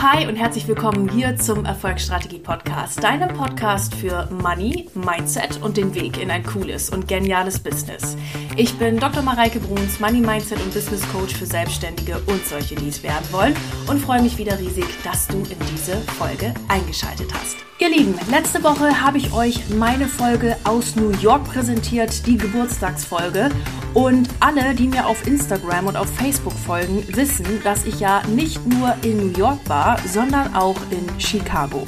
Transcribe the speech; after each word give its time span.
Hi 0.00 0.28
und 0.28 0.36
herzlich 0.36 0.68
willkommen 0.68 1.08
hier 1.08 1.36
zum 1.36 1.64
Erfolgsstrategie 1.64 2.38
Podcast, 2.38 3.02
deinem 3.02 3.36
Podcast 3.36 3.92
für 3.96 4.28
Money, 4.30 4.88
Mindset 4.94 5.60
und 5.60 5.76
den 5.76 5.92
Weg 5.92 6.22
in 6.22 6.30
ein 6.30 6.44
cooles 6.44 6.88
und 6.88 7.08
geniales 7.08 7.58
Business. 7.58 8.16
Ich 8.56 8.78
bin 8.78 9.00
Dr. 9.00 9.24
Mareike 9.24 9.58
Bruns, 9.58 9.98
Money 9.98 10.20
Mindset 10.20 10.60
und 10.62 10.72
Business 10.72 11.02
Coach 11.10 11.34
für 11.34 11.46
Selbstständige 11.46 12.20
und 12.26 12.46
solche, 12.46 12.76
die 12.76 12.88
es 12.88 13.02
werden 13.02 13.26
wollen 13.32 13.56
und 13.88 13.98
freue 13.98 14.22
mich 14.22 14.38
wieder 14.38 14.56
riesig, 14.60 14.86
dass 15.02 15.26
du 15.26 15.38
in 15.38 15.58
diese 15.72 15.96
Folge 16.12 16.54
eingeschaltet 16.68 17.32
hast. 17.34 17.67
Ihr 17.80 17.90
Lieben, 17.90 18.18
letzte 18.28 18.64
Woche 18.64 19.02
habe 19.02 19.18
ich 19.18 19.32
euch 19.32 19.68
meine 19.68 20.08
Folge 20.08 20.56
aus 20.64 20.96
New 20.96 21.12
York 21.20 21.44
präsentiert, 21.44 22.26
die 22.26 22.36
Geburtstagsfolge. 22.36 23.50
Und 23.94 24.28
alle, 24.40 24.74
die 24.74 24.88
mir 24.88 25.06
auf 25.06 25.24
Instagram 25.28 25.86
und 25.86 25.96
auf 25.96 26.12
Facebook 26.12 26.54
folgen, 26.54 27.04
wissen, 27.14 27.46
dass 27.62 27.84
ich 27.84 28.00
ja 28.00 28.20
nicht 28.34 28.66
nur 28.66 28.96
in 29.02 29.18
New 29.18 29.38
York 29.38 29.60
war, 29.68 29.96
sondern 30.08 30.56
auch 30.56 30.74
in 30.90 31.20
Chicago. 31.20 31.84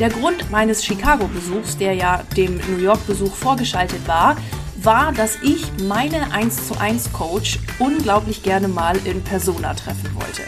Der 0.00 0.10
Grund 0.10 0.50
meines 0.50 0.84
Chicago-Besuchs, 0.84 1.78
der 1.78 1.94
ja 1.94 2.24
dem 2.36 2.56
New 2.72 2.82
York-Besuch 2.82 3.32
vorgeschaltet 3.32 4.08
war, 4.08 4.36
war, 4.84 5.12
dass 5.12 5.38
ich 5.42 5.66
meine 5.82 6.32
1 6.32 6.68
zu 6.68 6.78
1 6.78 7.12
Coach 7.12 7.58
unglaublich 7.78 8.42
gerne 8.42 8.68
mal 8.68 8.96
in 9.04 9.22
Persona 9.22 9.74
treffen 9.74 10.14
wollte. 10.14 10.42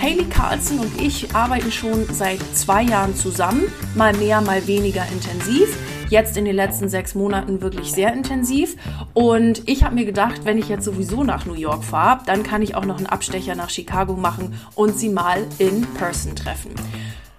Haley 0.00 0.26
Carlson 0.26 0.78
und 0.80 1.00
ich 1.00 1.34
arbeiten 1.34 1.72
schon 1.72 2.06
seit 2.12 2.38
zwei 2.54 2.82
Jahren 2.82 3.16
zusammen, 3.16 3.64
mal 3.94 4.12
mehr, 4.14 4.40
mal 4.40 4.66
weniger 4.66 5.04
intensiv. 5.10 5.76
Jetzt 6.10 6.36
in 6.36 6.44
den 6.44 6.54
letzten 6.54 6.88
sechs 6.88 7.14
Monaten 7.14 7.60
wirklich 7.60 7.90
sehr 7.92 8.12
intensiv. 8.12 8.76
Und 9.14 9.68
ich 9.68 9.82
habe 9.82 9.96
mir 9.96 10.04
gedacht, 10.04 10.44
wenn 10.44 10.58
ich 10.58 10.68
jetzt 10.68 10.84
sowieso 10.84 11.24
nach 11.24 11.46
New 11.46 11.54
York 11.54 11.82
fahre, 11.82 12.20
dann 12.26 12.44
kann 12.44 12.62
ich 12.62 12.76
auch 12.76 12.84
noch 12.84 12.98
einen 12.98 13.06
Abstecher 13.06 13.56
nach 13.56 13.70
Chicago 13.70 14.14
machen 14.14 14.54
und 14.76 14.96
sie 14.98 15.08
mal 15.08 15.44
in 15.58 15.82
Person 15.94 16.36
treffen. 16.36 16.72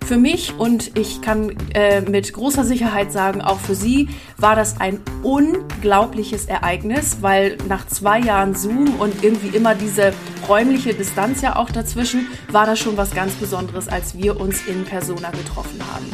Für 0.08 0.16
mich 0.16 0.54
und 0.58 0.98
ich 0.98 1.22
kann 1.22 1.54
äh, 1.74 2.00
mit 2.00 2.31
großer 2.31 2.64
Sicherheit 2.64 3.12
sagen, 3.12 3.42
auch 3.42 3.59
für 3.59 3.76
Sie 3.76 4.08
war 4.38 4.56
das 4.56 4.80
ein 4.80 5.02
unglaubliches 5.22 6.45
Ereignis, 6.45 7.18
weil 7.20 7.58
nach 7.68 7.86
zwei 7.88 8.18
Jahren 8.18 8.56
Zoom 8.56 9.02
und 9.02 9.22
irgendwie 9.22 9.54
immer 9.54 9.76
diese 9.76 10.14
räumliche 10.48 10.94
Distanz 10.94 11.42
ja 11.42 11.58
auch 11.58 11.72
dazwischen, 11.72 12.28
war 12.50 12.66
das 12.66 12.80
schon 12.80 12.96
was 12.96 13.14
ganz 13.14 13.34
Besonderes, 13.34 13.90
als 13.90 14.18
wir 14.18 14.40
uns 14.40 14.66
in 14.66 14.86
Persona 14.86 15.30
getroffen 15.31 15.81
haben. 15.92 16.06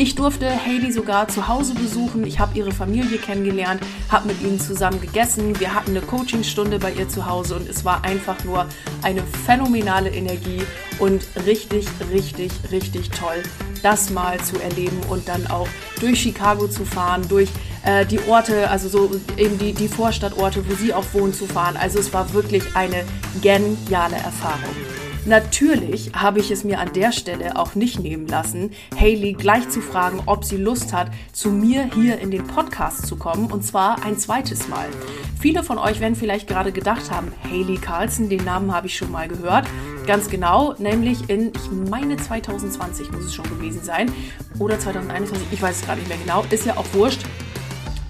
Ich 0.00 0.14
durfte 0.14 0.48
Haley 0.48 0.92
sogar 0.92 1.28
zu 1.28 1.46
Hause 1.46 1.74
besuchen. 1.74 2.24
Ich 2.26 2.38
habe 2.38 2.56
ihre 2.56 2.72
Familie 2.72 3.18
kennengelernt, 3.18 3.82
habe 4.08 4.28
mit 4.28 4.40
ihnen 4.40 4.58
zusammen 4.58 4.98
gegessen. 4.98 5.60
Wir 5.60 5.74
hatten 5.74 5.90
eine 5.90 6.00
Coachingstunde 6.00 6.78
bei 6.78 6.90
ihr 6.92 7.06
zu 7.06 7.26
Hause 7.26 7.56
und 7.56 7.68
es 7.68 7.84
war 7.84 8.02
einfach 8.02 8.42
nur 8.44 8.64
eine 9.02 9.22
phänomenale 9.44 10.08
Energie 10.08 10.62
und 11.00 11.22
richtig, 11.44 11.86
richtig, 12.10 12.50
richtig 12.72 13.10
toll, 13.10 13.42
das 13.82 14.08
mal 14.08 14.40
zu 14.40 14.58
erleben 14.58 14.98
und 15.10 15.28
dann 15.28 15.46
auch 15.48 15.68
durch 16.00 16.22
Chicago 16.22 16.66
zu 16.66 16.86
fahren, 16.86 17.28
durch 17.28 17.50
äh, 17.84 18.06
die 18.06 18.20
Orte, 18.26 18.70
also 18.70 18.88
so 18.88 19.10
eben 19.36 19.58
die, 19.58 19.74
die 19.74 19.88
Vorstadtorte, 19.88 20.66
wo 20.66 20.76
sie 20.76 20.94
auch 20.94 21.04
wohnen, 21.12 21.34
zu 21.34 21.44
fahren. 21.44 21.76
Also 21.76 21.98
es 21.98 22.10
war 22.14 22.32
wirklich 22.32 22.62
eine 22.74 23.04
geniale 23.42 24.16
Erfahrung. 24.16 24.99
Natürlich 25.26 26.12
habe 26.14 26.40
ich 26.40 26.50
es 26.50 26.64
mir 26.64 26.80
an 26.80 26.92
der 26.94 27.12
Stelle 27.12 27.56
auch 27.56 27.74
nicht 27.74 28.00
nehmen 28.00 28.26
lassen, 28.26 28.70
Haley 28.98 29.34
gleich 29.34 29.68
zu 29.68 29.82
fragen, 29.82 30.22
ob 30.24 30.44
sie 30.44 30.56
Lust 30.56 30.94
hat, 30.94 31.10
zu 31.32 31.50
mir 31.50 31.90
hier 31.94 32.18
in 32.18 32.30
den 32.30 32.46
Podcast 32.46 33.06
zu 33.06 33.16
kommen 33.16 33.50
und 33.50 33.62
zwar 33.62 34.02
ein 34.04 34.18
zweites 34.18 34.68
Mal. 34.68 34.88
Viele 35.38 35.62
von 35.62 35.76
euch 35.76 36.00
werden 36.00 36.14
vielleicht 36.14 36.48
gerade 36.48 36.72
gedacht 36.72 37.10
haben, 37.10 37.32
Haley 37.44 37.76
Carlson, 37.76 38.30
den 38.30 38.44
Namen 38.44 38.74
habe 38.74 38.86
ich 38.86 38.96
schon 38.96 39.10
mal 39.10 39.28
gehört. 39.28 39.66
Ganz 40.06 40.30
genau, 40.30 40.74
nämlich 40.78 41.28
in, 41.28 41.52
ich 41.54 41.70
meine 41.90 42.16
2020 42.16 43.12
muss 43.12 43.24
es 43.26 43.34
schon 43.34 43.48
gewesen 43.48 43.82
sein 43.84 44.10
oder 44.58 44.78
2021, 44.78 45.48
ich 45.52 45.60
weiß 45.60 45.76
es 45.76 45.82
gerade 45.82 46.00
nicht 46.00 46.08
mehr 46.08 46.18
genau, 46.18 46.44
ist 46.50 46.64
ja 46.64 46.76
auch 46.78 46.86
wurscht 46.94 47.20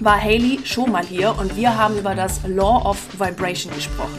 war 0.02 0.18
Haley 0.18 0.60
schon 0.64 0.90
mal 0.90 1.04
hier 1.04 1.36
und 1.38 1.56
wir 1.56 1.76
haben 1.76 1.98
über 1.98 2.14
das 2.14 2.40
Law 2.46 2.88
of 2.88 2.98
Vibration 3.18 3.72
gesprochen. 3.74 4.18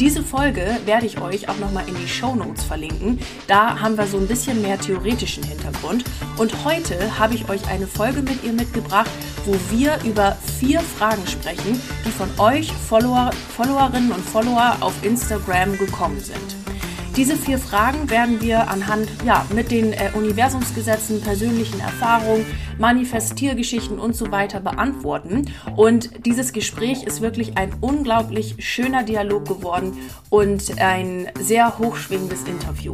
Diese 0.00 0.24
Folge 0.24 0.80
werde 0.86 1.06
ich 1.06 1.20
euch 1.20 1.48
auch 1.48 1.56
nochmal 1.58 1.88
in 1.88 1.94
die 1.94 2.08
Show 2.08 2.34
Notes 2.34 2.64
verlinken. 2.64 3.20
Da 3.46 3.80
haben 3.80 3.96
wir 3.96 4.06
so 4.06 4.18
ein 4.18 4.26
bisschen 4.26 4.60
mehr 4.60 4.78
theoretischen 4.78 5.44
Hintergrund. 5.44 6.04
Und 6.36 6.64
heute 6.64 7.16
habe 7.16 7.34
ich 7.34 7.48
euch 7.48 7.68
eine 7.68 7.86
Folge 7.86 8.20
mit 8.20 8.42
ihr 8.42 8.52
mitgebracht, 8.52 9.10
wo 9.44 9.54
wir 9.70 9.98
über 10.04 10.36
vier 10.58 10.80
Fragen 10.80 11.24
sprechen, 11.28 11.80
die 12.04 12.10
von 12.10 12.28
euch 12.38 12.72
Follower, 12.72 13.30
Followerinnen 13.56 14.10
und 14.10 14.24
Follower 14.24 14.76
auf 14.80 14.94
Instagram 15.04 15.78
gekommen 15.78 16.18
sind. 16.18 16.63
Diese 17.16 17.36
vier 17.36 17.60
Fragen 17.60 18.10
werden 18.10 18.40
wir 18.40 18.68
anhand, 18.68 19.08
ja, 19.24 19.46
mit 19.54 19.70
den 19.70 19.92
äh, 19.92 20.10
Universumsgesetzen, 20.14 21.20
persönlichen 21.20 21.78
Erfahrungen, 21.78 22.44
Manifestiergeschichten 22.78 24.00
und 24.00 24.16
so 24.16 24.32
weiter 24.32 24.58
beantworten. 24.58 25.44
Und 25.76 26.26
dieses 26.26 26.52
Gespräch 26.52 27.04
ist 27.04 27.20
wirklich 27.20 27.56
ein 27.56 27.72
unglaublich 27.80 28.56
schöner 28.58 29.04
Dialog 29.04 29.46
geworden 29.46 29.96
und 30.28 30.80
ein 30.80 31.28
sehr 31.38 31.78
hochschwingendes 31.78 32.42
Interview. 32.48 32.92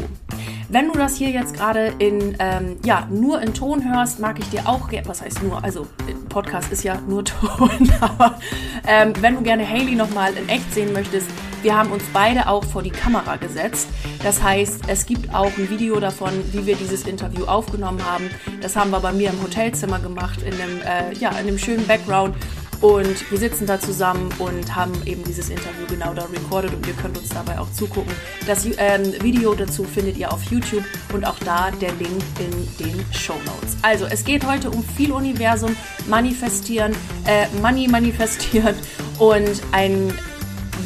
Wenn 0.68 0.88
du 0.88 0.98
das 0.98 1.16
hier 1.16 1.30
jetzt 1.30 1.54
gerade 1.54 1.94
in, 1.98 2.36
ähm, 2.40 2.76
ja, 2.84 3.08
nur 3.10 3.40
in 3.40 3.54
Ton 3.54 3.90
hörst, 3.90 4.20
mag 4.20 4.38
ich 4.38 4.50
dir 4.50 4.68
auch, 4.68 4.90
was 5.06 5.22
heißt 5.22 5.42
nur, 5.42 5.64
also 5.64 5.86
Podcast 6.28 6.70
ist 6.70 6.84
ja 6.84 7.00
nur 7.08 7.24
Ton, 7.24 7.70
aber 8.00 8.38
ähm, 8.86 9.14
wenn 9.20 9.36
du 9.36 9.42
gerne 9.42 9.66
Haley 9.66 9.94
nochmal 9.94 10.34
in 10.36 10.46
echt 10.50 10.74
sehen 10.74 10.92
möchtest, 10.92 11.26
wir 11.62 11.76
haben 11.76 11.92
uns 11.92 12.04
beide 12.12 12.48
auch 12.48 12.64
vor 12.64 12.82
die 12.82 12.90
Kamera 12.90 13.36
gesetzt. 13.36 13.88
Das 14.22 14.42
heißt, 14.42 14.82
es 14.88 15.06
gibt 15.06 15.34
auch 15.34 15.50
ein 15.56 15.70
Video 15.70 16.00
davon, 16.00 16.32
wie 16.52 16.66
wir 16.66 16.76
dieses 16.76 17.06
Interview 17.06 17.44
aufgenommen 17.44 18.04
haben. 18.04 18.30
Das 18.60 18.76
haben 18.76 18.90
wir 18.90 19.00
bei 19.00 19.12
mir 19.12 19.30
im 19.30 19.42
Hotelzimmer 19.42 19.98
gemacht, 19.98 20.42
in 20.42 20.54
einem, 20.54 20.80
äh, 20.82 21.14
ja, 21.18 21.30
in 21.30 21.36
einem 21.36 21.58
schönen 21.58 21.86
Background. 21.86 22.34
Und 22.80 23.30
wir 23.30 23.38
sitzen 23.38 23.66
da 23.66 23.78
zusammen 23.78 24.30
und 24.38 24.74
haben 24.74 24.94
eben 25.04 25.22
dieses 25.24 25.50
Interview 25.50 25.84
genau 25.86 26.14
da 26.14 26.24
recorded 26.24 26.72
und 26.72 26.86
ihr 26.86 26.94
könnt 26.94 27.18
uns 27.18 27.28
dabei 27.28 27.58
auch 27.58 27.70
zugucken. 27.72 28.12
Das 28.46 28.64
ähm, 28.78 29.12
Video 29.20 29.54
dazu 29.54 29.84
findet 29.84 30.16
ihr 30.16 30.32
auf 30.32 30.42
YouTube 30.44 30.84
und 31.12 31.26
auch 31.26 31.38
da 31.40 31.70
der 31.72 31.92
Link 31.92 32.22
in 32.38 32.86
den 32.86 33.04
Show 33.12 33.34
Notes. 33.44 33.76
Also 33.82 34.06
es 34.06 34.24
geht 34.24 34.46
heute 34.46 34.70
um 34.70 34.82
viel 34.82 35.12
Universum, 35.12 35.76
manifestieren, 36.08 36.92
äh, 37.26 37.48
Money 37.60 37.86
manifestieren 37.86 38.74
und 39.18 39.62
einen 39.72 40.18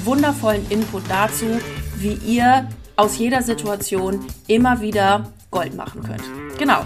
wundervollen 0.04 0.66
Input 0.70 1.02
dazu, 1.08 1.46
wie 1.96 2.14
ihr 2.26 2.68
aus 2.96 3.18
jeder 3.18 3.42
Situation 3.42 4.24
immer 4.46 4.80
wieder 4.80 5.32
Gold 5.50 5.74
machen 5.74 6.02
könnt. 6.02 6.24
Genau. 6.58 6.84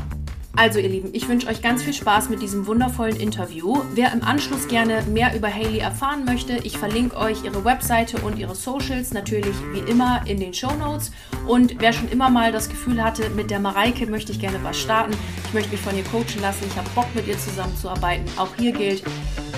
Also 0.58 0.80
ihr 0.80 0.88
Lieben, 0.88 1.10
ich 1.12 1.28
wünsche 1.28 1.46
euch 1.46 1.62
ganz 1.62 1.84
viel 1.84 1.92
Spaß 1.92 2.30
mit 2.30 2.42
diesem 2.42 2.66
wundervollen 2.66 3.14
Interview. 3.14 3.80
Wer 3.94 4.12
im 4.12 4.24
Anschluss 4.24 4.66
gerne 4.66 5.02
mehr 5.02 5.36
über 5.36 5.46
Haley 5.46 5.78
erfahren 5.78 6.24
möchte, 6.24 6.56
ich 6.64 6.76
verlinke 6.76 7.16
euch 7.16 7.44
ihre 7.44 7.64
Webseite 7.64 8.18
und 8.22 8.40
ihre 8.40 8.56
Socials 8.56 9.12
natürlich 9.12 9.54
wie 9.72 9.88
immer 9.88 10.22
in 10.26 10.40
den 10.40 10.52
Show 10.52 10.72
Notes. 10.72 11.12
Und 11.46 11.76
wer 11.78 11.92
schon 11.92 12.08
immer 12.08 12.28
mal 12.28 12.50
das 12.50 12.68
Gefühl 12.68 13.04
hatte, 13.04 13.30
mit 13.30 13.52
der 13.52 13.60
Mareike 13.60 14.06
möchte 14.06 14.32
ich 14.32 14.40
gerne 14.40 14.58
was 14.64 14.80
starten, 14.80 15.12
ich 15.46 15.54
möchte 15.54 15.70
mich 15.70 15.80
von 15.80 15.96
ihr 15.96 16.02
coachen 16.02 16.42
lassen, 16.42 16.64
ich 16.66 16.76
habe 16.76 16.90
Bock 16.92 17.06
mit 17.14 17.28
ihr 17.28 17.38
zusammenzuarbeiten, 17.38 18.26
auch 18.36 18.50
hier 18.58 18.72
gilt, 18.72 19.04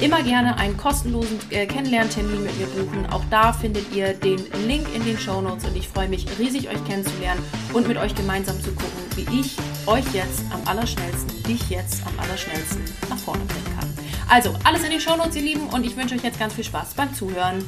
immer 0.00 0.22
gerne 0.22 0.56
einen 0.56 0.76
kostenlosen 0.76 1.38
äh, 1.50 1.66
Kennenlerntermin 1.66 2.42
mit 2.42 2.58
mir 2.58 2.66
buchen. 2.68 3.06
Auch 3.10 3.22
da 3.30 3.52
findet 3.52 3.94
ihr 3.94 4.14
den 4.14 4.38
Link 4.66 4.86
in 4.94 5.04
den 5.04 5.18
Show 5.18 5.40
Notes 5.42 5.66
und 5.66 5.76
ich 5.76 5.88
freue 5.88 6.08
mich 6.08 6.26
riesig, 6.38 6.68
euch 6.68 6.82
kennenzulernen 6.86 7.42
und 7.74 7.86
mit 7.86 7.98
euch 7.98 8.14
gemeinsam 8.14 8.58
zu 8.60 8.70
gucken, 8.70 9.00
wie 9.16 9.40
ich 9.40 9.56
euch 9.86 10.04
jetzt 10.14 10.42
am 10.52 10.62
allerschnellsten, 10.66 11.42
dich 11.42 11.68
jetzt 11.68 12.02
am 12.06 12.18
allerschnellsten 12.18 12.82
nach 13.10 13.18
vorne 13.18 13.44
bringen 13.44 13.76
kann. 13.78 13.88
Also, 14.30 14.54
alles 14.64 14.84
in 14.84 14.90
den 14.90 15.00
Show 15.00 15.16
Notes, 15.16 15.36
ihr 15.36 15.42
Lieben, 15.42 15.68
und 15.68 15.84
ich 15.84 15.96
wünsche 15.96 16.14
euch 16.14 16.22
jetzt 16.22 16.38
ganz 16.38 16.54
viel 16.54 16.64
Spaß 16.64 16.94
beim 16.94 17.12
Zuhören. 17.14 17.64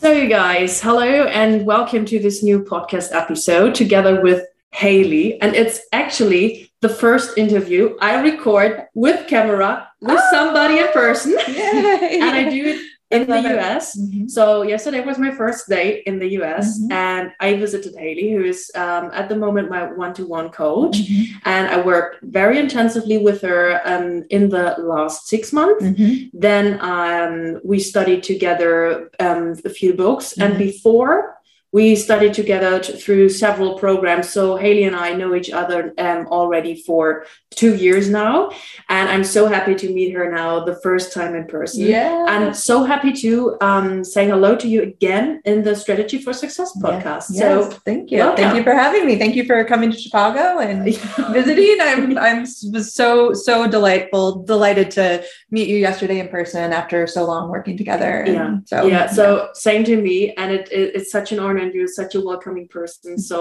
So, 0.00 0.08
you 0.08 0.28
guys, 0.28 0.82
hello 0.82 1.26
and 1.28 1.66
welcome 1.66 2.04
to 2.04 2.18
this 2.18 2.42
new 2.42 2.58
podcast 2.58 3.12
episode 3.12 3.74
together 3.74 4.22
with 4.22 4.42
Haley. 4.72 5.38
And 5.40 5.54
it's 5.54 5.80
actually 5.92 6.71
the 6.82 6.88
first 6.88 7.38
interview 7.38 7.96
I 8.00 8.20
record 8.20 8.88
with 8.94 9.28
camera 9.28 9.88
with 10.00 10.20
oh, 10.20 10.30
somebody 10.30 10.78
in 10.80 10.88
person. 10.88 11.38
and 11.48 12.24
I 12.24 12.50
do 12.50 12.66
it 12.66 12.80
in 13.12 13.28
the 13.28 13.38
US. 13.56 13.96
Mm-hmm. 13.96 14.26
So 14.26 14.62
yesterday 14.62 15.00
was 15.00 15.18
my 15.18 15.30
first 15.30 15.68
day 15.68 16.02
in 16.06 16.18
the 16.18 16.28
US, 16.40 16.80
mm-hmm. 16.80 16.92
and 16.92 17.32
I 17.38 17.54
visited 17.54 17.94
Haley, 17.94 18.32
who 18.32 18.42
is 18.42 18.70
um, 18.74 19.10
at 19.12 19.28
the 19.28 19.36
moment 19.36 19.70
my 19.70 19.92
one-to-one 19.92 20.48
coach, 20.50 20.96
mm-hmm. 20.96 21.38
and 21.44 21.68
I 21.68 21.80
worked 21.80 22.22
very 22.22 22.58
intensively 22.58 23.18
with 23.18 23.42
her 23.42 23.80
um, 23.84 24.24
in 24.30 24.48
the 24.48 24.74
last 24.78 25.28
six 25.28 25.52
months. 25.52 25.84
Mm-hmm. 25.84 26.36
Then 26.36 26.80
um, 26.80 27.60
we 27.62 27.78
studied 27.78 28.22
together 28.22 29.10
um, 29.20 29.54
a 29.64 29.70
few 29.70 29.94
books, 29.94 30.32
and 30.38 30.54
mm-hmm. 30.54 30.64
before 30.70 31.36
we 31.72 31.96
studied 31.96 32.34
together 32.34 32.78
t- 32.80 32.92
through 32.92 33.30
several 33.30 33.78
programs. 33.78 34.28
So 34.28 34.56
Haley 34.56 34.84
and 34.84 34.94
I 34.94 35.14
know 35.14 35.34
each 35.34 35.50
other 35.50 35.94
um, 35.96 36.26
already 36.26 36.82
for 36.82 37.24
two 37.50 37.74
years 37.76 38.10
now, 38.10 38.50
and 38.90 39.08
I'm 39.08 39.24
so 39.24 39.46
happy 39.46 39.74
to 39.76 39.92
meet 39.92 40.12
her 40.14 40.30
now 40.30 40.64
the 40.64 40.76
first 40.82 41.12
time 41.14 41.34
in 41.34 41.46
person. 41.46 41.82
Yeah. 41.86 42.26
and 42.28 42.54
so 42.56 42.84
happy 42.84 43.12
to 43.24 43.56
um, 43.62 44.04
say 44.04 44.26
hello 44.28 44.54
to 44.56 44.68
you 44.68 44.82
again 44.82 45.40
in 45.46 45.62
the 45.62 45.74
Strategy 45.74 46.18
for 46.18 46.32
Success 46.34 46.76
podcast. 46.78 47.26
Yes, 47.30 47.38
So 47.40 47.70
thank 47.86 48.10
you. 48.10 48.18
welcome. 48.18 48.36
Thank 48.44 48.56
you 48.56 48.62
for 48.62 48.74
having 48.74 49.06
me. 49.06 49.16
Thank 49.16 49.34
you 49.36 49.44
for 49.44 49.64
coming 49.64 49.90
to 49.90 49.98
Chicago 49.98 50.58
and 50.60 50.84
visiting. 51.32 51.76
I'm 51.80 52.18
I'm 52.18 52.46
so 52.46 53.32
so 53.32 53.66
delightful, 53.66 54.42
delighted 54.44 54.90
to 54.92 55.24
meet 55.50 55.68
you 55.68 55.76
yesterday 55.78 56.20
in 56.20 56.28
person 56.28 56.72
after 56.72 57.06
so 57.06 57.24
long 57.24 57.50
working 57.50 57.76
together. 57.78 58.22
And 58.22 58.34
Yeah. 58.34 58.56
So 58.66 58.86
yeah, 58.86 59.06
so 59.06 59.48
same 59.54 59.84
to 59.84 59.96
me, 60.00 60.32
and 60.36 60.52
it, 60.52 60.68
it, 60.70 60.96
it's 60.96 61.10
such 61.10 61.32
an 61.32 61.38
honor, 61.38 61.61
and 61.62 61.72
you're 61.74 61.88
such 62.00 62.12
a 62.14 62.20
welcoming 62.20 62.66
person. 62.68 63.10
So 63.30 63.38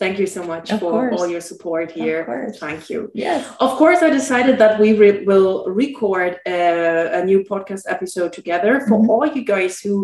thank 0.00 0.18
you 0.18 0.26
so 0.26 0.42
much 0.52 0.66
Of 0.72 0.80
for 0.80 0.90
course. 0.90 1.14
all 1.20 1.28
your 1.34 1.40
support 1.52 1.90
here. 2.00 2.20
Thank 2.64 2.80
you. 2.90 3.10
yes. 3.14 3.40
Of 3.60 3.72
course, 3.80 4.00
I 4.02 4.10
decided 4.10 4.58
that 4.62 4.74
we 4.82 4.88
re- 5.04 5.24
will 5.30 5.66
record 5.84 6.32
a, 6.46 7.20
a 7.20 7.24
new 7.30 7.40
podcast 7.52 7.84
episode 7.96 8.32
together 8.40 8.72
for 8.88 8.96
Mhm. 8.98 9.08
all 9.12 9.26
you 9.36 9.44
guys 9.54 9.74
who 9.84 9.96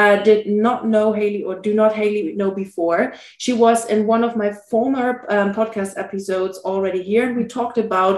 uh, 0.00 0.16
did 0.28 0.40
not 0.66 0.78
know 0.92 1.06
Haley 1.20 1.42
or 1.48 1.54
do 1.68 1.72
not 1.80 1.90
Haley 2.00 2.22
know 2.40 2.50
before. 2.64 3.00
She 3.44 3.52
was 3.64 3.78
in 3.94 4.06
one 4.14 4.22
of 4.28 4.32
my 4.42 4.50
former 4.70 5.08
um, 5.34 5.48
podcast 5.60 5.92
episodes 6.04 6.58
already 6.70 7.02
here, 7.10 7.24
and 7.28 7.36
we 7.36 7.44
talked 7.58 7.78
about 7.78 8.16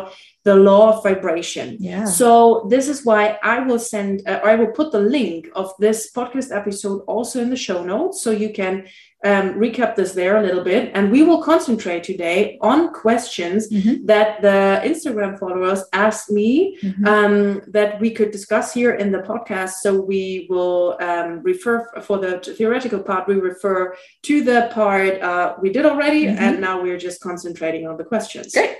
the 0.48 0.54
law 0.70 0.84
of 0.92 1.02
vibration. 1.02 1.66
Yeah. 1.80 2.04
So 2.20 2.66
this 2.72 2.86
is 2.92 2.98
why 3.08 3.38
I 3.42 3.56
will 3.66 3.78
send, 3.78 4.12
uh, 4.28 4.40
or 4.42 4.48
I 4.50 4.56
will 4.60 4.72
put 4.80 4.92
the 4.92 5.00
link 5.18 5.48
of 5.54 5.66
this 5.84 5.98
podcast 6.18 6.48
episode 6.54 7.00
also 7.14 7.36
in 7.44 7.48
the 7.54 7.56
show 7.68 7.80
notes, 7.82 8.16
so 8.24 8.30
you 8.30 8.50
can 8.60 8.74
um, 9.24 9.54
recap 9.54 9.96
this 9.96 10.12
there 10.12 10.36
a 10.36 10.42
little 10.42 10.62
bit. 10.62 10.90
And 10.94 11.10
we 11.10 11.22
will 11.22 11.42
concentrate 11.42 12.04
today 12.04 12.58
on 12.60 12.92
questions 12.92 13.60
Mhm. 13.70 14.06
that 14.06 14.42
the 14.42 14.58
Instagram 14.90 15.38
followers 15.38 15.80
asked 15.92 16.30
me 16.30 16.76
Mhm. 16.82 17.06
um, 17.12 17.62
that 17.76 17.90
we 18.02 18.10
could 18.10 18.30
discuss 18.30 18.66
here 18.74 18.92
in 19.02 19.08
the 19.12 19.22
podcast. 19.32 19.72
So 19.84 19.90
we 20.12 20.46
will 20.50 20.96
um, 21.00 21.30
refer 21.42 21.76
for 22.06 22.18
the 22.18 22.32
theoretical 22.58 23.00
part. 23.08 23.26
We 23.26 23.34
refer 23.52 23.94
to 24.28 24.34
the 24.50 24.68
part 24.72 25.14
uh, 25.22 25.54
we 25.62 25.70
did 25.70 25.84
already, 25.86 26.24
Mhm. 26.26 26.36
and 26.44 26.60
now 26.60 26.82
we're 26.82 26.98
just 27.08 27.20
concentrating 27.20 27.86
on 27.88 27.96
the 27.96 28.04
questions. 28.04 28.52
Great. 28.54 28.76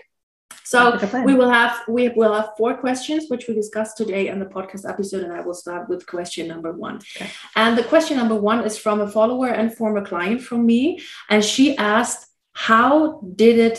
So 0.66 0.78
Sounds 0.78 0.94
like 0.94 1.02
a 1.02 1.06
plan. 1.08 1.24
we 1.24 1.34
will 1.34 1.50
have 1.50 1.74
we 1.88 2.08
will 2.20 2.32
have 2.38 2.50
four 2.56 2.72
questions 2.84 3.26
which 3.28 3.44
we 3.46 3.52
discussed 3.54 3.96
today 3.98 4.28
in 4.28 4.38
the 4.38 4.46
podcast 4.56 4.88
episode, 4.88 5.22
and 5.26 5.32
I 5.32 5.40
will 5.46 5.58
start 5.64 5.88
with 5.90 6.06
question 6.06 6.48
number 6.48 6.72
one. 6.72 6.96
Okay. 7.16 7.28
And 7.54 7.76
the 7.76 7.84
question 7.84 8.16
number 8.16 8.34
one 8.34 8.60
is 8.64 8.78
from 8.78 9.00
a 9.02 9.08
follower 9.16 9.48
and 9.48 9.66
former 9.80 10.02
client 10.04 10.40
from 10.48 10.60
me, 10.72 11.00
and 11.28 11.44
she 11.44 11.76
asked, 11.76 12.22
"How 12.52 13.20
did 13.42 13.56
it 13.68 13.76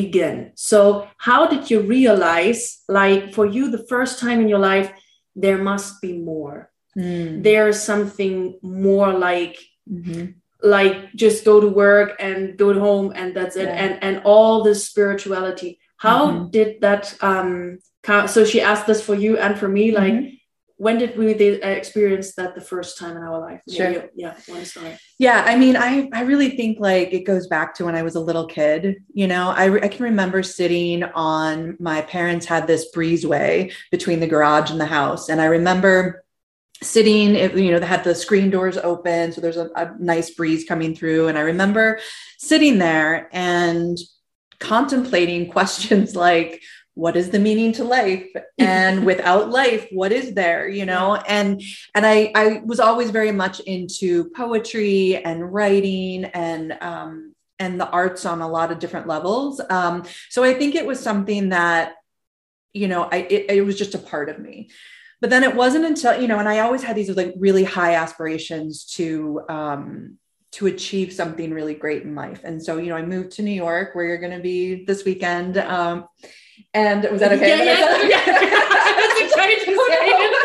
begin? 0.00 0.52
So 0.54 1.08
how 1.28 1.46
did 1.52 1.70
you 1.70 1.80
realize, 1.80 2.60
like 3.00 3.32
for 3.36 3.46
you, 3.46 3.70
the 3.70 3.84
first 3.92 4.18
time 4.24 4.38
in 4.42 4.48
your 4.48 4.58
life, 4.72 4.88
there 5.34 5.58
must 5.70 5.90
be 6.02 6.12
more? 6.32 6.70
Mm. 6.98 7.42
There's 7.42 7.80
something 7.82 8.58
more 8.62 9.10
like." 9.28 9.56
Mhm. 9.88 10.34
like 10.62 10.96
just 11.14 11.44
go 11.44 11.60
to 11.60 11.68
work 11.68 12.08
and 12.18 12.56
go 12.62 12.72
to 12.72 12.80
home 12.80 13.12
and 13.14 13.28
that's 13.36 13.56
it 13.62 13.68
Yeah. 13.68 13.82
and 13.82 13.92
and 14.06 14.14
all 14.24 14.54
this 14.64 14.80
spirituality 14.90 15.70
how 15.98 16.30
Mhm. 16.30 16.50
did 16.52 16.80
that 16.80 17.14
um 17.22 17.78
so 18.26 18.44
she 18.44 18.60
asked 18.60 18.86
this 18.86 19.02
for 19.02 19.14
you 19.14 19.36
and 19.38 19.58
for 19.58 19.68
me 19.68 19.90
like 19.90 20.12
Mhm. 20.12 20.32
when 20.76 20.98
did 20.98 21.16
we 21.16 21.32
uh, 21.34 21.68
experience 21.68 22.34
that 22.34 22.54
the 22.54 22.60
first 22.60 22.98
time 22.98 23.16
in 23.16 23.22
our 23.22 23.40
life 23.40 23.60
Sure. 23.68 24.04
yeah 24.14 24.34
one 24.46 24.64
story 24.64 24.96
Yeah, 25.18 25.42
I 25.46 25.56
mean, 25.56 25.76
I 25.76 26.10
I 26.12 26.22
really 26.30 26.50
think 26.58 26.78
like 26.78 27.08
it 27.18 27.24
goes 27.24 27.46
back 27.46 27.68
to 27.76 27.84
when 27.86 27.94
I 28.00 28.02
was 28.02 28.16
a 28.16 28.20
little 28.28 28.46
kid. 28.46 28.96
You 29.20 29.26
know, 29.32 29.44
I 29.62 29.64
I 29.86 29.88
can 29.88 30.04
remember 30.04 30.42
sitting 30.42 31.02
on 31.32 31.76
my 31.80 32.02
parents 32.02 32.44
had 32.46 32.66
this 32.66 32.84
breezeway 32.94 33.72
between 33.90 34.20
the 34.20 34.26
garage 34.34 34.70
and 34.70 34.78
the 34.80 34.92
house, 35.00 35.30
and 35.30 35.40
I 35.40 35.46
remember 35.46 36.22
sitting. 36.82 37.34
It, 37.34 37.56
you 37.56 37.70
know, 37.72 37.78
they 37.80 37.86
had 37.96 38.04
the 38.04 38.14
screen 38.14 38.50
doors 38.50 38.76
open, 38.76 39.32
so 39.32 39.40
there's 39.40 39.56
a, 39.56 39.68
a 39.74 39.84
nice 39.98 40.28
breeze 40.38 40.64
coming 40.68 40.94
through, 40.94 41.28
and 41.28 41.38
I 41.38 41.44
remember 41.52 41.98
sitting 42.38 42.76
there 42.78 43.30
and 43.32 43.96
contemplating 44.58 45.50
questions 45.50 46.14
like 46.26 46.62
what 46.94 47.14
is 47.14 47.28
the 47.28 47.38
meaning 47.38 47.72
to 47.72 47.84
life? 47.84 48.26
And 48.58 49.04
without 49.10 49.50
life 49.50 49.86
what 49.90 50.12
is 50.12 50.32
there 50.32 50.68
you 50.68 50.86
know? 50.86 51.14
And 51.14 51.62
and 51.94 52.06
i 52.06 52.32
i 52.34 52.62
was 52.64 52.80
always 52.80 53.10
very 53.10 53.32
much 53.32 53.60
into 53.60 54.30
poetry 54.30 55.16
and 55.16 55.52
writing 55.52 56.24
and 56.24 56.76
um 56.80 57.34
and 57.58 57.80
the 57.80 57.88
arts 57.88 58.26
on 58.26 58.42
a 58.42 58.48
lot 58.48 58.72
of 58.72 58.78
different 58.78 59.06
levels. 59.06 59.60
Um 59.70 60.04
so 60.30 60.42
i 60.42 60.54
think 60.54 60.74
it 60.74 60.86
was 60.86 61.00
something 61.00 61.50
that 61.50 61.94
you 62.72 62.88
know 62.88 63.04
i 63.04 63.18
it, 63.18 63.50
it 63.50 63.62
was 63.62 63.78
just 63.78 63.94
a 63.94 63.98
part 63.98 64.28
of 64.28 64.38
me. 64.38 64.70
But 65.20 65.30
then 65.30 65.44
it 65.44 65.56
wasn't 65.56 65.86
until 65.86 66.20
you 66.20 66.28
know 66.28 66.38
and 66.38 66.48
i 66.48 66.60
always 66.60 66.82
had 66.82 66.96
these 66.96 67.10
like 67.10 67.34
really 67.38 67.64
high 67.64 67.94
aspirations 67.94 68.84
to 68.96 69.42
um 69.48 70.18
to 70.56 70.66
achieve 70.66 71.12
something 71.12 71.52
really 71.52 71.74
great 71.74 72.02
in 72.02 72.14
life 72.14 72.40
and 72.42 72.62
so 72.62 72.78
you 72.78 72.88
know 72.88 72.96
i 72.96 73.02
moved 73.02 73.30
to 73.30 73.42
new 73.42 73.50
york 73.50 73.94
where 73.94 74.06
you're 74.06 74.16
going 74.16 74.32
to 74.32 74.42
be 74.42 74.86
this 74.86 75.04
weekend 75.04 75.58
um 75.58 76.08
and 76.72 77.06
was 77.12 77.20
that 77.20 77.32
okay 77.32 77.48
yeah, 77.48 77.62
yeah, 77.62 78.02
yeah. 78.08 78.24
That's 78.96 79.20
exciting 79.20 79.58
to 79.66 79.86
say. 79.88 80.42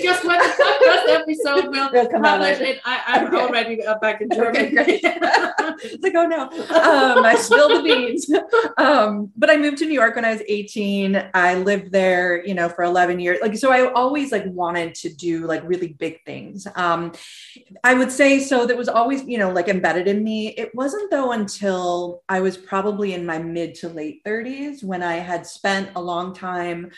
Because 0.00 0.24
when 0.24 0.38
the 0.38 0.52
podcast 0.64 1.08
episode 1.20 1.70
will 1.70 1.94
It'll 1.94 2.06
come 2.10 2.22
publish 2.22 2.60
it 2.60 2.80
I, 2.84 3.02
i'm 3.06 3.26
Okay. 3.28 3.36
already 3.36 3.80
back 4.00 4.20
in 4.20 4.30
germany 4.30 4.68
Okay, 4.78 5.00
it's 5.84 6.02
like, 6.02 6.14
oh 6.14 6.26
no, 6.26 6.42
um, 6.42 7.24
I 7.24 7.34
spilled 7.36 7.78
the 7.78 7.82
beans. 7.82 8.30
Um, 8.76 9.30
but 9.36 9.50
I 9.50 9.56
moved 9.56 9.78
to 9.78 9.86
New 9.86 9.94
York 9.94 10.16
when 10.16 10.24
I 10.24 10.32
was 10.32 10.42
18. 10.48 11.30
I 11.34 11.54
lived 11.54 11.92
there, 11.92 12.44
you 12.46 12.54
know, 12.54 12.68
for 12.68 12.84
11 12.84 13.20
years. 13.20 13.38
Like, 13.42 13.56
so 13.56 13.70
I 13.70 13.90
always 13.92 14.32
like 14.32 14.44
wanted 14.46 14.94
to 14.96 15.12
do 15.12 15.46
like 15.46 15.62
really 15.64 15.88
big 15.88 16.24
things. 16.24 16.66
Um, 16.74 17.12
I 17.84 17.94
would 17.94 18.10
say 18.10 18.40
so. 18.40 18.66
That 18.66 18.76
was 18.76 18.88
always, 18.88 19.24
you 19.24 19.38
know, 19.38 19.50
like 19.50 19.68
embedded 19.68 20.08
in 20.08 20.22
me. 20.24 20.48
It 20.48 20.74
wasn't 20.74 21.10
though 21.10 21.32
until 21.32 22.22
I 22.28 22.40
was 22.40 22.56
probably 22.56 23.14
in 23.14 23.26
my 23.26 23.38
mid 23.38 23.74
to 23.76 23.88
late 23.88 24.24
30s 24.24 24.82
when 24.84 25.02
I 25.02 25.16
had 25.16 25.46
spent 25.46 25.90
a 25.96 26.00
long 26.00 26.34
time 26.34 26.90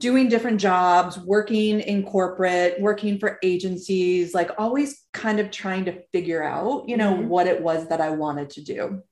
doing 0.00 0.28
different 0.28 0.60
jobs, 0.60 1.18
working 1.18 1.80
in 1.80 2.04
corporate, 2.04 2.80
working 2.80 3.18
for 3.18 3.38
agencies, 3.42 4.32
like 4.34 4.50
always 4.58 5.04
kind 5.12 5.40
of 5.40 5.50
trying 5.50 5.84
to 5.86 6.02
figure 6.12 6.42
out, 6.42 6.88
you 6.88 6.96
know, 6.96 7.14
Mhm. 7.14 7.26
what 7.26 7.46
it 7.48 7.60
was 7.62 7.88
that 7.88 8.00
I 8.00 8.10
wanted 8.10 8.50
to 8.50 8.62
do. 8.62 9.02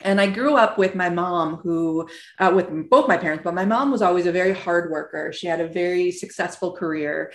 And 0.00 0.20
I 0.20 0.26
grew 0.26 0.56
up 0.56 0.76
with 0.76 0.96
my 0.96 1.08
mom, 1.08 1.56
who, 1.56 2.08
uh, 2.40 2.52
with 2.54 2.68
both 2.90 3.06
my 3.06 3.16
parents, 3.16 3.44
but 3.44 3.54
my 3.54 3.64
mom 3.64 3.92
was 3.92 4.02
always 4.02 4.26
a 4.26 4.32
very 4.32 4.52
hard 4.52 4.90
worker. 4.90 5.32
She 5.32 5.46
had 5.46 5.60
a 5.60 5.68
very 5.68 6.10
successful 6.10 6.72
career. 6.72 7.32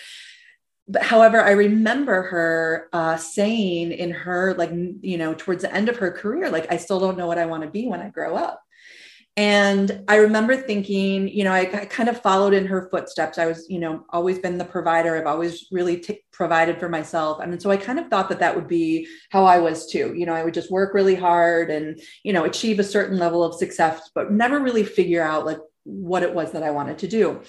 But 0.88 1.04
however, 1.04 1.40
I 1.42 1.52
remember 1.52 2.24
her 2.24 2.90
uh, 2.92 3.16
saying 3.16 3.92
in 3.92 4.12
her, 4.12 4.56
like, 4.56 4.72
you 5.02 5.18
know, 5.18 5.34
towards 5.36 5.62
the 5.62 5.74
end 5.74 5.88
of 5.88 5.98
her 5.98 6.12
career, 6.12 6.50
like, 6.50 6.72
I 6.72 6.78
still 6.78 7.00
don't 7.00 7.18
know 7.18 7.28
what 7.28 7.38
I 7.38 7.46
want 7.46 7.64
to 7.64 7.70
be 7.70 7.88
when 7.88 8.02
I 8.02 8.10
grow 8.10 8.36
up. 8.36 8.62
And 9.40 10.04
I 10.10 10.18
remember 10.18 10.58
thinking, 10.58 11.30
you 11.30 11.46
know, 11.46 11.54
I, 11.54 11.62
I 11.62 11.86
kind 11.86 12.10
of 12.10 12.22
followed 12.22 12.54
in 12.54 12.66
her 12.66 12.90
footsteps. 12.92 13.38
I 13.38 13.46
was, 13.46 13.66
you 13.70 13.80
know, 13.80 14.04
always 14.10 14.38
been 14.38 14.58
the 14.58 14.66
provider. 14.66 15.16
I've 15.16 15.28
always 15.28 15.66
really 15.72 15.96
t- 15.96 16.20
provided 16.34 16.78
for 16.78 16.90
myself. 16.90 17.40
And 17.40 17.62
so 17.62 17.72
I 17.72 17.78
kind 17.78 18.00
of 18.00 18.10
thought 18.10 18.28
that 18.28 18.40
that 18.40 18.54
would 18.54 18.68
be 18.68 19.08
how 19.30 19.46
I 19.46 19.60
was 19.60 19.90
too. 19.90 20.14
You 20.14 20.26
know, 20.26 20.34
I 20.34 20.44
would 20.44 20.54
just 20.54 20.70
work 20.70 20.94
really 20.94 21.16
hard 21.16 21.72
and, 21.72 22.02
you 22.24 22.34
know, 22.34 22.44
achieve 22.44 22.80
a 22.80 22.84
certain 22.84 23.18
level 23.18 23.42
of 23.42 23.56
success, 23.56 24.12
but 24.14 24.30
never 24.30 24.60
really 24.60 24.84
figure 24.84 25.24
out 25.24 25.46
like 25.46 25.60
what 25.86 26.22
it 26.22 26.34
was 26.34 26.52
that 26.52 26.64
I 26.64 26.72
wanted 26.72 26.98
to 26.98 27.08
do. 27.08 27.42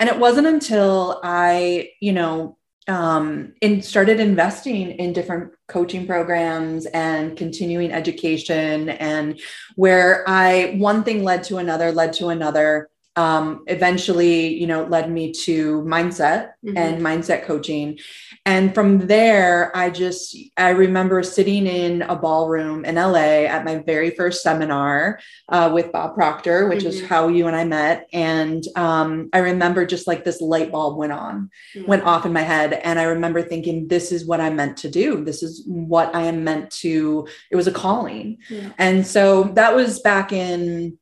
And 0.00 0.08
it 0.08 0.18
wasn't 0.18 0.48
until 0.48 1.20
I, 1.22 1.90
you 2.00 2.12
know, 2.12 2.58
um, 2.88 3.54
and 3.62 3.84
started 3.84 4.20
investing 4.20 4.92
in 4.92 5.12
different 5.12 5.52
coaching 5.66 6.06
programs 6.06 6.86
and 6.86 7.36
continuing 7.36 7.92
education 7.92 8.90
and 8.90 9.40
where 9.74 10.24
I 10.28 10.76
one 10.78 11.02
thing 11.02 11.24
led 11.24 11.44
to 11.44 11.58
another, 11.58 11.90
led 11.92 12.12
to 12.14 12.28
another. 12.28 12.88
Um, 13.16 13.64
eventually, 13.66 14.54
you 14.54 14.66
know, 14.66 14.84
led 14.84 15.10
me 15.10 15.32
to 15.44 15.82
mindset 15.82 16.50
Mhm. 16.64 16.76
and 16.76 17.02
mindset 17.02 17.44
coaching. 17.44 17.98
And 18.44 18.74
from 18.74 19.06
there, 19.06 19.74
I 19.74 19.88
just, 19.90 20.36
I 20.56 20.70
remember 20.70 21.22
sitting 21.22 21.66
in 21.66 22.02
a 22.02 22.14
ballroom 22.14 22.84
in 22.84 22.96
LA 22.96 23.46
at 23.46 23.64
my 23.64 23.76
very 23.78 24.10
first 24.10 24.42
seminar 24.42 25.18
uh, 25.48 25.70
with 25.72 25.92
Bob 25.92 26.14
Proctor, 26.14 26.68
which 26.68 26.84
is 26.84 27.00
Mhm. 27.00 27.06
how 27.06 27.28
you 27.28 27.46
and 27.46 27.56
I 27.56 27.64
met. 27.64 28.06
And 28.12 28.62
um, 28.76 29.30
I 29.32 29.38
remember 29.38 29.86
just 29.86 30.06
like 30.06 30.24
this 30.24 30.40
light 30.42 30.70
bulb 30.70 30.98
went 30.98 31.12
on 31.12 31.50
Yeah. 31.74 31.84
went 31.86 32.04
off 32.04 32.26
in 32.26 32.32
my 32.32 32.42
head 32.42 32.72
and 32.84 32.98
i 32.98 33.04
remember 33.04 33.40
thinking 33.42 33.88
this 33.88 34.12
is 34.12 34.26
what 34.26 34.40
i'm 34.40 34.56
meant 34.56 34.76
to 34.78 34.88
do 34.88 35.24
this 35.24 35.42
is 35.42 35.62
what 35.66 36.14
i 36.14 36.22
am 36.22 36.44
meant 36.44 36.70
to 36.70 37.26
it 37.50 37.56
was 37.56 37.66
a 37.66 37.72
calling 37.72 38.38
Yeah. 38.50 38.70
and 38.78 39.06
so 39.06 39.44
that 39.54 39.74
was 39.74 40.00
back 40.00 40.32
in 40.32 40.98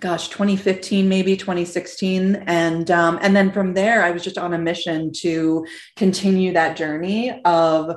gosh 0.00 0.28
2015 0.28 1.08
maybe 1.08 1.36
2016 1.36 2.36
and 2.46 2.90
um, 2.90 3.18
and 3.22 3.34
then 3.34 3.50
from 3.50 3.74
there 3.74 4.02
i 4.02 4.10
was 4.10 4.22
just 4.22 4.38
on 4.38 4.54
a 4.54 4.58
mission 4.58 5.10
to 5.12 5.66
continue 5.96 6.52
that 6.52 6.76
journey 6.76 7.40
of 7.44 7.96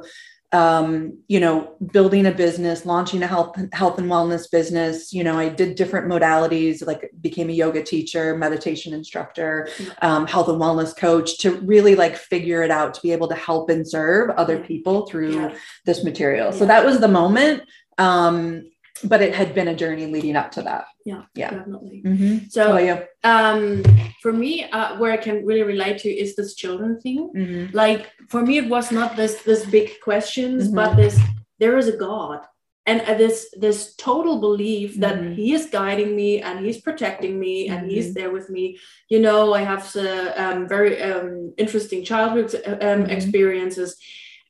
um, 0.54 1.18
you 1.30 1.40
know, 1.40 1.76
building 1.94 2.26
a 2.26 2.32
business, 2.32 2.86
launching 2.86 3.24
a 3.24 3.28
health 3.28 3.56
health 3.72 3.98
and 3.98 4.10
wellness 4.12 4.52
business. 4.52 5.14
You 5.14 5.24
know, 5.24 5.40
I 5.40 5.48
did 5.48 5.76
different 5.76 6.12
modalities, 6.12 6.86
like 6.86 7.10
became 7.22 7.50
a 7.50 7.54
yoga 7.54 7.82
teacher, 7.82 8.36
meditation 8.38 8.94
instructor, 8.94 9.70
um, 10.02 10.28
health 10.28 10.50
and 10.50 10.60
wellness 10.60 10.96
coach, 10.96 11.38
to 11.40 11.56
really 11.62 11.96
like 11.96 12.18
figure 12.18 12.64
it 12.64 12.72
out 12.72 12.94
to 12.96 13.02
be 13.02 13.14
able 13.14 13.30
to 13.30 13.36
help 13.36 13.70
and 13.70 13.88
serve 13.88 14.32
other 14.32 14.60
people 14.60 15.06
through 15.08 15.36
Yeah. 15.36 15.56
this 15.86 16.04
material. 16.04 16.52
So 16.52 16.66
that 16.66 16.86
was 16.86 17.00
the 17.00 17.08
moment. 17.08 17.64
Um, 17.98 18.70
but 19.04 19.22
it 19.22 19.34
had 19.36 19.54
been 19.54 19.68
a 19.68 19.76
journey 19.76 20.06
leading 20.06 20.36
up 20.36 20.52
to 20.52 20.62
that. 20.64 20.86
Yeah, 21.06 21.24
Yeah. 21.36 21.52
definitely. 21.52 22.02
Mm-hmm. 22.06 22.38
So, 22.50 22.64
um, 23.24 23.84
for 24.22 24.32
me, 24.34 24.66
uh, 24.72 24.98
where 24.98 25.12
I 25.12 25.18
can 25.18 25.46
really 25.46 25.64
relate 25.64 25.98
to 26.00 26.10
is 26.10 26.36
this 26.36 26.56
children 26.56 27.00
thing. 27.00 27.32
Mm-hmm. 27.36 27.76
Like 27.76 28.10
for 28.30 28.42
me, 28.42 28.58
it 28.58 28.70
was 28.70 28.92
not 28.92 29.16
this 29.16 29.42
this 29.44 29.66
big 29.66 29.90
questions, 30.04 30.70
Mhm. 30.70 30.76
but 30.76 30.96
this 30.96 31.18
there 31.60 31.78
is 31.78 31.88
a 31.88 31.98
God, 31.98 32.40
and 32.86 33.02
uh, 33.02 33.14
this 33.24 33.38
this 33.66 33.96
total 33.96 34.36
belief 34.40 34.90
that 35.00 35.18
Mhm. 35.20 35.36
He 35.36 35.54
is 35.58 35.66
guiding 35.80 36.16
me 36.16 36.32
and 36.42 36.66
He's 36.66 36.80
protecting 36.82 37.40
me 37.40 37.56
and 37.72 37.80
He's 37.92 38.10
Mhm. 38.10 38.14
there 38.18 38.32
with 38.38 38.48
me. 38.50 38.78
You 39.14 39.20
know, 39.26 39.54
I 39.60 39.62
have 39.72 39.86
uh, 39.96 40.32
um, 40.44 40.68
very 40.68 40.94
um, 41.10 41.54
interesting 41.58 42.04
childhood 42.04 42.50
uh, 42.56 42.78
um, 42.88 43.02
Mhm. 43.06 43.12
experiences. 43.18 43.90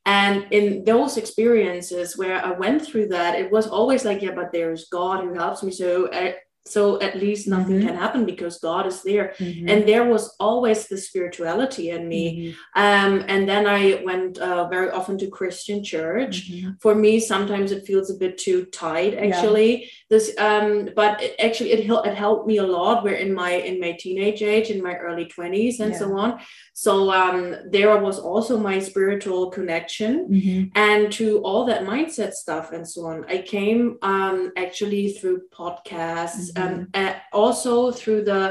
And 0.05 0.47
in 0.51 0.83
those 0.83 1.17
experiences 1.17 2.17
where 2.17 2.43
I 2.43 2.51
went 2.51 2.81
through 2.85 3.07
that, 3.09 3.35
it 3.39 3.51
was 3.51 3.67
always 3.67 4.03
like, 4.03 4.21
yeah, 4.21 4.31
but 4.35 4.51
there's 4.51 4.85
God 4.89 5.23
who 5.23 5.33
helps 5.33 5.61
me. 5.61 5.71
So, 5.71 6.09
I, 6.11 6.35
so 6.65 7.01
at 7.01 7.17
least 7.17 7.47
nothing 7.47 7.79
Mhm. 7.79 7.87
can 7.87 7.95
happen 7.95 8.25
because 8.25 8.59
God 8.59 8.85
is 8.85 9.01
there. 9.03 9.33
Mm-hmm. 9.39 9.67
And 9.69 9.87
there 9.87 10.05
was 10.05 10.35
always 10.39 10.87
the 10.87 10.97
spirituality 10.97 11.89
in 11.89 12.07
me. 12.07 12.55
Um, 12.75 13.23
and 13.27 13.47
then 13.49 13.65
I 13.67 14.01
went 14.03 14.37
uh, 14.37 14.67
very 14.69 14.89
often 14.91 15.17
to 15.19 15.27
Christian 15.27 15.83
church. 15.83 16.51
Mhm. 16.51 16.81
For 16.81 16.93
me, 16.95 17.19
sometimes 17.19 17.71
it 17.71 17.85
feels 17.85 18.09
a 18.11 18.15
bit 18.15 18.37
too 18.37 18.65
tight, 18.65 19.13
actually. 19.15 19.89
This, 20.11 20.25
um, 20.37 20.89
but 21.01 21.13
it, 21.23 21.31
actually, 21.39 21.71
it, 21.71 21.89
it 21.89 22.15
helped 22.25 22.45
me 22.51 22.57
a 22.57 22.67
lot. 22.77 23.03
Where 23.03 23.19
in 23.25 23.31
my 23.33 23.51
in 23.69 23.79
my 23.79 23.93
teenage 24.03 24.41
age, 24.55 24.69
in 24.69 24.83
my 24.83 24.95
early 25.05 25.25
twenties, 25.35 25.79
and 25.79 25.95
so 26.01 26.07
on. 26.23 26.29
So 26.73 26.93
um, 27.21 27.55
there 27.75 27.95
was 28.07 28.17
also 28.19 28.53
my 28.69 28.77
spiritual 28.79 29.43
connection 29.57 30.11
Mhm. 30.29 30.71
and 30.75 31.11
to 31.19 31.27
all 31.47 31.63
that 31.65 31.83
mindset 31.93 32.31
stuff 32.43 32.65
and 32.75 32.85
so 32.93 32.99
on 33.11 33.17
i 33.35 33.37
came 33.55 33.81
um, 34.01 34.37
actually 34.65 35.05
through 35.15 35.39
podcasts 35.59 36.45
um, 36.61 36.87
uh, 36.93 37.13
also 37.41 37.91
through 37.99 38.21
the 38.31 38.43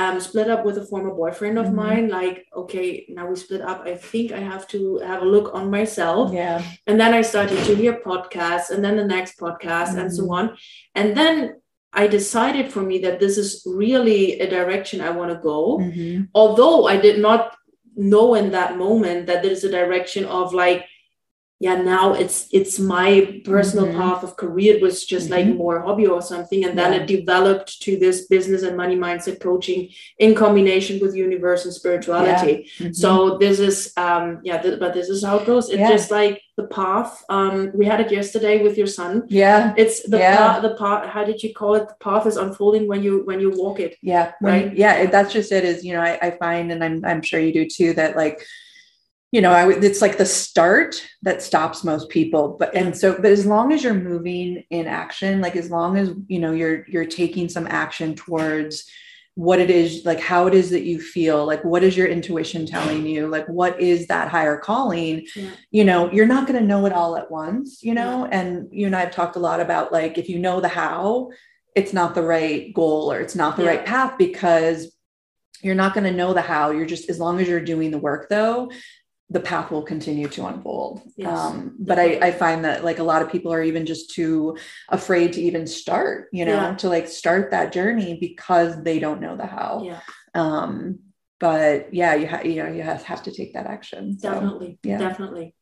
um, 0.00 0.20
split 0.20 0.48
up 0.54 0.62
with 0.66 0.76
a 0.78 0.86
former 0.90 1.12
boyfriend 1.22 1.56
of 1.58 1.66
Mhm. 1.68 1.74
mine 1.84 2.06
like 2.18 2.36
okay 2.62 2.88
now 3.16 3.24
we 3.30 3.34
split 3.44 3.62
up 3.70 3.78
i 3.92 3.94
think 4.10 4.26
i 4.40 4.42
have 4.52 4.64
to 4.74 4.78
have 5.10 5.22
a 5.22 5.30
look 5.34 5.48
on 5.58 5.64
myself 5.78 6.24
Yeah. 6.40 6.58
and 6.88 6.96
then 7.00 7.12
i 7.18 7.22
started 7.32 7.58
to 7.68 7.74
hear 7.80 7.94
podcasts 8.10 8.68
and 8.72 8.80
then 8.84 8.96
the 8.98 9.08
next 9.16 9.32
podcast 9.44 9.92
and 10.00 10.08
so 10.16 10.22
Mhm. 10.24 10.34
on 10.38 10.44
and 10.98 11.08
then 11.20 11.34
i 12.02 12.04
decided 12.18 12.66
for 12.74 12.82
me 12.90 12.96
that 13.04 13.18
this 13.22 13.36
is 13.42 13.48
really 13.82 14.22
a 14.44 14.46
direction 14.56 14.98
i 15.00 15.10
want 15.18 15.30
to 15.34 15.38
go 15.52 15.60
Mhm. 15.78 16.28
although 16.40 16.78
I 16.94 16.96
did 17.06 17.18
not 17.28 17.42
know 18.12 18.28
in 18.40 18.46
that 18.56 18.70
moment 18.84 19.20
that 19.28 19.38
there 19.42 19.54
is 19.58 19.64
a 19.64 19.70
direction 19.80 20.24
of 20.38 20.52
like, 20.62 20.80
yeah, 21.58 21.76
now 21.76 22.12
it's 22.12 22.48
it's 22.52 22.78
my 22.78 23.40
personal 23.44 23.86
Mhm. 23.86 23.96
path 23.96 24.22
of 24.22 24.36
career. 24.36 24.76
It 24.76 24.82
was 24.82 25.06
just 25.06 25.30
like 25.30 25.46
Mhm. 25.46 25.56
more 25.56 25.80
hobby 25.80 26.06
or 26.06 26.20
something, 26.20 26.64
and 26.66 26.76
then 26.78 26.92
Yeah. 26.92 27.00
it 27.00 27.06
developed 27.06 27.80
to 27.84 27.96
this 27.96 28.26
business 28.26 28.62
and 28.62 28.76
money 28.76 28.96
mindset 28.96 29.40
coaching 29.40 29.88
in 30.18 30.34
combination 30.34 31.00
with 31.00 31.16
universe 31.16 31.64
and 31.64 31.72
spirituality. 31.72 32.54
Mhm. 32.78 32.94
So 32.94 33.38
this 33.38 33.58
is 33.58 33.76
um 33.96 34.40
yeah, 34.48 34.58
th- 34.62 34.78
but 34.78 34.92
this 34.92 35.08
is 35.08 35.24
how 35.24 35.36
it 35.38 35.46
goes. 35.46 35.70
It's 35.70 35.78
Yeah. 35.84 35.92
just 35.96 36.10
like 36.10 36.42
the 36.58 36.64
path. 36.80 37.12
Um, 37.28 37.70
we 37.74 37.84
had 37.86 38.00
it 38.04 38.10
yesterday 38.12 38.62
with 38.62 38.76
your 38.80 38.86
son. 38.98 39.12
yeah. 39.28 39.72
It's 39.82 39.96
the 40.12 40.18
Yeah. 40.18 40.36
path. 40.36 40.62
The 40.62 40.74
path. 40.82 41.02
How 41.14 41.24
did 41.24 41.42
you 41.42 41.50
call 41.60 41.74
it? 41.78 41.86
The 41.88 41.98
path 42.08 42.26
is 42.26 42.36
unfolding 42.44 42.84
when 42.90 43.02
you 43.06 43.14
when 43.28 43.40
you 43.44 43.50
walk 43.62 43.78
it. 43.86 43.92
Yeah. 44.12 44.26
When- 44.40 44.52
Right? 44.52 44.76
Yeah. 44.82 44.94
That's 45.14 45.32
just 45.32 45.52
it 45.52 45.64
is, 45.64 45.78
you 45.86 45.92
know, 45.94 46.00
I, 46.10 46.12
I 46.26 46.30
find, 46.44 46.70
and 46.72 46.80
I'm, 46.86 46.96
I'm 47.10 47.22
sure 47.22 47.40
you 47.40 47.52
do 47.60 47.64
too, 47.78 47.90
that 47.94 48.14
like, 48.22 48.38
you 49.32 49.40
know, 49.40 49.50
I 49.52 49.68
it's 49.70 50.00
like 50.00 50.18
the 50.18 50.24
start 50.26 51.02
that 51.22 51.42
stops 51.42 51.84
most 51.84 52.08
people. 52.08 52.56
But, 52.58 52.74
and 52.74 52.96
so, 52.96 53.14
but 53.16 53.26
as 53.26 53.44
long 53.44 53.72
as 53.72 53.82
you're 53.82 53.92
moving 53.94 54.64
in 54.70 54.86
action, 54.86 55.40
like 55.40 55.56
as 55.56 55.70
long 55.70 55.98
as, 55.98 56.10
you 56.28 56.38
know, 56.38 56.52
you're, 56.52 56.86
you're 56.88 57.04
taking 57.06 57.48
some 57.48 57.66
action 57.68 58.14
towards 58.14 58.88
what 59.34 59.58
it 59.60 59.68
is, 59.68 60.06
like 60.06 60.20
how 60.20 60.46
it 60.46 60.54
is 60.54 60.70
that 60.70 60.84
you 60.84 60.98
feel, 60.98 61.44
like 61.44 61.62
what 61.62 61.82
is 61.82 61.94
your 61.96 62.06
intuition 62.06 62.64
telling 62.64 63.04
you, 63.04 63.26
like 63.26 63.46
what 63.48 63.78
is 63.78 64.06
that 64.06 64.28
higher 64.28 64.56
calling, 64.56 65.26
Yeah. 65.34 65.50
you 65.70 65.84
know, 65.84 66.10
you're 66.10 66.24
not 66.26 66.46
going 66.46 66.58
to 66.58 66.66
know 66.66 66.86
it 66.86 66.92
all 66.94 67.18
at 67.18 67.30
once, 67.30 67.82
you 67.82 67.92
know, 67.92 68.24
and 68.26 68.68
you 68.72 68.86
and 68.86 68.96
I 68.96 69.00
have 69.00 69.10
talked 69.10 69.36
a 69.36 69.40
lot 69.40 69.60
about 69.60 69.92
like, 69.92 70.16
if 70.16 70.30
you 70.30 70.38
know 70.38 70.60
the 70.62 70.68
how, 70.68 71.30
it's 71.74 71.92
not 71.92 72.14
the 72.14 72.22
right 72.22 72.72
goal 72.72 73.12
or 73.12 73.20
it's 73.20 73.34
not 73.36 73.56
the 73.58 73.64
Yeah. 73.64 73.70
right 73.70 73.84
path 73.84 74.16
because 74.16 74.96
you're 75.60 75.74
not 75.74 75.92
going 75.92 76.04
to 76.10 76.16
know 76.16 76.32
the 76.32 76.40
how. 76.40 76.70
You're 76.70 76.86
just, 76.86 77.10
as 77.10 77.18
long 77.18 77.38
as 77.38 77.46
you're 77.48 77.60
doing 77.60 77.90
the 77.90 77.98
work 77.98 78.30
though, 78.30 78.70
the 79.28 79.40
path 79.40 79.70
will 79.72 79.82
continue 79.82 80.28
to 80.28 80.46
unfold. 80.46 81.02
Yes, 81.16 81.36
um, 81.36 81.74
but 81.78 81.98
I, 81.98 82.18
I 82.28 82.30
find 82.30 82.64
that 82.64 82.84
like 82.84 83.00
a 83.00 83.02
lot 83.02 83.22
of 83.22 83.30
people 83.32 83.52
are 83.52 83.62
even 83.62 83.84
just 83.84 84.10
too 84.14 84.56
afraid 84.88 85.32
to 85.32 85.40
even 85.40 85.66
start, 85.66 86.28
you 86.32 86.44
know, 86.44 86.52
Yeah. 86.54 86.74
to 86.76 86.88
like 86.88 87.08
start 87.08 87.50
that 87.50 87.72
journey 87.72 88.18
because 88.20 88.82
they 88.82 88.98
don't 89.00 89.20
know 89.20 89.36
the 89.36 89.46
how. 89.46 89.82
Yeah, 89.84 90.00
Um, 90.34 91.00
but 91.40 91.92
yeah, 91.92 92.14
you 92.14 92.26
have, 92.28 92.46
you 92.46 92.62
know, 92.62 92.70
you 92.70 92.82
have, 92.82 93.02
have 93.02 93.22
to 93.24 93.32
take 93.32 93.52
that 93.54 93.66
action. 93.66 94.18
So, 94.18 94.30
definitely 94.30 94.78
yeah. 94.84 94.98
definitely 94.98 95.54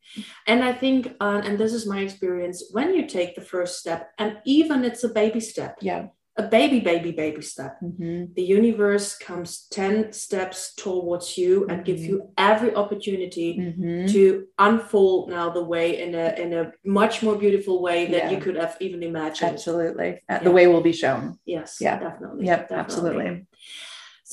and 0.47 0.63
i 0.63 0.71
think 0.71 1.13
uh, 1.19 1.41
and 1.43 1.57
this 1.57 1.73
is 1.73 1.87
my 1.87 1.99
experience 1.99 2.69
when 2.71 2.93
you 2.93 3.07
take 3.07 3.35
the 3.35 3.41
first 3.41 3.79
step 3.79 4.11
and 4.19 4.37
even 4.45 4.85
it's 4.85 5.03
a 5.03 5.09
baby 5.09 5.39
step 5.39 5.77
yeah. 5.81 6.05
A 6.37 6.43
baby 6.43 6.79
baby 6.81 7.11
baby 7.11 7.41
step 7.41 7.77
Mhm. 7.81 8.35
the 8.35 8.41
universe 8.43 9.17
comes 9.17 9.67
10 9.71 10.11
steps 10.11 10.73
towards 10.75 11.37
you 11.37 11.65
and 11.69 11.85
gives 11.85 12.01
Mhm. 12.03 12.07
you 12.09 12.29
every 12.37 12.75
opportunity 12.75 13.49
Mhm. 13.57 14.11
to 14.13 14.45
unfold 14.59 15.29
now 15.29 15.49
the 15.49 15.63
way 15.63 15.87
in 16.03 16.13
a 16.13 16.27
in 16.43 16.51
a 16.53 16.63
much 16.83 17.23
more 17.23 17.35
beautiful 17.43 17.81
way 17.81 17.99
than 18.05 18.23
Yeah. 18.23 18.31
you 18.31 18.37
could 18.45 18.57
have 18.63 18.75
even 18.85 19.01
imagined 19.03 19.51
Absolutely. 19.53 20.09
Uh, 20.29 20.33
Yeah. 20.33 20.39
The 20.47 20.51
way 20.57 20.65
will 20.67 20.81
be 20.91 20.95
shown. 21.03 21.23
yes 21.45 21.77
Yeah. 21.79 21.99
definitely 21.99 22.45
Yep. 22.45 22.61
definitely. 22.69 22.83
Absolutely. 22.83 23.45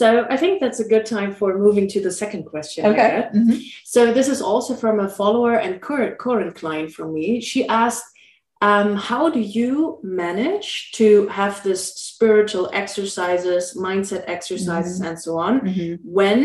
so 0.01 0.07
i 0.35 0.37
think 0.43 0.55
that's 0.63 0.81
a 0.81 0.89
good 0.95 1.07
time 1.17 1.33
for 1.41 1.49
moving 1.67 1.87
to 1.95 2.01
the 2.07 2.11
second 2.23 2.43
question 2.53 2.81
Okay. 2.91 3.13
Mhm. 3.35 3.57
So 3.95 4.01
this 4.19 4.29
is 4.35 4.41
also 4.51 4.73
from 4.83 4.97
a 5.01 5.09
follower 5.21 5.55
and 5.65 5.73
current 5.89 6.15
current 6.27 6.53
client 6.61 6.89
from 6.97 7.09
me. 7.19 7.27
She 7.51 7.61
asked, 7.69 8.07
um, 8.69 8.89
"How 9.11 9.25
do 9.37 9.41
you 9.59 9.99
manage 10.03 10.93
to 11.01 11.07
have 11.39 11.55
this 11.69 11.83
spiritual 12.11 12.67
exercises, 12.83 13.63
mindset 13.87 14.23
exercises, 14.37 15.01
and 15.09 15.17
so 15.25 15.33
on 15.47 15.55
Mhm. 15.61 15.99
when 16.19 16.41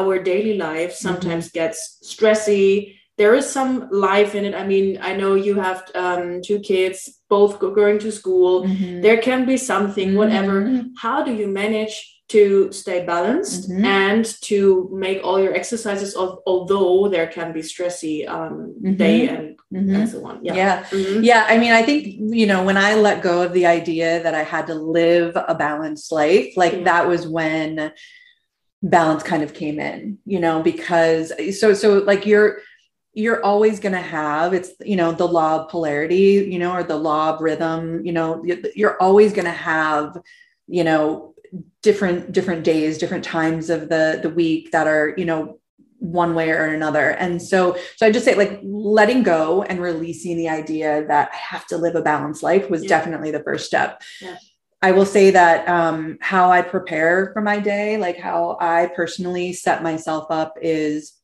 our 0.00 0.14
daily 0.30 0.56
life 0.68 0.92
sometimes 1.06 1.44
gets 1.60 1.78
stressy?" 2.10 2.94
There 3.18 3.34
is 3.40 3.46
some 3.58 3.72
life 3.90 4.32
in 4.38 4.44
it. 4.48 4.54
I 4.62 4.64
mean, 4.72 4.86
I 5.10 5.12
know 5.20 5.32
you 5.34 5.54
have 5.66 5.78
um, 6.04 6.40
two 6.48 6.60
kids, 6.60 6.98
both 7.28 7.52
going 7.58 7.98
to 8.04 8.10
school. 8.20 8.52
Mhm. 8.64 9.02
There 9.02 9.18
can 9.28 9.40
be 9.44 9.56
something, 9.56 10.14
whatever 10.20 10.56
Mhm. 10.62 10.90
how 11.04 11.18
do 11.26 11.32
you 11.40 11.48
manage 11.62 11.96
to 12.28 12.70
stay 12.72 13.04
balanced 13.06 13.70
Mhm. 13.70 13.84
and 13.84 14.24
to 14.42 14.90
make 14.92 15.18
all 15.24 15.40
your 15.40 15.54
exercises 15.54 16.14
of 16.14 16.40
although 16.46 17.08
there 17.08 17.26
can 17.26 17.52
be 17.52 17.60
stressy 17.60 18.28
um, 18.28 18.74
Mhm. 18.82 18.96
day 18.98 19.28
and, 19.28 19.56
Mhm. 19.72 19.94
and 19.94 20.08
so 20.08 20.24
on 20.26 20.38
yeah 20.44 20.54
yeah. 20.54 20.84
Mhm. 20.90 21.24
Yeah, 21.24 21.46
I 21.48 21.56
mean, 21.58 21.72
I 21.72 21.82
think, 21.82 22.02
you 22.40 22.46
know, 22.46 22.62
when 22.64 22.76
I 22.76 22.94
let 22.94 23.22
go 23.22 23.42
of 23.42 23.52
the 23.54 23.66
idea 23.66 24.22
that 24.22 24.34
I 24.34 24.42
had 24.42 24.66
to 24.66 24.74
live 24.74 25.36
a 25.36 25.54
balanced 25.54 26.12
life, 26.12 26.48
like 26.56 26.84
that 26.84 27.08
was 27.08 27.26
when 27.26 27.92
balance 28.82 29.22
kind 29.22 29.42
of 29.42 29.54
came 29.54 29.80
in, 29.80 30.18
you 30.26 30.38
know, 30.38 30.62
because 30.62 31.32
so, 31.58 31.72
so 31.74 31.98
like 31.98 32.26
you're, 32.26 32.60
you're 33.14 33.42
always 33.44 33.80
going 33.80 33.94
to 33.94 34.00
have 34.00 34.52
it's 34.54 34.70
you 34.84 34.94
know 34.94 35.10
the 35.10 35.26
law 35.26 35.52
of 35.60 35.70
polarity 35.70 36.46
you 36.52 36.58
know 36.58 36.70
or 36.72 36.84
the 36.84 36.94
law 36.94 37.34
of 37.34 37.40
rhythm 37.40 38.04
you 38.06 38.12
know 38.12 38.44
you're 38.76 38.96
always 39.02 39.32
going 39.32 39.46
to 39.46 39.50
have 39.50 40.16
you 40.68 40.84
know 40.84 41.34
different 41.82 42.32
different 42.32 42.64
days 42.64 42.98
different 42.98 43.24
times 43.24 43.70
of 43.70 43.88
the 43.88 44.18
the 44.22 44.30
week 44.30 44.70
that 44.72 44.86
are 44.86 45.14
you 45.16 45.24
know 45.24 45.58
one 46.00 46.34
way 46.34 46.50
or 46.50 46.66
another 46.66 47.10
and 47.10 47.42
so 47.42 47.76
so 47.96 48.06
i 48.06 48.10
just 48.10 48.24
say 48.24 48.34
like 48.34 48.60
letting 48.62 49.22
go 49.22 49.62
and 49.62 49.80
releasing 49.80 50.36
the 50.36 50.48
idea 50.48 51.04
that 51.06 51.30
i 51.32 51.36
have 51.36 51.66
to 51.66 51.76
live 51.76 51.94
a 51.96 52.02
balanced 52.02 52.42
life 52.42 52.70
was 52.70 52.82
Yeah. 52.82 52.88
definitely 52.88 53.30
the 53.32 53.42
first 53.42 53.66
step 53.66 54.00
Yeah. 54.20 54.36
i 54.80 54.92
will 54.92 55.06
say 55.06 55.30
that 55.30 55.68
um 55.68 56.18
how 56.20 56.50
i 56.52 56.62
prepare 56.62 57.30
for 57.32 57.42
my 57.42 57.58
day 57.58 57.96
like 57.96 58.16
how 58.18 58.56
i 58.60 58.90
personally 58.94 59.52
set 59.52 59.82
myself 59.82 60.26
up 60.30 60.54
is 60.62 61.17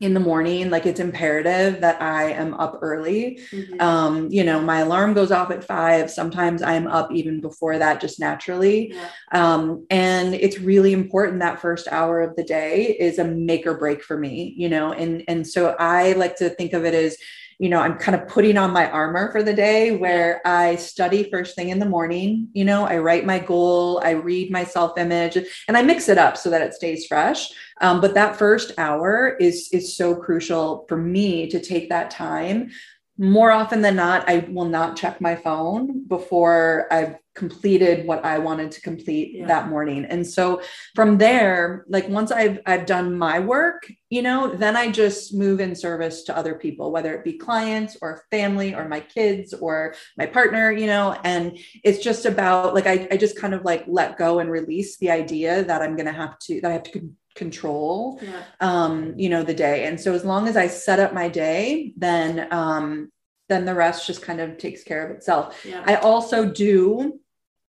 in 0.00 0.14
the 0.14 0.20
morning 0.20 0.70
like 0.70 0.86
it's 0.86 1.00
imperative 1.00 1.80
that 1.80 2.00
i 2.00 2.30
am 2.30 2.54
up 2.54 2.78
early 2.82 3.40
Mhm. 3.52 3.82
um 3.82 4.28
you 4.30 4.44
know 4.44 4.60
my 4.60 4.80
alarm 4.80 5.12
goes 5.12 5.32
off 5.32 5.50
at 5.50 5.64
five 5.64 6.10
sometimes 6.10 6.62
i'm 6.62 6.86
up 6.86 7.10
even 7.10 7.40
before 7.40 7.78
that 7.78 8.00
just 8.00 8.20
naturally 8.20 8.92
yeah 8.92 9.08
um, 9.32 9.86
and 9.90 10.34
it's 10.34 10.60
really 10.60 10.92
important 10.92 11.40
that 11.40 11.60
first 11.60 11.88
hour 11.88 12.20
of 12.20 12.36
the 12.36 12.44
day 12.44 12.96
is 12.98 13.18
a 13.18 13.24
make 13.24 13.66
or 13.66 13.74
break 13.74 14.02
for 14.02 14.16
me 14.16 14.54
you 14.56 14.68
know 14.68 14.92
and 14.92 15.24
and 15.26 15.46
so 15.46 15.74
i 15.78 16.12
like 16.12 16.36
to 16.36 16.48
think 16.50 16.72
of 16.72 16.84
it 16.84 16.94
as 16.94 17.16
you 17.60 17.68
know, 17.68 17.80
I'm 17.80 17.98
kind 17.98 18.14
of 18.14 18.28
putting 18.28 18.56
on 18.56 18.70
my 18.72 18.88
armor 18.88 19.32
for 19.32 19.42
the 19.42 19.52
day 19.52 19.90
where 19.96 20.40
I 20.46 20.76
study 20.76 21.28
first 21.28 21.56
thing 21.56 21.70
in 21.70 21.80
the 21.80 21.86
morning. 21.86 22.48
You 22.52 22.64
know, 22.64 22.84
I 22.84 22.98
write 22.98 23.26
my 23.26 23.40
goal, 23.40 24.00
I 24.04 24.10
read 24.10 24.52
my 24.52 24.62
self 24.62 24.96
image, 24.96 25.36
and 25.66 25.76
I 25.76 25.82
mix 25.82 26.08
it 26.08 26.18
up 26.18 26.36
so 26.36 26.50
that 26.50 26.62
it 26.62 26.72
stays 26.74 27.06
fresh. 27.06 27.50
Um, 27.80 28.00
but 28.00 28.14
that 28.14 28.36
first 28.36 28.72
hour 28.78 29.36
is 29.40 29.68
is 29.72 29.96
so 29.96 30.14
crucial 30.14 30.84
for 30.88 30.96
me 30.96 31.48
to 31.48 31.60
take 31.60 31.88
that 31.88 32.10
time 32.10 32.70
more 33.18 33.50
often 33.50 33.82
than 33.82 33.96
not, 33.96 34.28
I 34.28 34.46
will 34.48 34.68
not 34.68 34.96
check 34.96 35.20
my 35.20 35.34
phone 35.34 36.06
before 36.06 36.86
I've 36.92 37.16
completed 37.34 38.06
what 38.06 38.24
I 38.24 38.38
wanted 38.38 38.70
to 38.72 38.80
complete 38.80 39.34
yeah. 39.34 39.46
that 39.46 39.68
morning. 39.68 40.04
And 40.04 40.24
so 40.24 40.62
from 40.94 41.18
there, 41.18 41.84
like 41.88 42.08
once 42.08 42.30
I've 42.30 42.60
I've 42.64 42.86
done 42.86 43.18
my 43.18 43.40
work, 43.40 43.90
you 44.08 44.22
know, 44.22 44.54
then 44.54 44.76
I 44.76 44.90
just 44.90 45.34
move 45.34 45.60
in 45.60 45.74
service 45.74 46.22
to 46.24 46.36
other 46.36 46.54
people, 46.54 46.92
whether 46.92 47.12
it 47.14 47.24
be 47.24 47.32
clients 47.32 47.96
or 48.00 48.22
family 48.30 48.74
or 48.74 48.88
my 48.88 49.00
kids 49.00 49.52
or 49.52 49.94
my 50.16 50.26
partner, 50.26 50.70
you 50.70 50.86
know, 50.86 51.18
and 51.24 51.58
it's 51.82 52.02
just 52.02 52.24
about 52.24 52.72
like 52.72 52.86
I, 52.86 53.08
I 53.10 53.16
just 53.16 53.38
kind 53.38 53.54
of 53.54 53.64
like 53.64 53.84
let 53.88 54.16
go 54.16 54.38
and 54.38 54.50
release 54.50 54.96
the 54.98 55.10
idea 55.10 55.64
that 55.64 55.82
I'm 55.82 55.96
gonna 55.96 56.12
have 56.12 56.38
to 56.40 56.60
that 56.60 56.70
I 56.70 56.74
have 56.74 56.84
to 56.84 57.10
control 57.38 58.20
yeah. 58.20 58.42
um 58.60 59.14
you 59.16 59.28
know 59.28 59.42
the 59.42 59.54
day 59.54 59.86
and 59.86 59.98
so 59.98 60.12
as 60.12 60.24
long 60.24 60.48
as 60.48 60.56
i 60.56 60.66
set 60.66 60.98
up 60.98 61.14
my 61.14 61.28
day 61.28 61.94
then 61.96 62.52
um 62.52 63.10
then 63.48 63.64
the 63.64 63.74
rest 63.74 64.06
just 64.06 64.20
kind 64.20 64.40
of 64.40 64.58
takes 64.58 64.82
care 64.82 65.06
of 65.06 65.16
itself 65.16 65.64
yeah. 65.64 65.82
i 65.86 65.94
also 65.94 66.44
do 66.44 67.18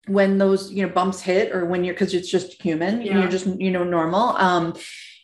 when 0.06 0.38
those 0.38 0.72
you 0.72 0.86
know 0.86 0.92
bumps 0.92 1.20
hit 1.20 1.52
or 1.52 1.66
when 1.66 1.84
you're 1.84 1.94
because 1.94 2.14
it's 2.14 2.30
just 2.30 2.62
human 2.62 3.02
yeah. 3.02 3.18
you're 3.18 3.28
just 3.28 3.46
you 3.60 3.70
know 3.70 3.84
normal 3.84 4.36
um 4.36 4.74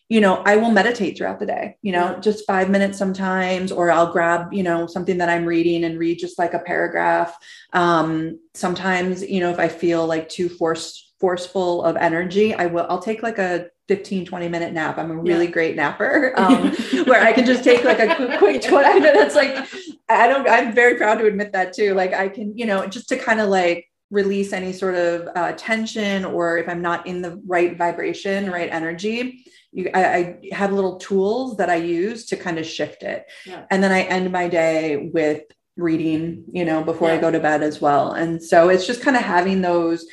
you 0.09 0.21
know 0.21 0.43
i 0.45 0.57
will 0.57 0.71
meditate 0.71 1.17
throughout 1.17 1.41
the 1.41 1.47
day 1.47 1.77
you 1.81 1.93
know 1.93 2.13
yeah. 2.13 2.21
just 2.21 2.47
five 2.47 2.69
minutes 2.69 2.99
sometimes 2.99 3.73
or 3.73 3.91
i'll 3.91 4.13
grab 4.13 4.53
you 4.53 4.63
know 4.63 4.87
something 4.87 5.19
that 5.19 5.29
i'm 5.29 5.47
reading 5.47 5.85
and 5.85 5.99
read 5.99 6.19
just 6.19 6.39
like 6.39 6.55
a 6.55 6.59
paragraph 6.59 7.37
um 7.73 8.39
sometimes 8.53 9.23
you 9.23 9.41
know 9.41 9.51
if 9.51 9.59
i 9.59 9.69
feel 9.69 10.07
like 10.07 10.29
too 10.29 10.49
forced 10.49 11.13
forceful 11.21 11.83
of 11.85 11.97
energy 11.97 12.55
i 12.55 12.67
will 12.67 12.87
i'll 12.91 13.01
take 13.01 13.23
like 13.23 13.39
a 13.39 13.67
15 13.89 14.25
20 14.25 14.49
minute 14.49 14.73
nap 14.73 14.99
i'm 14.99 15.11
a 15.11 15.17
really 15.17 15.45
yeah. 15.45 15.51
great 15.51 15.77
napper 15.77 16.33
um, 16.39 16.71
where 17.05 17.23
i 17.23 17.33
can 17.33 17.45
just 17.45 17.63
take 17.63 17.85
like 17.85 17.99
a 17.99 18.15
quick, 18.15 18.39
quick 18.39 18.63
20 18.69 19.01
minutes 19.01 19.35
like 19.35 19.69
i 20.09 20.27
don't 20.27 20.49
i'm 20.49 20.75
very 20.75 20.97
proud 20.97 21.19
to 21.19 21.27
admit 21.27 21.53
that 21.53 21.73
too 21.73 21.95
like 21.95 22.13
i 22.13 22.29
can 22.29 22.57
you 22.57 22.67
know 22.67 22.87
just 22.87 23.09
to 23.09 23.17
kind 23.17 23.41
of 23.41 23.49
like 23.49 23.87
release 24.11 24.53
any 24.53 24.73
sort 24.73 24.95
of 24.95 25.29
uh, 25.35 25.53
tension 25.53 26.25
or 26.25 26.59
if 26.59 26.69
i'm 26.69 26.81
not 26.81 27.07
in 27.07 27.21
the 27.21 27.41
right 27.47 27.77
vibration 27.77 28.51
right 28.51 28.71
energy 28.71 29.45
you, 29.73 29.91
I, 29.93 30.05
I, 30.05 30.39
have 30.53 30.73
little 30.73 30.99
tools 30.99 31.57
that 31.57 31.69
i 31.69 31.77
use 31.77 32.27
to 32.27 32.37
kind 32.37 32.59
of 32.59 32.67
shift 32.67 33.03
it 33.03 33.27
yeah. 33.45 33.65
and 33.71 33.83
then 33.83 33.93
i 33.93 34.03
end 34.03 34.31
my 34.31 34.49
day 34.49 35.11
with 35.13 35.43
reading 35.77 36.45
you 36.53 36.65
know 36.65 36.85
before 36.85 37.09
yeah. 37.09 37.15
i 37.15 37.21
go 37.21 37.31
to 37.31 37.41
bed 37.41 37.63
as 37.63 37.81
well 37.81 38.13
and 38.13 38.43
so 38.43 38.69
it's 38.69 38.87
just 38.87 39.03
kind 39.03 39.17
of 39.17 39.23
having 39.23 39.61
those 39.61 40.07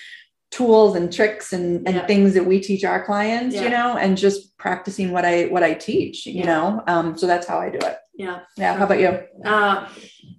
tools 0.52 0.96
and 0.96 1.12
tricks 1.12 1.54
and, 1.54 1.88
and 1.88 1.96
yeah. 1.96 2.06
things 2.06 2.34
that 2.34 2.46
we 2.46 2.60
teach 2.60 2.84
our 2.84 3.04
clients 3.06 3.56
yeah. 3.56 3.64
you 3.64 3.70
know 3.70 3.98
and 3.98 4.18
just 4.18 4.56
practicing 4.58 5.12
what 5.12 5.26
i 5.26 5.46
what 5.46 5.64
i 5.64 5.74
teach 5.74 6.26
you 6.26 6.34
yeah. 6.34 6.46
know 6.46 6.84
um 6.88 7.18
so 7.18 7.26
that's 7.26 7.48
how 7.48 7.60
i 7.60 7.70
do 7.70 7.80
it 7.82 7.98
yeah 8.14 8.42
yeah 8.58 8.78
how 8.78 8.86
about 8.86 9.00
you 9.00 9.18
uh 9.46 9.88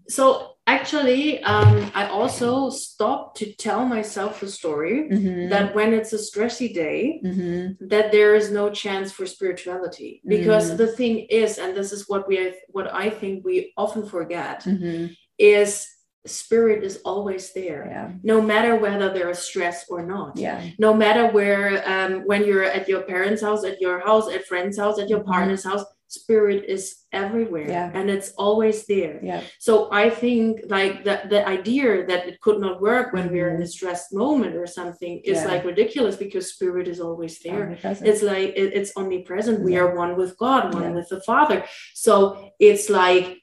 so 0.08 0.52
actually 0.66 1.42
um 1.44 1.90
i 1.94 2.06
also 2.06 2.68
stopped 2.68 3.38
to 3.38 3.54
tell 3.54 3.86
myself 3.86 4.40
the 4.40 4.48
story 4.48 5.08
mm-hmm. 5.10 5.48
that 5.48 5.74
when 5.74 5.94
it's 5.94 6.12
a 6.12 6.18
stressy 6.18 6.72
day 6.72 7.18
mm-hmm. 7.24 7.86
that 7.88 8.12
there 8.12 8.34
is 8.34 8.50
no 8.50 8.70
chance 8.70 9.10
for 9.10 9.24
spirituality 9.24 10.20
because 10.26 10.68
mm-hmm. 10.68 10.76
the 10.76 10.88
thing 10.88 11.20
is 11.30 11.56
and 11.56 11.74
this 11.74 11.90
is 11.90 12.06
what 12.06 12.28
we 12.28 12.54
what 12.68 12.92
i 12.92 13.08
think 13.08 13.44
we 13.44 13.72
often 13.78 14.06
forget 14.06 14.62
mm-hmm. 14.64 15.06
is 15.38 15.88
spirit 16.26 16.84
is 16.84 17.00
always 17.04 17.52
there 17.52 17.86
yeah. 17.90 18.10
no 18.22 18.40
matter 18.40 18.76
whether 18.76 19.12
there 19.12 19.28
is 19.30 19.40
stress 19.40 19.86
or 19.88 20.06
not 20.06 20.36
yeah 20.36 20.62
no 20.78 20.94
matter 20.94 21.26
where 21.28 21.82
um, 21.88 22.20
when 22.26 22.44
you're 22.44 22.62
at 22.62 22.88
your 22.88 23.02
parents 23.02 23.42
house 23.42 23.64
at 23.64 23.80
your 23.80 23.98
house 24.00 24.30
at 24.30 24.46
friend's 24.46 24.78
house 24.78 25.00
at 25.00 25.08
your 25.08 25.20
mm-hmm. 25.20 25.32
partner's 25.32 25.64
house 25.64 25.84
spirit 26.06 26.64
is 26.68 27.04
everywhere 27.12 27.68
yeah. 27.68 27.90
and 27.94 28.10
it's 28.10 28.32
always 28.36 28.86
there 28.86 29.18
yeah 29.22 29.40
so 29.58 29.90
i 29.90 30.08
think 30.10 30.60
like 30.68 31.02
the, 31.04 31.22
the 31.30 31.46
idea 31.48 32.06
that 32.06 32.28
it 32.28 32.40
could 32.40 32.60
not 32.60 32.80
work 32.80 33.12
when 33.12 33.24
mm-hmm. 33.24 33.34
we're 33.34 33.54
in 33.54 33.62
a 33.62 33.66
stressed 33.66 34.12
moment 34.12 34.54
or 34.54 34.66
something 34.66 35.20
is 35.24 35.38
yeah. 35.38 35.46
like 35.46 35.64
ridiculous 35.64 36.14
because 36.14 36.52
spirit 36.52 36.86
is 36.86 37.00
always 37.00 37.38
there 37.40 37.78
it's 37.82 38.22
like 38.22 38.50
it, 38.50 38.74
it's 38.74 38.92
omnipresent 38.96 39.60
we 39.60 39.76
are 39.76 39.96
one 39.96 40.14
with 40.14 40.36
god 40.36 40.72
one 40.74 40.94
with 40.94 41.08
the 41.08 41.20
father 41.22 41.64
so 41.94 42.52
it's 42.60 42.88
like 42.88 43.41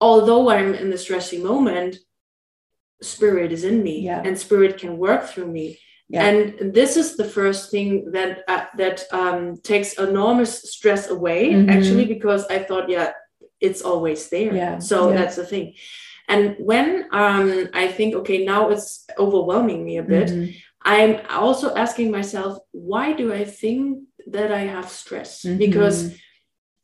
although 0.00 0.50
I'm 0.50 0.74
in 0.74 0.90
the 0.90 0.96
stressy 0.96 1.42
moment, 1.42 1.96
spirit 3.02 3.52
is 3.52 3.64
in 3.64 3.82
me 3.82 4.00
yeah. 4.00 4.22
and 4.24 4.38
spirit 4.38 4.78
can 4.78 4.98
work 4.98 5.24
through 5.26 5.46
me. 5.46 5.78
Yeah. 6.08 6.26
And 6.26 6.74
this 6.74 6.96
is 6.96 7.16
the 7.16 7.24
first 7.24 7.70
thing 7.70 8.10
that 8.12 8.42
uh, 8.48 8.64
that 8.76 9.04
um, 9.12 9.58
takes 9.62 9.92
enormous 9.92 10.72
stress 10.72 11.08
away, 11.08 11.52
mm-hmm. 11.52 11.70
actually, 11.70 12.04
because 12.04 12.44
I 12.46 12.58
thought, 12.58 12.90
yeah, 12.90 13.12
it's 13.60 13.82
always 13.82 14.28
there. 14.28 14.52
Yeah. 14.52 14.78
So 14.80 15.10
yeah. 15.10 15.18
that's 15.18 15.36
the 15.36 15.46
thing. 15.46 15.74
And 16.28 16.56
when 16.58 17.06
um, 17.12 17.68
I 17.74 17.88
think, 17.88 18.14
okay, 18.16 18.44
now 18.44 18.70
it's 18.70 19.06
overwhelming 19.18 19.84
me 19.84 19.98
a 19.98 20.02
bit, 20.02 20.28
mm-hmm. 20.28 20.50
I'm 20.82 21.20
also 21.28 21.74
asking 21.74 22.10
myself, 22.10 22.58
why 22.72 23.12
do 23.12 23.32
I 23.32 23.44
think 23.44 24.04
that 24.26 24.50
I 24.52 24.60
have 24.60 24.88
stress? 24.88 25.42
Mm-hmm. 25.44 25.58
Because 25.58 26.16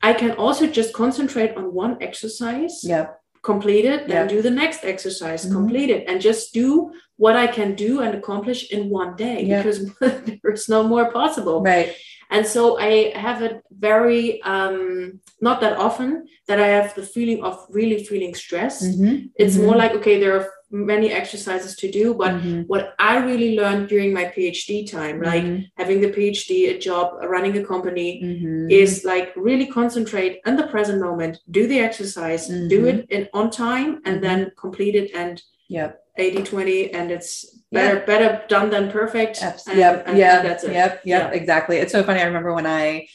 I 0.06 0.12
can 0.12 0.32
also 0.32 0.68
just 0.68 0.94
concentrate 0.94 1.56
on 1.56 1.74
one 1.74 2.00
exercise. 2.00 2.74
Yeah. 2.84 3.06
Complete 3.42 3.84
it, 3.84 4.08
then 4.08 4.26
do 4.28 4.40
the 4.42 4.50
next 4.50 4.84
exercise, 4.84 5.44
mm-hmm. 5.44 5.54
complete 5.54 5.90
it, 5.90 6.04
and 6.08 6.20
just 6.20 6.52
do 6.52 6.92
what 7.16 7.36
I 7.36 7.46
can 7.46 7.74
do 7.74 8.00
and 8.00 8.12
accomplish 8.14 8.70
in 8.70 8.88
one 8.88 9.14
day 9.16 9.42
yeah. 9.42 9.62
because 9.62 9.78
there's 10.42 10.68
no 10.68 10.82
more 10.82 11.12
possible. 11.12 11.62
Right. 11.62 11.94
And 12.30 12.44
so 12.44 12.78
I 12.78 13.12
have 13.16 13.42
it 13.42 13.62
very, 13.70 14.42
um, 14.42 15.20
not 15.40 15.60
that 15.60 15.76
often 15.76 16.26
that 16.48 16.58
I 16.60 16.68
have 16.68 16.94
the 16.94 17.06
feeling 17.14 17.42
of 17.42 17.54
really 17.68 18.04
feeling 18.04 18.34
stressed. 18.34 18.84
Mm-hmm. 18.84 19.26
It's 19.36 19.54
mm-hmm. 19.54 19.66
more 19.66 19.76
like, 19.76 19.92
okay, 19.92 20.18
there 20.18 20.34
are 20.38 20.48
many 20.70 21.12
exercises 21.12 21.76
to 21.76 21.90
do 21.90 22.12
but 22.14 22.34
mm-hmm. 22.34 22.62
what 22.62 22.94
i 22.98 23.16
really 23.18 23.56
learned 23.56 23.88
during 23.88 24.12
my 24.12 24.24
phd 24.24 24.90
time 24.90 25.22
like 25.22 25.44
mm-hmm. 25.44 25.62
having 25.76 26.00
the 26.00 26.08
phd 26.08 26.50
a 26.74 26.78
job 26.78 27.14
running 27.22 27.56
a 27.56 27.64
company 27.64 28.20
mm-hmm. 28.22 28.70
is 28.70 29.04
like 29.04 29.32
really 29.36 29.66
concentrate 29.66 30.40
in 30.44 30.56
the 30.56 30.66
present 30.66 31.00
moment 31.00 31.38
do 31.50 31.66
the 31.68 31.78
exercise 31.78 32.48
do 32.48 32.54
mm-hmm. 32.54 32.86
it 32.86 33.10
in 33.10 33.28
on 33.32 33.50
time 33.50 34.00
and 34.04 34.16
mm-hmm. 34.16 34.22
then 34.22 34.52
complete 34.56 34.96
it 34.96 35.14
and 35.14 35.42
yeah 35.68 35.92
80 36.16 36.42
20 36.42 36.90
and 36.92 37.10
it's 37.10 37.60
better 37.70 37.98
yeah. 37.98 38.04
better 38.04 38.42
done 38.48 38.70
than 38.70 38.90
perfect 38.90 39.42
and, 39.42 39.78
yep 39.78 40.04
and, 40.06 40.18
yeah 40.18 40.38
and 40.38 40.48
that's 40.48 40.64
it 40.64 40.72
yep 40.72 41.02
yep 41.04 41.30
yeah. 41.32 41.36
exactly 41.38 41.76
it's 41.76 41.92
so 41.92 42.02
funny 42.02 42.20
i 42.20 42.24
remember 42.24 42.54
when 42.54 42.66
i 42.66 43.06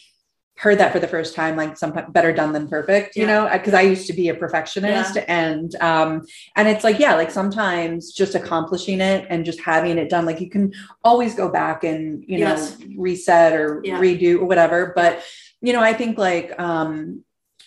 heard 0.61 0.77
that 0.77 0.91
for 0.91 0.99
the 0.99 1.07
first 1.07 1.33
time 1.33 1.55
like 1.55 1.75
sometimes 1.75 2.07
better 2.11 2.31
done 2.31 2.53
than 2.53 2.67
perfect 2.67 3.15
you 3.15 3.25
yeah. 3.25 3.45
know 3.45 3.49
because 3.51 3.73
i 3.73 3.81
used 3.81 4.05
to 4.05 4.13
be 4.13 4.29
a 4.29 4.33
perfectionist 4.33 5.15
yeah. 5.15 5.25
and 5.27 5.73
um 5.77 6.21
and 6.55 6.67
it's 6.67 6.83
like 6.83 6.99
yeah 6.99 7.15
like 7.15 7.31
sometimes 7.31 8.11
just 8.11 8.35
accomplishing 8.35 9.01
it 9.01 9.25
and 9.31 9.43
just 9.43 9.59
having 9.59 9.97
it 9.97 10.07
done 10.07 10.23
like 10.23 10.39
you 10.39 10.51
can 10.51 10.71
always 11.03 11.33
go 11.33 11.49
back 11.49 11.83
and 11.83 12.23
you 12.27 12.37
yes. 12.37 12.77
know 12.77 12.85
reset 12.95 13.53
or 13.53 13.81
yeah. 13.83 13.99
redo 13.99 14.39
or 14.39 14.45
whatever 14.45 14.93
but 14.95 15.23
you 15.61 15.73
know 15.73 15.81
i 15.81 15.93
think 15.93 16.19
like 16.19 16.53
um 16.59 17.23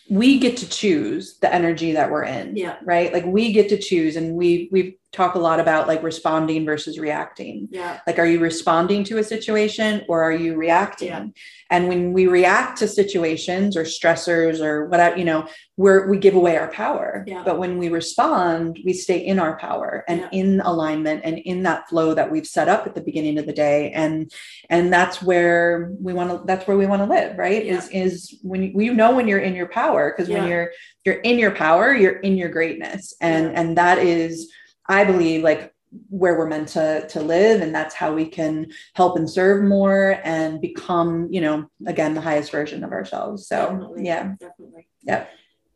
we 0.08 0.38
get 0.38 0.56
to 0.58 0.68
choose 0.68 1.38
the 1.38 1.52
energy 1.52 1.92
that 1.92 2.12
we're 2.12 2.22
in 2.22 2.56
yeah 2.56 2.76
right 2.84 3.12
like 3.12 3.24
we 3.26 3.52
get 3.52 3.68
to 3.68 3.76
choose 3.76 4.14
and 4.14 4.36
we 4.36 4.68
we've 4.70 4.94
talk 5.14 5.36
a 5.36 5.38
lot 5.38 5.60
about 5.60 5.86
like 5.86 6.02
responding 6.02 6.66
versus 6.66 6.98
reacting. 6.98 7.68
Yeah. 7.70 8.00
Like, 8.06 8.18
are 8.18 8.26
you 8.26 8.40
responding 8.40 9.04
to 9.04 9.18
a 9.18 9.24
situation 9.24 10.04
or 10.08 10.22
are 10.22 10.32
you 10.32 10.56
reacting? 10.56 11.08
Yeah. 11.08 11.26
And 11.70 11.88
when 11.88 12.12
we 12.12 12.26
react 12.26 12.78
to 12.78 12.88
situations 12.88 13.76
or 13.76 13.84
stressors 13.84 14.60
or 14.60 14.86
whatever, 14.86 15.16
you 15.16 15.24
know, 15.24 15.48
we're 15.76 16.08
we 16.08 16.18
give 16.18 16.34
away 16.34 16.56
our 16.56 16.70
power. 16.70 17.24
Yeah. 17.26 17.42
But 17.44 17.58
when 17.58 17.78
we 17.78 17.88
respond, 17.88 18.78
we 18.84 18.92
stay 18.92 19.18
in 19.18 19.38
our 19.38 19.56
power 19.58 20.04
and 20.06 20.20
yeah. 20.20 20.28
in 20.32 20.60
alignment 20.60 21.22
and 21.24 21.38
in 21.38 21.62
that 21.62 21.88
flow 21.88 22.14
that 22.14 22.30
we've 22.30 22.46
set 22.46 22.68
up 22.68 22.86
at 22.86 22.94
the 22.94 23.00
beginning 23.00 23.38
of 23.38 23.46
the 23.46 23.52
day. 23.52 23.90
And 23.92 24.30
and 24.68 24.92
that's 24.92 25.22
where 25.22 25.92
we 26.00 26.12
want 26.12 26.30
to 26.30 26.42
that's 26.46 26.66
where 26.66 26.76
we 26.76 26.86
want 26.86 27.02
to 27.02 27.08
live, 27.08 27.38
right? 27.38 27.64
Is 27.64 27.88
is 27.88 28.38
when 28.42 28.62
you, 28.62 28.72
you 28.80 28.94
know 28.94 29.14
when 29.14 29.26
you're 29.26 29.38
in 29.38 29.54
your 29.54 29.68
power 29.68 30.12
because 30.12 30.28
when 30.28 30.48
you're 30.48 30.70
you're 31.04 31.16
in 31.16 31.38
your 31.38 31.52
power, 31.52 31.94
you're 31.94 32.18
in 32.20 32.36
your 32.36 32.50
greatness. 32.50 33.14
And 33.20 33.54
and 33.56 33.78
that 33.78 33.98
is 33.98 34.52
I 34.86 35.04
believe 35.04 35.42
like 35.42 35.72
where 36.08 36.36
we're 36.36 36.48
meant 36.48 36.68
to 36.68 37.06
to 37.08 37.20
live 37.20 37.62
and 37.62 37.74
that's 37.74 37.94
how 37.94 38.12
we 38.12 38.26
can 38.26 38.72
help 38.94 39.16
and 39.16 39.30
serve 39.30 39.64
more 39.64 40.20
and 40.24 40.60
become 40.60 41.28
you 41.30 41.40
know 41.40 41.70
again 41.86 42.14
the 42.14 42.20
highest 42.20 42.50
version 42.50 42.82
of 42.84 42.92
ourselves. 42.92 43.46
So 43.46 43.56
definitely, 43.70 44.04
yeah. 44.06 44.34
Definitely. 44.40 44.88
Yeah 45.02 45.26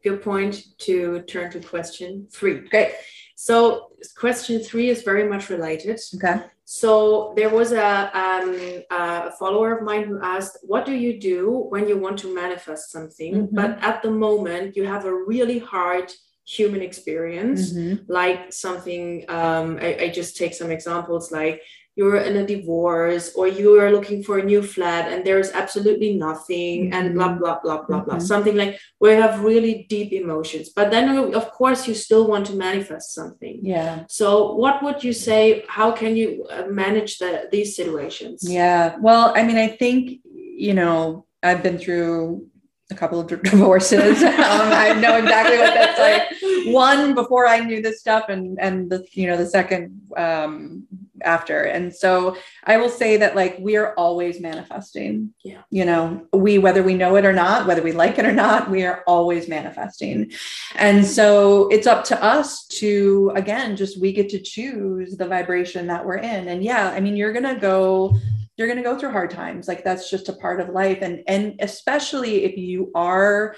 good 0.05 0.23
point 0.23 0.65
to 0.79 1.23
turn 1.23 1.51
to 1.51 1.61
question 1.61 2.27
three. 2.31 2.61
Great. 2.69 2.93
So 3.37 3.91
question 4.17 4.61
three 4.61 4.89
is 4.89 5.03
very 5.03 5.29
much 5.29 5.49
related. 5.49 6.01
Okay. 6.17 6.43
So 6.65 7.33
there 7.37 7.51
was 7.51 7.73
a, 7.73 8.11
um, 8.17 8.83
a 8.91 9.33
follower 9.33 9.79
of 9.79 9.85
mine 9.85 10.05
who 10.05 10.21
asked, 10.23 10.59
"What 10.63 10.85
do 10.85 10.93
you 10.93 11.19
do 11.19 11.67
when 11.71 11.89
you 11.89 11.97
want 11.97 12.19
to 12.21 12.35
manifest 12.35 12.91
something, 12.91 13.35
Mhm. 13.35 13.55
but 13.55 13.79
at 13.81 14.03
the 14.03 14.11
moment 14.11 14.77
you 14.77 14.85
have 14.85 15.05
a 15.05 15.15
really 15.33 15.59
hard 15.59 16.13
human 16.57 16.83
experience, 16.83 17.73
Mhm. 17.73 18.05
like 18.09 18.41
something? 18.53 19.25
Um, 19.29 19.79
I, 19.87 19.89
I 20.05 20.09
just 20.09 20.37
take 20.37 20.55
some 20.55 20.71
examples, 20.71 21.31
like 21.31 21.61
you're 21.99 22.23
in 22.31 22.37
a 22.37 22.47
divorce 22.47 23.27
or 23.35 23.49
you 23.49 23.69
are 23.81 23.91
looking 23.91 24.23
for 24.23 24.39
a 24.39 24.45
new 24.45 24.63
flat 24.63 25.11
and 25.13 25.25
there 25.27 25.41
is 25.41 25.51
absolutely 25.53 26.15
nothing, 26.15 26.93
and 26.95 27.05
blah 27.17 27.33
blah 27.39 27.59
blah 27.63 27.83
blah 27.87 28.01
blah. 28.05 28.17
Mhm. 28.19 28.23
Something 28.33 28.57
like 28.63 28.79
where 29.01 29.17
you 29.17 29.23
have 29.23 29.43
really 29.51 29.75
deep 29.95 30.13
emotions, 30.13 30.67
but 30.79 30.87
then 30.93 31.05
of 31.41 31.47
course 31.61 31.89
you 31.89 31.95
still 31.95 32.25
want 32.33 32.47
to 32.47 32.55
manifest 32.55 33.07
something. 33.19 33.57
Yeah. 33.75 34.05
So, 34.09 34.55
what 34.63 34.77
would 34.85 35.03
you 35.07 35.13
say? 35.13 35.65
How 35.79 35.91
can 36.01 36.17
you 36.17 36.29
uh, 36.55 36.67
manage 36.85 37.19
the, 37.19 37.49
these 37.53 37.71
situations? 37.77 38.39
Yeah. 38.49 38.97
Well, 39.07 39.33
I 39.39 39.43
mean, 39.43 39.59
I 39.59 39.69
think, 39.83 40.21
you 40.69 40.75
know, 40.75 41.27
I've 41.43 41.63
been 41.63 41.79
through 41.79 42.47
a 42.91 42.95
couple 42.95 43.21
of 43.21 43.27
d- 43.29 43.37
divorces. 43.51 44.23
um, 44.23 44.33
I 44.35 44.95
know 44.95 45.17
exactly 45.17 45.59
what 45.59 45.75
that's 45.75 45.99
like. 45.99 46.75
One 46.75 47.15
before 47.15 47.47
I 47.47 47.61
knew 47.61 47.83
this 47.83 48.01
stuff, 48.01 48.29
and 48.29 48.59
and 48.61 48.91
the 48.91 49.07
you 49.13 49.27
know 49.27 49.37
the 49.37 49.47
second 49.47 50.01
um, 50.17 50.87
after. 51.23 51.63
And 51.63 51.95
so 51.95 52.37
I 52.65 52.77
will 52.77 52.89
say 52.89 53.17
that 53.19 53.37
like 53.37 53.59
we 53.59 53.77
are 53.77 53.95
always 53.95 54.41
manifesting. 54.41 55.35
Yeah. 55.45 55.63
You 55.71 55.85
know, 55.85 56.27
we 56.33 56.59
whether 56.59 56.83
we 56.83 56.95
know 56.95 57.17
it 57.17 57.25
or 57.25 57.33
not, 57.33 57.67
whether 57.67 57.83
we 57.83 57.93
like 57.93 58.19
it 58.19 58.25
or 58.25 58.33
not, 58.33 58.71
we 58.71 58.85
are 58.85 59.03
always 59.07 59.49
manifesting. 59.49 60.33
And 60.77 61.05
so 61.05 61.69
it's 61.69 61.87
up 61.87 62.05
to 62.05 62.23
us 62.23 62.67
to 62.67 63.33
again 63.35 63.77
just 63.77 64.01
we 64.01 64.13
get 64.13 64.29
to 64.31 64.41
choose 64.41 65.17
the 65.17 65.27
vibration 65.27 65.87
that 65.89 66.05
we're 66.05 66.19
in. 66.19 66.49
And 66.49 66.63
yeah, 66.63 66.89
I 66.89 67.01
mean 67.01 67.17
you're 67.17 67.33
gonna 67.33 67.59
go 67.59 68.17
you're 68.59 68.67
going 68.67 68.77
to 68.77 68.83
go 68.85 68.99
through 68.99 69.13
hard 69.13 69.31
times 69.31 69.69
like 69.69 69.85
that's 69.85 70.11
just 70.11 70.29
a 70.29 70.33
part 70.35 70.61
of 70.61 70.69
life 70.69 70.99
and 71.01 71.23
and 71.27 71.55
especially 71.61 72.45
if 72.45 72.59
you 72.59 72.91
are 72.95 73.55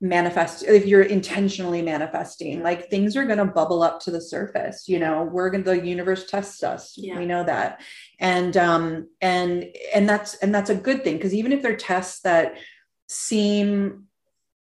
manifest 0.00 0.64
if 0.64 0.84
you're 0.84 1.02
intentionally 1.02 1.80
manifesting 1.80 2.62
like 2.62 2.90
things 2.90 3.16
are 3.16 3.24
going 3.24 3.38
to 3.38 3.44
bubble 3.44 3.82
up 3.84 4.00
to 4.00 4.10
the 4.10 4.20
surface 4.20 4.88
you 4.88 4.98
know 4.98 5.22
we're 5.22 5.48
going 5.48 5.62
to 5.62 5.70
the 5.70 5.86
universe 5.86 6.26
tests 6.26 6.62
us 6.64 6.94
Yeah. 6.96 7.18
we 7.18 7.24
know 7.24 7.44
that 7.44 7.80
and 8.18 8.56
um 8.56 9.08
and 9.20 9.64
and 9.94 10.08
that's 10.08 10.34
and 10.36 10.52
that's 10.54 10.70
a 10.70 10.74
good 10.74 11.04
thing 11.04 11.16
because 11.16 11.32
even 11.34 11.52
if 11.52 11.62
they're 11.62 11.76
tests 11.76 12.20
that 12.22 12.56
seem 13.08 14.04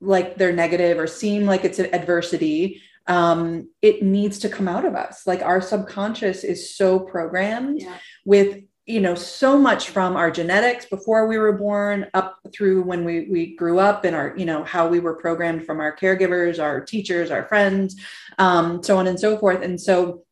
like 0.02 0.38
they're 0.38 0.54
negative 0.54 0.98
or 1.00 1.08
seem 1.08 1.46
like 1.46 1.64
it's 1.66 1.80
an 1.80 1.94
adversity 1.94 2.82
um 3.08 3.70
it 3.82 4.02
needs 4.04 4.40
to 4.40 4.50
come 4.50 4.68
out 4.68 4.86
of 4.86 4.96
us 4.96 5.26
like 5.28 5.42
our 5.42 5.62
subconscious 5.62 6.44
is 6.44 6.76
so 6.76 7.00
programmed 7.00 7.80
Yeah. 7.82 7.98
with 8.26 8.64
you 8.88 9.02
know 9.02 9.14
so 9.14 9.58
much 9.58 9.90
from 9.90 10.16
our 10.16 10.32
genetics 10.32 10.86
before 10.86 11.28
we 11.28 11.38
were 11.38 11.52
born 11.52 12.08
up 12.14 12.40
through 12.54 12.82
when 12.82 13.04
we 13.04 13.28
we 13.30 13.56
grew 13.56 13.80
up 13.80 14.06
and 14.06 14.16
our 14.16 14.34
you 14.38 14.46
know 14.46 14.64
how 14.64 14.88
we 14.88 15.00
were 15.00 15.14
programmed 15.16 15.66
from 15.66 15.80
our 15.82 15.96
caregivers 15.96 16.62
our 16.64 16.80
teachers 16.80 17.30
our 17.30 17.44
friends 17.48 17.96
um, 18.38 18.82
so 18.84 18.98
on 18.98 19.08
and 19.08 19.20
so 19.20 19.38
forth. 19.38 19.62
And 19.64 19.80
so 19.80 20.24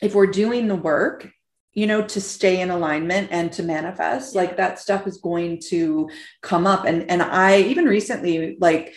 if 0.00 0.14
we're 0.14 0.26
doing 0.26 0.68
the 0.68 0.74
work 0.74 1.30
you 1.74 1.86
know 1.86 2.02
to 2.02 2.20
stay 2.20 2.60
in 2.60 2.70
alignment 2.70 3.28
and 3.30 3.50
to 3.52 3.62
manifest 3.62 4.34
like 4.34 4.56
that 4.56 4.78
stuff 4.78 5.06
is 5.06 5.18
going 5.18 5.58
to 5.68 6.10
come 6.42 6.66
up. 6.66 6.84
And 6.84 7.08
and 7.10 7.22
i 7.22 7.60
even 7.60 7.86
recently 7.86 8.56
like 8.60 8.94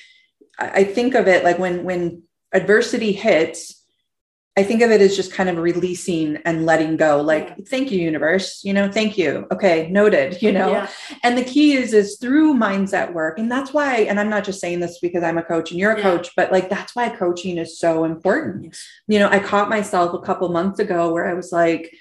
i 0.59 0.67
I 0.67 0.83
think 0.83 1.15
of 1.15 1.27
it 1.27 1.43
like 1.43 1.59
when 1.59 1.83
when 1.83 2.23
adversity 2.53 3.11
hits 3.11 3.84
I 4.57 4.63
think 4.63 4.81
of 4.81 4.89
it 4.89 5.01
as 5.01 5.17
just 5.17 5.33
kind 5.33 5.49
of 5.49 5.57
releasing 5.57 6.37
and 6.45 6.65
letting 6.65 6.95
go. 6.95 7.19
Like, 7.21 7.49
Yeah. 7.49 7.65
thank 7.67 7.91
you, 7.91 7.99
universe. 7.99 8.61
You 8.63 8.71
know, 8.71 8.89
thank 8.89 9.17
you. 9.17 9.45
Okay, 9.51 9.89
noted. 9.91 10.41
You 10.41 10.53
know, 10.53 10.69
Yeah. 10.69 10.87
and 11.23 11.37
the 11.37 11.43
key 11.43 11.73
is 11.73 11.93
is 11.93 12.17
through 12.17 12.53
mindset 12.53 13.11
work, 13.13 13.37
and 13.37 13.51
that's 13.51 13.73
why. 13.73 13.97
And 14.09 14.17
I'm 14.19 14.29
not 14.29 14.45
just 14.45 14.61
saying 14.61 14.79
this 14.79 14.99
because 14.99 15.23
I'm 15.23 15.37
a 15.37 15.43
coach 15.43 15.71
and 15.71 15.79
you're 15.79 15.91
a 15.91 15.97
Yeah. 15.97 16.03
coach, 16.03 16.31
but 16.37 16.53
like 16.53 16.69
that's 16.69 16.95
why 16.95 17.09
coaching 17.09 17.57
is 17.57 17.77
so 17.77 18.05
important. 18.05 18.65
Yes. 18.65 18.85
You 19.07 19.19
know, 19.19 19.29
I 19.29 19.39
caught 19.39 19.69
myself 19.69 20.13
a 20.13 20.19
couple 20.25 20.47
months 20.49 20.79
ago 20.79 21.11
where 21.11 21.27
I 21.27 21.33
was 21.33 21.51
like, 21.51 21.93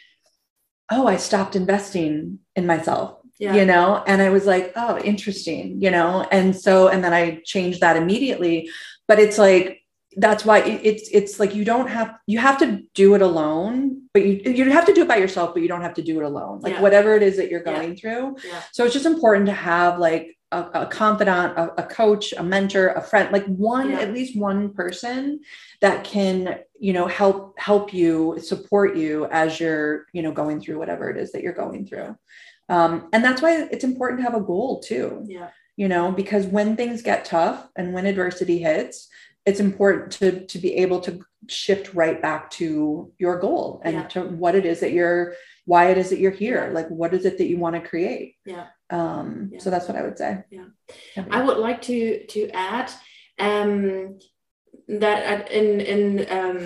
oh, 0.92 1.06
I 1.08 1.16
stopped 1.16 1.56
investing 1.56 2.38
in 2.54 2.66
myself 2.66 3.16
Yeah. 3.40 3.54
you 3.54 3.64
know 3.64 4.04
and 4.06 4.22
i 4.22 4.30
was 4.30 4.46
like 4.46 4.72
oh 4.76 4.96
interesting 4.98 5.82
you 5.82 5.90
know 5.90 6.24
and 6.30 6.54
so 6.54 6.86
and 6.86 7.02
then 7.02 7.12
i 7.12 7.40
changed 7.44 7.80
that 7.80 7.96
immediately 7.96 8.68
but 9.08 9.18
it's 9.18 9.38
like 9.38 9.80
that's 10.16 10.44
why 10.44 10.58
it- 10.60 10.80
it's 10.84 11.08
it's 11.10 11.40
like 11.40 11.54
you 11.54 11.64
don't 11.64 11.88
have 11.88 12.14
you 12.26 12.38
have 12.38 12.58
to 12.58 12.80
do 12.94 13.14
it 13.14 13.22
alone 13.22 14.02
but 14.12 14.24
you 14.24 14.34
you 14.52 14.70
have 14.70 14.86
to 14.86 14.92
do 14.92 15.02
it 15.02 15.08
by 15.08 15.16
yourself 15.16 15.52
but 15.54 15.62
you 15.62 15.68
don't 15.68 15.82
have 15.82 15.94
to 15.94 16.02
do 16.02 16.18
it 16.20 16.24
alone 16.24 16.60
like 16.60 16.74
Yeah. 16.74 16.80
whatever 16.82 17.14
it 17.16 17.22
is 17.22 17.36
that 17.36 17.50
you're 17.50 17.62
Yeah. 17.66 17.74
going 17.76 17.96
through 17.96 18.36
Yeah. 18.46 18.60
so 18.72 18.84
it's 18.84 18.94
just 18.94 19.06
important 19.06 19.46
to 19.46 19.52
have 19.52 19.98
like 19.98 20.36
a, 20.52 20.82
a 20.82 20.86
confidant 20.86 21.58
a, 21.58 21.82
a 21.82 21.86
coach 21.86 22.32
a 22.36 22.42
mentor 22.42 22.88
a 22.90 23.00
friend 23.00 23.32
like 23.32 23.46
one 23.46 23.90
Yeah. 23.90 24.00
at 24.00 24.12
least 24.12 24.36
one 24.38 24.72
person 24.72 25.40
that 25.80 26.04
can 26.04 26.58
you 26.78 26.92
know 26.92 27.06
help 27.06 27.58
help 27.58 27.92
you 27.92 28.38
support 28.40 28.94
you 28.96 29.26
as 29.32 29.58
you're 29.58 30.06
you 30.12 30.22
know 30.22 30.32
going 30.32 30.60
through 30.60 30.78
whatever 30.78 31.10
it 31.10 31.16
is 31.16 31.32
that 31.32 31.42
you're 31.42 31.52
going 31.64 31.86
through 31.86 32.16
um, 32.68 33.08
and 33.12 33.22
that's 33.24 33.42
why 33.42 33.52
it's 33.70 33.84
important 33.84 34.20
to 34.20 34.24
have 34.24 34.34
a 34.40 34.40
goal 34.44 34.80
too 34.80 35.24
Yeah. 35.26 35.48
you 35.76 35.88
know 35.88 36.12
because 36.12 36.46
when 36.46 36.76
things 36.76 37.02
get 37.02 37.24
tough 37.24 37.66
and 37.76 37.92
when 37.92 38.06
adversity 38.06 38.58
hits 38.58 39.08
it's 39.46 39.60
important 39.60 40.12
to 40.12 40.46
to 40.46 40.58
be 40.58 40.74
able 40.76 41.00
to 41.00 41.20
shift 41.48 41.92
right 41.94 42.20
back 42.22 42.50
to 42.50 43.12
your 43.18 43.38
goal 43.38 43.80
and 43.84 43.94
Yeah. 43.96 44.06
to 44.08 44.20
what 44.24 44.54
it 44.54 44.64
is 44.64 44.80
that 44.80 44.92
you're 44.92 45.34
why 45.66 45.90
it 45.90 45.98
is 45.98 46.10
that 46.10 46.18
you're 46.18 46.30
here 46.44 46.70
like 46.72 46.88
what 46.88 47.12
is 47.14 47.24
it 47.24 47.38
that 47.38 47.46
you 47.48 47.58
want 47.58 47.74
to 47.76 47.88
create 47.88 48.36
Yeah. 48.46 48.66
um 48.90 49.50
Yeah. 49.52 49.58
so 49.60 49.70
that's 49.70 49.86
what 49.88 49.96
i 49.98 50.02
would 50.02 50.18
say 50.18 50.44
Yeah. 50.50 50.66
I 51.30 51.42
would 51.42 51.58
like 51.58 51.80
to 51.82 52.24
to 52.34 52.40
add 52.50 52.90
um, 53.38 54.18
that 54.88 55.18
at- 55.32 55.50
in 55.50 55.80
in 55.80 56.00
um, 56.38 56.58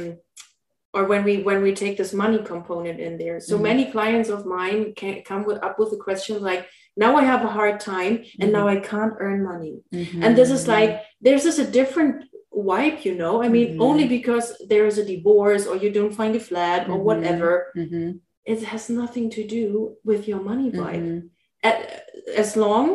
or 0.94 1.04
when 1.04 1.22
we 1.24 1.34
when 1.48 1.62
we 1.62 1.72
take 1.74 1.96
this 1.96 2.12
money 2.12 2.38
component 2.42 2.98
in 3.00 3.16
there. 3.18 3.38
So 3.40 3.56
Mhm. 3.58 3.62
many 3.70 3.84
clients 3.96 4.28
of 4.30 4.46
mine 4.46 4.94
can 5.00 5.22
come 5.30 5.42
with 5.48 5.58
up 5.66 5.78
with 5.78 5.92
a 5.92 5.96
question 6.06 6.42
like, 6.50 6.66
now 6.96 7.16
I 7.16 7.22
have 7.32 7.42
a 7.44 7.48
hard 7.58 7.78
time 7.80 8.14
and 8.40 8.50
now 8.52 8.66
I 8.68 8.76
can't 8.80 9.14
earn 9.20 9.40
money. 9.52 9.74
And 10.24 10.32
this 10.36 10.50
is 10.50 10.66
like 10.66 10.90
there's 11.24 11.44
just 11.48 11.58
a 11.66 11.70
different 11.80 12.24
vibe, 12.64 13.04
you 13.04 13.14
know. 13.14 13.42
I 13.42 13.48
mean, 13.48 13.76
Mhm. 13.76 13.80
only 13.88 14.06
because 14.06 14.46
there 14.68 14.86
is 14.86 14.98
a 14.98 15.04
divorce 15.04 15.66
or 15.66 15.76
you 15.76 15.90
don't 15.90 16.14
find 16.14 16.34
a 16.36 16.40
flat 16.40 16.88
or 16.88 16.96
Mhm. 16.98 17.02
whatever, 17.08 17.50
Mhm. 17.76 18.20
it 18.44 18.62
has 18.72 18.88
nothing 18.90 19.30
to 19.30 19.42
do 19.44 19.96
with 20.04 20.26
your 20.28 20.40
money 20.40 20.70
vibe 20.70 21.06
Mhm. 21.06 21.28
at, 21.62 22.04
as 22.36 22.56
long 22.56 22.86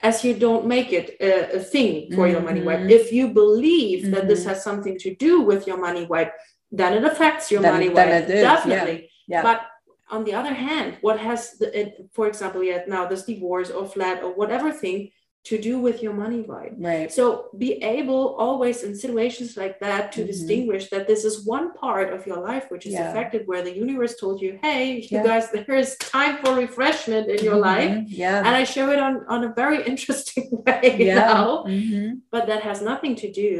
as 0.00 0.24
you 0.24 0.34
don't 0.34 0.66
make 0.66 0.92
it 0.92 1.06
a, 1.20 1.56
a 1.58 1.60
thing 1.60 2.10
for 2.14 2.26
your 2.26 2.40
money 2.40 2.62
wipe. 2.62 2.80
Mhm. 2.80 2.90
If 2.90 3.12
you 3.12 3.28
believe 3.28 4.10
that 4.12 4.26
this 4.28 4.42
Mhm. 4.42 4.48
has 4.48 4.58
something 4.68 4.96
to 5.04 5.14
do 5.14 5.40
with 5.42 5.66
your 5.68 5.78
money 5.86 6.04
wipe, 6.06 6.32
then 6.72 6.92
it 6.98 7.04
affects 7.04 7.50
your 7.52 7.62
Then- 7.62 7.74
money 7.74 7.88
then 7.88 8.08
wipe. 8.10 8.22
it 8.22 8.30
is, 8.30 8.42
yeah. 8.42 8.54
Definitely. 8.54 9.10
Yeah. 9.28 9.42
But 9.42 9.60
on 10.10 10.24
the 10.24 10.34
other 10.34 10.54
hand, 10.68 10.88
what 11.02 11.18
has, 11.20 11.40
the, 11.60 11.68
it, 11.80 11.88
for 12.16 12.26
example, 12.26 12.62
yet 12.64 12.88
now 12.88 13.06
this 13.06 13.24
divorce 13.24 13.70
or 13.70 13.86
flat 13.86 14.22
or 14.24 14.30
whatever 14.40 14.70
thing 14.72 15.10
to 15.44 15.58
do 15.58 15.78
with 15.78 16.02
your 16.04 16.12
money 16.12 16.42
vibe? 16.42 16.74
right 16.78 17.10
So 17.12 17.48
be 17.58 17.70
able 17.82 18.22
always 18.46 18.82
in 18.84 18.94
situations 18.94 19.56
like 19.56 19.80
that 19.80 20.12
to 20.12 20.20
Mhm. 20.22 20.26
distinguish 20.32 20.84
that 20.90 21.06
this 21.06 21.24
is 21.24 21.44
one 21.56 21.66
part 21.84 22.08
of 22.12 22.26
your 22.28 22.40
life 22.50 22.64
which 22.70 22.86
is 22.86 22.92
Yeah. 22.94 23.08
affected 23.10 23.40
where 23.48 23.62
the 23.62 23.74
universe 23.84 24.14
told 24.22 24.36
you, 24.44 24.58
hey, 24.62 24.84
you 25.10 25.18
Yeah. 25.18 25.24
guys, 25.30 25.44
there 25.50 25.78
is 25.84 25.96
time 25.98 26.34
for 26.42 26.50
refreshment 26.54 27.26
in 27.34 27.40
your 27.48 27.56
life 27.72 27.90
Mhm. 27.90 28.06
yeah 28.08 28.38
and 28.46 28.54
I 28.60 28.64
show 28.74 28.86
it 28.94 29.00
on 29.06 29.14
on 29.34 29.40
a 29.48 29.52
very 29.62 29.78
interesting 29.92 30.48
way 30.66 30.96
yeah 31.10 31.14
now. 31.26 31.64
Mhm. 31.66 32.20
But 32.34 32.46
that 32.50 32.62
has 32.68 32.78
nothing 32.80 33.14
to 33.22 33.28
do 33.44 33.52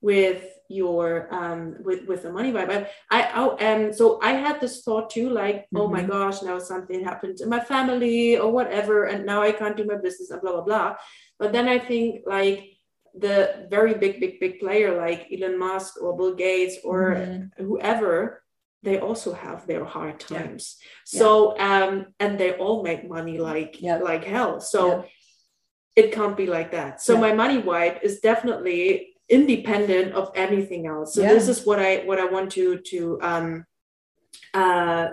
with 0.00 0.40
your 0.68 1.28
um 1.34 1.76
with 1.84 2.06
with 2.06 2.22
the 2.22 2.32
money 2.32 2.52
vibe. 2.52 2.70
I 2.70 3.22
I 3.22 3.30
oh, 3.36 3.56
and 3.56 3.94
so 3.94 4.18
I 4.22 4.32
had 4.32 4.60
this 4.60 4.82
thought 4.82 5.10
too, 5.10 5.28
like 5.30 5.66
oh 5.74 5.88
my 5.88 6.02
Mhm. 6.02 6.08
gosh, 6.08 6.42
now 6.42 6.58
something 6.58 7.04
happened 7.04 7.40
in 7.40 7.48
my 7.48 7.60
family 7.60 8.38
or 8.38 8.50
whatever, 8.50 9.04
and 9.04 9.26
now 9.26 9.42
I 9.42 9.52
can't 9.52 9.76
do 9.76 9.84
my 9.84 9.96
business 9.96 10.30
and 10.30 10.40
blah 10.40 10.52
blah 10.52 10.62
blah. 10.62 10.96
But 11.38 11.52
then 11.52 11.68
I 11.68 11.78
think 11.78 12.22
like 12.26 12.70
the 13.14 13.66
very 13.70 13.94
big 13.94 14.20
big 14.20 14.40
big 14.40 14.58
player 14.58 14.96
like 14.96 15.28
Elon 15.32 15.58
Musk 15.58 16.02
or 16.02 16.16
Bill 16.16 16.34
Gates 16.34 16.78
or 16.84 17.14
Mhm. 17.14 17.50
whoever 17.58 18.42
they 18.82 18.98
also 18.98 19.32
have 19.32 19.66
their 19.66 19.84
hard 19.84 20.16
Yeah. 20.28 20.42
times 20.42 20.76
so 21.06 21.56
um 21.58 22.06
and 22.20 22.38
they 22.38 22.52
all 22.58 22.82
make 22.82 23.08
money 23.08 23.38
like 23.38 23.80
Yeah. 23.80 23.96
like 23.98 24.24
hell 24.24 24.60
so 24.60 24.80
Yeah. 24.88 25.02
it 25.96 26.12
can't 26.12 26.36
be 26.36 26.46
like 26.46 26.70
that 26.72 27.00
so 27.00 27.14
Yeah. 27.14 27.20
my 27.20 27.32
money 27.32 27.58
wipe 27.58 28.02
is 28.02 28.20
definitely 28.20 29.13
independent 29.28 30.12
of 30.14 30.30
anything 30.34 30.86
else 30.86 31.14
so 31.14 31.22
Yeah. 31.22 31.32
this 31.34 31.48
is 31.48 31.64
what 31.66 31.78
i 31.78 31.98
what 32.04 32.18
i 32.18 32.24
want 32.26 32.52
to 32.52 32.78
to 32.78 33.18
um 33.22 33.64
uh 34.52 35.08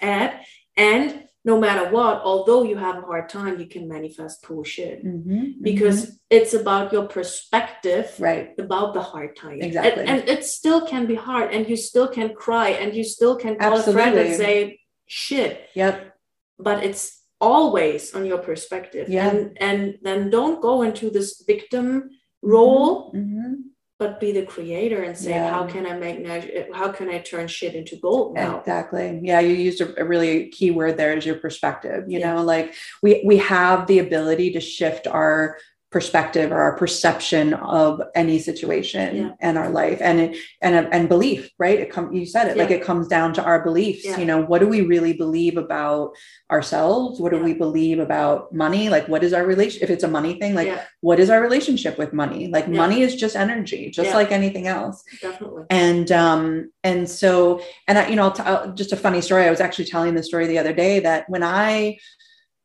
add 0.00 0.40
and 0.76 1.24
no 1.42 1.58
matter 1.58 1.90
what, 1.90 2.20
although 2.22 2.64
you 2.64 2.76
have 2.76 2.98
a 2.98 3.00
hard 3.00 3.28
time, 3.30 3.58
you 3.58 3.66
can 3.66 3.88
manifest 3.88 4.42
cool 4.44 4.62
shit 4.62 5.02
Mhm, 5.04 5.54
because 5.62 5.98
mhm. 6.06 6.18
it's 6.28 6.52
about 6.52 6.92
your 6.92 7.06
perspective 7.06 8.14
right. 8.18 8.50
about 8.58 8.92
the 8.92 9.00
hard 9.00 9.36
time. 9.36 9.58
Exactly. 9.62 10.02
And, 10.04 10.20
and 10.20 10.28
it 10.28 10.44
still 10.44 10.86
can 10.86 11.06
be 11.06 11.14
hard, 11.14 11.50
and 11.54 11.66
you 11.68 11.76
still 11.76 12.08
can 12.08 12.34
cry, 12.34 12.70
and 12.70 12.94
you 12.94 13.04
still 13.04 13.36
can 13.36 13.56
call 13.56 13.78
a 13.78 13.82
friend 13.82 14.18
and 14.18 14.36
say, 14.36 14.80
shit, 15.06 15.68
Yep. 15.74 16.14
but 16.58 16.84
it's 16.84 17.22
always 17.40 18.14
on 18.14 18.26
your 18.26 18.38
perspective. 18.38 19.08
Yeah. 19.08 19.30
And, 19.30 19.56
and 19.68 19.98
then 20.02 20.28
don't 20.28 20.60
go 20.60 20.82
into 20.82 21.08
this 21.08 21.42
victim 21.46 22.10
role, 22.42 23.12
Mhm. 23.12 23.56
but 23.98 24.18
be 24.18 24.32
the 24.32 24.46
creator 24.46 25.02
and 25.02 25.16
say, 25.16 25.30
Yeah. 25.32 25.50
how 25.50 25.66
can 25.66 25.84
I 25.86 25.94
make, 25.98 26.26
how 26.72 26.88
can 26.90 27.10
I 27.10 27.18
turn 27.18 27.48
shit 27.48 27.74
into 27.74 27.96
gold 27.96 28.34
now? 28.34 28.60
Exactly. 28.60 29.20
Yeah, 29.22 29.40
you 29.40 29.54
used 29.54 29.80
a, 29.82 30.00
a 30.00 30.04
really 30.04 30.48
key 30.48 30.70
word 30.70 30.96
there 30.96 31.14
is 31.16 31.26
your 31.26 31.36
perspective. 31.36 32.04
You 32.08 32.20
Yeah. 32.20 32.34
know, 32.34 32.42
like 32.42 32.74
we 33.02 33.22
we 33.26 33.36
have 33.38 33.86
the 33.86 33.98
ability 33.98 34.52
to 34.52 34.60
shift 34.60 35.06
our 35.06 35.58
perspective 35.90 36.52
or 36.52 36.60
our 36.60 36.76
perception 36.76 37.52
of 37.54 38.00
any 38.14 38.38
situation 38.38 39.16
Yeah. 39.16 39.30
and 39.40 39.58
our 39.58 39.70
life 39.70 39.98
and 40.00 40.20
it, 40.20 40.36
and 40.62 40.88
and 40.92 41.08
belief, 41.08 41.50
right? 41.58 41.80
It 41.80 41.90
come 41.90 42.12
you 42.12 42.24
said 42.26 42.46
it 42.48 42.56
like 42.56 42.70
it 42.70 42.84
comes 42.84 43.08
down 43.08 43.34
to 43.34 43.42
our 43.42 43.62
beliefs. 43.64 44.04
Yeah. 44.04 44.18
You 44.18 44.24
know, 44.24 44.40
what 44.40 44.60
do 44.60 44.68
we 44.68 44.82
really 44.82 45.12
believe 45.14 45.56
about 45.56 46.12
ourselves? 46.50 47.20
What 47.20 47.32
do 47.32 47.42
we 47.42 47.54
believe 47.54 47.98
about 47.98 48.54
money? 48.54 48.88
Like 48.88 49.08
what 49.08 49.24
is 49.24 49.32
our 49.32 49.44
relation 49.44 49.82
if 49.82 49.90
it's 49.90 50.04
a 50.04 50.08
money 50.08 50.38
thing, 50.38 50.54
like 50.54 50.68
yeah, 50.68 50.84
what 51.00 51.18
is 51.18 51.28
our 51.28 51.40
relationship 51.42 51.98
with 51.98 52.12
money? 52.12 52.46
Like 52.46 52.66
Yeah. 52.68 52.76
money 52.76 53.02
is 53.02 53.16
just 53.16 53.34
energy, 53.34 53.90
just 53.90 54.10
Yeah. 54.10 54.16
like 54.16 54.30
anything 54.30 54.68
else 54.68 55.02
definitely. 55.20 55.64
and 55.70 56.12
um 56.12 56.70
and 56.84 57.08
so 57.10 57.60
and 57.88 57.98
I, 57.98 58.08
you 58.08 58.16
know 58.16 58.24
I'll 58.24 58.32
t- 58.32 58.42
I'll- 58.44 58.72
just 58.74 58.92
a 58.92 58.96
funny 58.96 59.20
story 59.20 59.44
i 59.44 59.50
was 59.50 59.60
actually 59.60 59.86
telling 59.86 60.14
the 60.14 60.22
story 60.22 60.46
the 60.46 60.58
other 60.58 60.72
day 60.72 61.00
that 61.00 61.24
when 61.28 61.42
i 61.42 61.98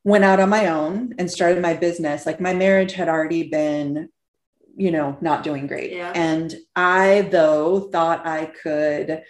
went 0.05 0.23
out 0.23 0.39
on 0.39 0.47
my 0.49 0.67
own 0.67 1.13
and 1.17 1.29
started 1.29 1.61
my 1.61 1.73
business 1.73 2.25
like 2.25 2.39
my 2.39 2.53
marriage 2.53 2.93
had 2.93 3.09
already 3.09 3.49
been 3.49 4.07
you 4.77 4.91
know 4.91 5.17
not 5.19 5.43
doing 5.43 5.67
great 5.67 5.91
Yeah. 5.91 6.11
and 6.15 6.55
i 6.75 7.27
though 7.31 7.81
thought 7.91 8.25
i 8.25 8.45
could 8.45 9.23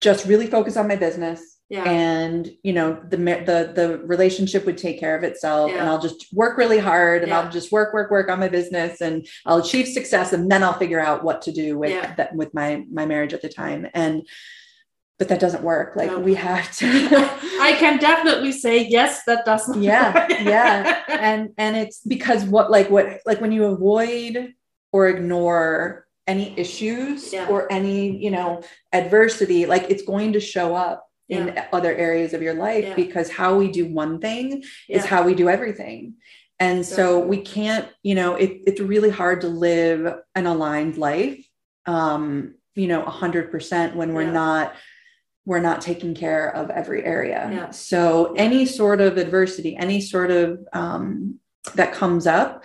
just 0.00 0.26
really 0.26 0.48
focus 0.48 0.76
on 0.76 0.88
my 0.88 0.96
business 0.96 1.58
Yeah. 1.68 1.84
and 1.84 2.50
you 2.64 2.72
know 2.72 3.00
the 3.08 3.16
the 3.18 3.72
the 3.74 3.98
relationship 4.04 4.66
would 4.66 4.78
take 4.78 4.98
care 4.98 5.16
of 5.16 5.22
itself 5.22 5.70
and 5.70 5.88
i'll 5.88 6.00
just 6.00 6.26
work 6.32 6.58
really 6.58 6.78
hard 6.78 7.22
and 7.22 7.28
Yeah. 7.30 7.40
i'll 7.40 7.50
just 7.50 7.70
work 7.70 7.94
work 7.94 8.10
work 8.10 8.28
on 8.28 8.40
my 8.40 8.48
business 8.48 9.00
and 9.00 9.26
i'll 9.46 9.58
achieve 9.58 9.86
success 9.86 10.32
and 10.32 10.50
then 10.50 10.64
i'll 10.64 10.72
figure 10.84 11.00
out 11.00 11.22
what 11.22 11.42
to 11.42 11.52
do 11.52 11.78
with 11.78 11.90
Yeah. 11.92 12.14
that 12.16 12.34
with 12.34 12.52
my 12.52 12.84
my 12.90 13.06
marriage 13.06 13.32
at 13.32 13.42
the 13.42 13.48
time 13.48 13.86
and 13.94 14.26
but 15.20 15.28
that 15.28 15.38
doesn't 15.38 15.62
work 15.62 15.94
like 15.96 16.10
No. 16.10 16.18
we 16.18 16.34
have 16.34 16.66
to 16.78 16.86
I 17.68 17.76
can 17.78 17.98
definitely 17.98 18.52
say 18.52 18.86
yes, 18.88 19.22
that 19.28 19.44
doesn't. 19.44 19.82
Yeah, 19.82 20.14
work. 20.14 20.30
yeah. 20.40 21.02
and 21.08 21.50
and 21.58 21.76
it's 21.76 22.00
because 22.14 22.42
what 22.44 22.70
like 22.70 22.88
what 22.90 23.20
like 23.26 23.38
when 23.42 23.52
you 23.52 23.66
avoid 23.66 24.54
or 24.92 25.08
ignore 25.08 26.06
any 26.26 26.58
issues 26.58 27.32
Yeah. 27.34 27.46
or 27.52 27.70
any 27.70 28.16
you 28.24 28.30
know 28.30 28.62
adversity 28.92 29.66
like 29.66 29.84
it's 29.92 30.02
going 30.12 30.32
to 30.32 30.40
show 30.40 30.74
up 30.74 31.06
in 31.28 31.42
other 31.72 31.94
areas 31.94 32.32
of 32.32 32.40
your 32.42 32.54
life 32.54 32.84
Yeah. 32.86 32.94
because 32.94 33.30
how 33.30 33.50
we 33.60 33.70
do 33.70 33.84
one 33.86 34.20
thing 34.20 34.64
is 34.88 35.04
how 35.04 35.22
we 35.22 35.34
do 35.34 35.48
everything 35.50 36.14
and 36.58 36.84
so 36.84 37.20
we 37.32 37.38
can't 37.56 37.86
you 38.02 38.14
know 38.14 38.36
it, 38.36 38.50
it's 38.66 38.80
really 38.80 39.10
hard 39.10 39.42
to 39.42 39.48
live 39.48 40.00
an 40.34 40.46
aligned 40.46 40.96
life 40.96 41.44
um 41.86 42.54
you 42.74 42.88
know 42.88 43.02
100% 43.02 43.94
when 43.94 44.14
we're 44.14 44.30
not 44.30 44.72
we're 45.44 45.60
not 45.60 45.80
taking 45.80 46.14
care 46.14 46.54
of 46.54 46.70
every 46.70 47.04
area 47.04 47.48
Yeah. 47.52 47.70
so 47.70 48.34
any 48.36 48.66
sort 48.66 49.00
of 49.00 49.16
adversity 49.16 49.76
any 49.76 50.00
sort 50.00 50.30
of 50.30 50.58
um 50.72 51.38
that 51.74 51.92
comes 51.92 52.26
up 52.26 52.64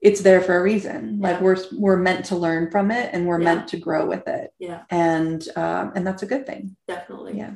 it's 0.00 0.20
there 0.20 0.40
for 0.40 0.56
a 0.56 0.62
reason 0.62 1.18
like 1.20 1.40
we're 1.40 1.56
we're 1.72 1.96
meant 1.96 2.24
to 2.26 2.36
learn 2.36 2.70
from 2.70 2.92
it 2.92 3.10
and 3.12 3.26
we're 3.26 3.40
Yeah. 3.40 3.44
meant 3.54 3.68
to 3.68 3.78
grow 3.78 4.06
with 4.06 4.28
it 4.28 4.50
Yeah, 4.60 4.82
and 4.90 5.42
um 5.56 5.92
and 5.96 6.06
that's 6.06 6.22
a 6.22 6.26
good 6.26 6.46
thing 6.46 6.76
definitely. 6.86 7.38
yeah 7.38 7.54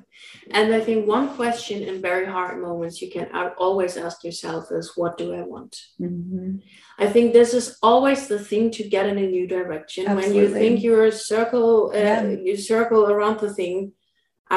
And 0.51 0.75
I 0.75 0.81
think 0.81 1.07
one 1.07 1.29
question 1.41 1.83
in 1.83 2.01
very 2.11 2.27
hard 2.27 2.61
moments 2.61 3.01
you 3.03 3.11
can 3.17 3.29
always 3.67 3.97
ask 3.97 4.25
yourself 4.25 4.63
is, 4.73 4.87
what 4.97 5.17
do 5.21 5.27
I 5.41 5.43
want? 5.43 5.73
Mhm. 6.01 6.61
I 6.99 7.07
think 7.15 7.33
this 7.33 7.55
is 7.61 7.67
always 7.91 8.21
the 8.27 8.41
thing 8.51 8.65
to 8.77 8.83
get 8.95 9.07
in 9.11 9.19
a 9.19 9.27
new 9.37 9.47
direction. 9.57 10.03
When 10.21 10.35
you 10.35 10.49
think 10.49 10.83
you're 10.83 11.07
a 11.07 11.13
circle, 11.33 11.71
uh, 11.95 11.99
Yeah. 11.99 12.23
you 12.47 12.57
circle 12.57 13.03
around 13.13 13.39
the 13.41 13.53
thing, 13.61 13.93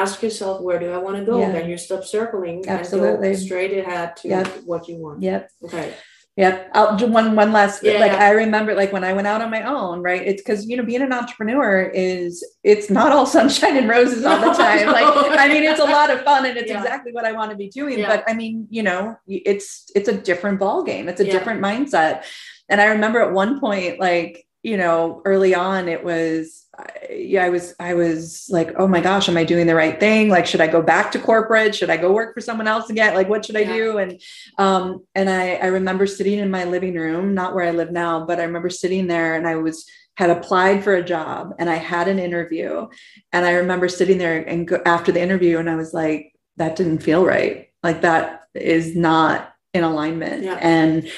ask 0.02 0.22
yourself, 0.22 0.60
where 0.66 0.78
do 0.78 0.88
I 0.92 0.98
want 0.98 1.16
to 1.16 1.24
go? 1.24 1.40
Yeah. 1.40 1.52
Then 1.52 1.68
you 1.70 1.76
stop 1.78 2.04
circling 2.04 2.58
Absolutely. 2.68 3.28
and 3.28 3.36
go 3.36 3.42
straight 3.46 3.72
ahead 3.78 4.08
to 4.18 4.28
Yep. 4.28 4.46
what 4.70 4.82
you 4.88 4.96
want. 5.04 5.22
yep 5.22 5.50
Okay. 5.64 5.88
Yep. 6.36 6.70
I'll 6.74 6.96
do 7.02 7.06
one 7.18 7.28
one 7.34 7.50
last 7.58 7.82
Yeah, 7.82 7.98
like 8.04 8.12
yeah. 8.12 8.26
I 8.28 8.30
remember 8.44 8.74
like 8.74 8.92
when 8.92 9.04
I 9.10 9.12
went 9.18 9.26
out 9.26 9.40
on 9.40 9.50
my 9.50 9.62
own, 9.62 10.02
right? 10.08 10.20
It's 10.30 10.42
because 10.42 10.60
you 10.68 10.76
know, 10.76 10.84
being 10.92 11.00
an 11.00 11.10
entrepreneur 11.20 11.90
is 11.94 12.44
it's 12.62 12.88
not 12.98 13.10
all 13.10 13.24
sunshine 13.38 13.76
and 13.80 13.88
roses 13.88 14.22
all 14.28 14.38
the 14.48 14.52
time. 14.64 14.84
no. 14.84 14.92
Like 14.92 15.38
I 15.44 15.48
mean, 15.48 15.62
it's 15.70 15.80
a 15.80 15.90
lot 15.98 16.10
of 16.10 16.20
fun 16.28 16.44
and 16.44 16.56
it's 16.60 16.70
Yeah. 16.70 16.80
exactly 16.82 17.12
what 17.16 17.24
I 17.24 17.32
want 17.32 17.50
to 17.52 17.56
be 17.56 17.68
doing. 17.80 18.02
But 18.02 18.22
I 18.28 18.34
mean, 18.34 18.54
you 18.76 18.82
know, 18.88 19.16
it's 19.26 19.90
it's 19.98 20.08
a 20.14 20.16
different 20.30 20.58
ball 20.60 20.82
game. 20.90 21.08
It's 21.08 21.22
a 21.22 21.30
different 21.36 21.60
mindset. 21.62 22.24
And 22.68 22.80
I 22.84 22.86
remember 22.96 23.18
at 23.22 23.32
one 23.32 23.58
point, 23.58 23.98
like, 24.08 24.44
you 24.66 24.76
know, 24.76 25.22
early 25.24 25.54
on, 25.54 25.88
it 25.88 26.02
was 26.02 26.66
I- 26.76 27.06
yeah, 27.32 27.44
I 27.44 27.50
was 27.50 27.74
I 27.78 27.94
was 27.94 28.46
like, 28.50 28.70
oh 28.76 28.88
my 28.88 29.00
gosh, 29.00 29.28
am 29.28 29.36
I 29.36 29.44
doing 29.44 29.66
the 29.68 29.76
right 29.82 29.98
thing? 29.98 30.28
Like, 30.28 30.44
should 30.46 30.60
I 30.60 30.66
go 30.66 30.82
back 30.82 31.12
to 31.12 31.20
corporate? 31.20 31.74
Should 31.76 31.88
I 31.88 31.96
go 32.04 32.12
work 32.12 32.34
for 32.34 32.40
someone 32.40 32.66
else 32.74 32.90
again? 32.90 33.14
Like, 33.14 33.28
what 33.28 33.44
should 33.46 33.56
I 33.56 33.60
Yeah. 33.60 33.76
do? 33.76 33.98
And 33.98 34.20
um, 34.58 34.84
and 35.14 35.30
I, 35.30 35.54
I 35.66 35.66
remember 35.66 36.06
sitting 36.06 36.38
in 36.40 36.50
my 36.50 36.64
living 36.64 36.96
room, 36.96 37.32
not 37.32 37.54
where 37.54 37.64
I 37.64 37.70
live 37.70 37.92
now, 37.92 38.26
but 38.26 38.40
I 38.40 38.44
remember 38.44 38.68
sitting 38.68 39.06
there 39.06 39.36
and 39.36 39.46
I 39.46 39.54
was 39.54 39.86
had 40.16 40.30
applied 40.30 40.82
for 40.82 40.94
a 40.94 41.04
job 41.04 41.54
and 41.58 41.70
I 41.70 41.76
had 41.76 42.08
an 42.08 42.18
interview. 42.18 42.88
And 43.32 43.46
I 43.46 43.52
remember 43.62 43.88
sitting 43.88 44.18
there 44.18 44.36
and 44.52 44.66
go, 44.66 44.80
after 44.84 45.12
the 45.12 45.20
interview, 45.20 45.58
and 45.60 45.70
I 45.70 45.76
was 45.76 45.92
like, 45.94 46.32
that 46.56 46.74
didn't 46.74 47.04
feel 47.08 47.24
right. 47.24 47.68
Like 47.82 48.00
that 48.00 48.48
is 48.54 48.96
not 48.96 49.54
in 49.74 49.84
alignment. 49.84 50.42
Yeah. 50.42 50.58
And 50.60 51.08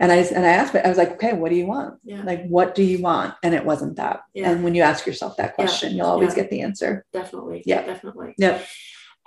and 0.00 0.10
I 0.10 0.16
and 0.16 0.44
I 0.44 0.50
asked, 0.60 0.74
I 0.74 0.88
was 0.88 0.96
like, 0.98 1.12
okay, 1.12 1.34
what 1.34 1.50
do 1.50 1.56
you 1.56 1.66
want? 1.66 2.00
Yeah. 2.04 2.22
Like, 2.24 2.46
what 2.48 2.74
do 2.74 2.82
you 2.82 2.98
want? 3.00 3.34
And 3.44 3.54
it 3.54 3.64
wasn't 3.64 3.96
that. 3.96 4.22
Yeah. 4.34 4.50
And 4.50 4.64
when 4.64 4.74
you 4.74 4.82
ask 4.82 5.06
yourself 5.06 5.36
that 5.36 5.54
question, 5.54 5.94
you'll 5.94 6.06
always 6.06 6.30
Yeah. 6.30 6.42
get 6.42 6.50
the 6.50 6.62
answer. 6.62 7.04
Definitely. 7.12 7.62
Yeah. 7.66 7.82
Definitely. 7.82 8.34
Yep. 8.38 8.66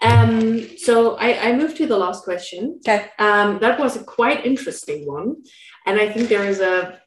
Um, 0.02 0.78
so 0.78 1.16
I, 1.16 1.50
I 1.50 1.56
moved 1.56 1.78
to 1.78 1.86
the 1.86 1.98
last 1.98 2.24
question. 2.26 2.80
Okay. 2.86 3.06
Um, 3.20 3.60
that 3.60 3.80
was 3.80 3.96
a 3.96 4.04
quite 4.04 4.46
interesting 4.46 5.06
one. 5.06 5.36
And 5.86 6.00
I 6.00 6.12
think 6.12 6.28
there 6.28 6.44
is 6.46 6.60
a, 6.60 7.00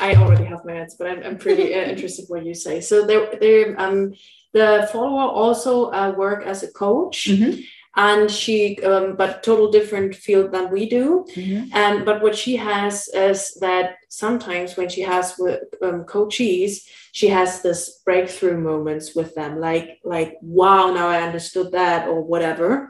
I 0.00 0.14
already 0.16 0.44
have 0.44 0.64
my 0.64 0.72
answer, 0.72 0.96
but 0.98 1.08
I'm, 1.08 1.22
I'm 1.22 1.38
pretty 1.38 1.74
uh, 1.74 1.82
interested 1.92 2.24
what 2.28 2.44
you 2.44 2.54
say. 2.54 2.80
So 2.80 3.06
there, 3.06 3.28
there, 3.40 3.78
um, 3.80 4.14
the 4.54 4.88
follower 4.92 5.30
also 5.30 5.90
uh, 5.92 6.12
work 6.16 6.44
as 6.46 6.62
a 6.62 6.70
coach 6.72 7.26
Mhm. 7.30 7.62
And 7.96 8.30
she, 8.30 8.78
um, 8.84 9.16
but 9.16 9.42
total 9.42 9.70
different 9.70 10.14
field 10.14 10.50
than 10.52 10.70
we 10.70 10.88
do. 10.88 11.24
Mhm. 11.36 11.68
And 11.74 12.04
but 12.04 12.22
what 12.22 12.34
she 12.36 12.56
has 12.56 13.08
is 13.08 13.54
that 13.60 13.96
sometimes 14.08 14.76
when 14.76 14.88
she 14.88 15.02
has 15.02 15.34
with 15.38 15.60
um, 15.82 16.04
coaches, 16.04 16.86
she 17.12 17.28
has 17.28 17.60
this 17.62 18.00
breakthrough 18.06 18.58
moments 18.58 19.14
with 19.14 19.34
them, 19.34 19.60
like 19.60 19.98
like 20.04 20.38
wow, 20.42 20.92
now 20.92 21.08
I 21.08 21.22
understood 21.22 21.72
that 21.72 22.08
or 22.08 22.22
whatever. 22.22 22.88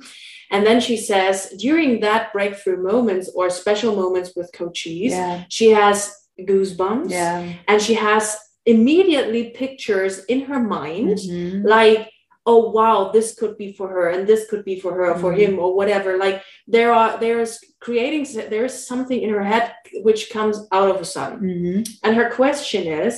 And 0.50 0.64
then 0.66 0.80
she 0.80 0.96
says 0.96 1.52
during 1.58 2.00
that 2.00 2.32
breakthrough 2.32 2.82
moments 2.82 3.30
or 3.34 3.50
special 3.50 3.96
moments 3.96 4.32
with 4.36 4.50
coaches, 4.52 5.12
Yeah. 5.12 5.44
she 5.48 5.70
has 5.70 6.14
goosebumps, 6.38 7.10
Yeah. 7.10 7.52
and 7.68 7.80
she 7.82 7.94
has 7.94 8.38
immediately 8.64 9.50
pictures 9.50 10.24
in 10.26 10.42
her 10.42 10.60
mind 10.60 11.18
Mhm. 11.18 11.64
like 11.64 12.08
oh 12.46 12.70
wow 12.70 13.10
this 13.12 13.34
could 13.34 13.56
be 13.56 13.72
for 13.72 13.88
her 13.88 14.08
and 14.08 14.26
this 14.26 14.48
could 14.50 14.64
be 14.64 14.78
for 14.80 14.92
her 14.94 15.06
or 15.12 15.18
for 15.18 15.32
Mhm. 15.32 15.38
him 15.42 15.58
or 15.58 15.74
whatever 15.74 16.10
like 16.18 16.42
there 16.66 16.92
are 16.92 17.18
there's 17.24 17.52
creating 17.80 18.26
there's 18.50 18.74
something 18.92 19.20
in 19.22 19.30
her 19.30 19.44
head 19.52 19.72
which 20.06 20.30
comes 20.30 20.56
out 20.72 20.90
of 20.90 20.98
a 21.00 21.04
sudden 21.04 21.38
Mhm. 21.40 21.88
and 22.04 22.16
her 22.16 22.28
question 22.30 22.82
is 23.04 23.14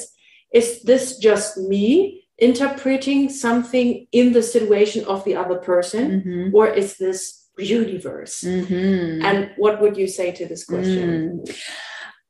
is 0.53 0.83
this 0.83 1.05
just 1.19 1.57
me 1.73 2.21
interpreting 2.39 3.29
something 3.31 4.07
in 4.13 4.33
the 4.33 4.43
situation 4.43 5.03
of 5.07 5.25
the 5.25 5.35
other 5.43 5.59
person 5.73 6.05
Mhm. 6.21 6.55
or 6.59 6.67
is 6.83 6.97
this 7.05 7.21
universe 7.59 8.37
Mhm. 8.43 9.23
and 9.29 9.39
what 9.57 9.81
would 9.81 9.97
you 9.97 10.09
say 10.19 10.29
to 10.39 10.45
this 10.51 10.65
question 10.73 11.09
Mm. 11.09 11.57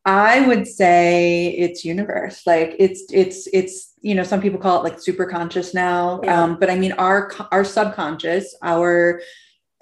I 0.07 0.47
would 0.47 0.67
say 0.67 1.49
it's 1.57 1.85
universe. 1.85 2.43
Like 2.47 2.77
it's 2.79 3.05
it's 3.11 3.49
it's 3.53 3.95
you 4.03 4.15
know 4.15 4.23
some 4.23 4.41
people 4.43 4.59
call 4.59 4.81
it 4.81 4.85
like 4.85 5.01
super 5.01 5.25
conscious 5.27 5.73
now. 5.73 6.21
Yeah. 6.23 6.43
Um, 6.43 6.59
but 6.61 6.69
I 6.71 6.77
mean 6.77 6.93
our 6.93 7.33
our 7.51 7.65
subconscious, 7.65 8.55
our 8.63 9.23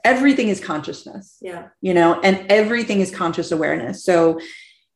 everything 0.05 0.49
is 0.49 0.61
consciousness. 0.61 1.39
yeah 1.41 1.69
You 1.81 1.95
know, 1.95 2.21
and 2.21 2.47
everything 2.51 3.01
is 3.01 3.11
conscious 3.11 3.53
awareness. 3.53 4.05
So 4.05 4.41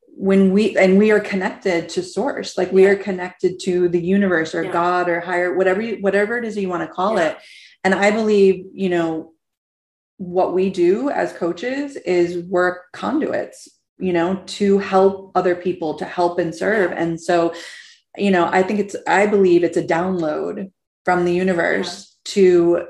when 0.07 0.51
we 0.53 0.77
and 0.77 0.97
we 0.97 1.11
are 1.11 1.19
connected 1.19 1.89
to 1.89 2.01
source, 2.03 2.57
like 2.57 2.71
we 2.71 2.83
Yeah. 2.83 2.89
are 2.91 2.95
connected 2.95 3.59
to 3.61 3.89
the 3.89 4.01
universe 4.01 4.55
or 4.55 4.63
Yeah. 4.63 4.71
God 4.71 5.09
or 5.09 5.19
higher 5.19 5.55
whatever 5.55 5.81
you, 5.81 5.97
whatever 6.01 6.37
it 6.37 6.45
is 6.45 6.57
you 6.57 6.69
want 6.69 6.87
to 6.87 6.93
call 6.93 7.17
it. 7.17 7.37
And 7.83 7.93
I 7.93 8.11
believe 8.11 8.65
you 8.73 8.89
know 8.89 9.33
what 10.17 10.53
we 10.53 10.69
do 10.69 11.09
as 11.09 11.31
coaches 11.33 11.95
is 11.97 12.43
work 12.45 12.85
conduits 12.93 13.69
you 13.99 14.13
know 14.13 14.41
to 14.45 14.77
help 14.77 15.31
other 15.35 15.55
people 15.55 15.95
to 15.95 16.05
help 16.05 16.39
and 16.39 16.53
serve 16.53 16.91
and 16.91 17.19
so 17.19 17.53
you 18.17 18.31
know 18.31 18.47
i 18.51 18.61
think 18.61 18.79
it's 18.79 18.95
i 19.07 19.25
believe 19.25 19.63
it's 19.63 19.77
a 19.77 19.83
download 19.83 20.71
from 21.05 21.25
the 21.25 21.33
universe 21.33 22.17
yeah. 22.25 22.33
to 22.33 22.87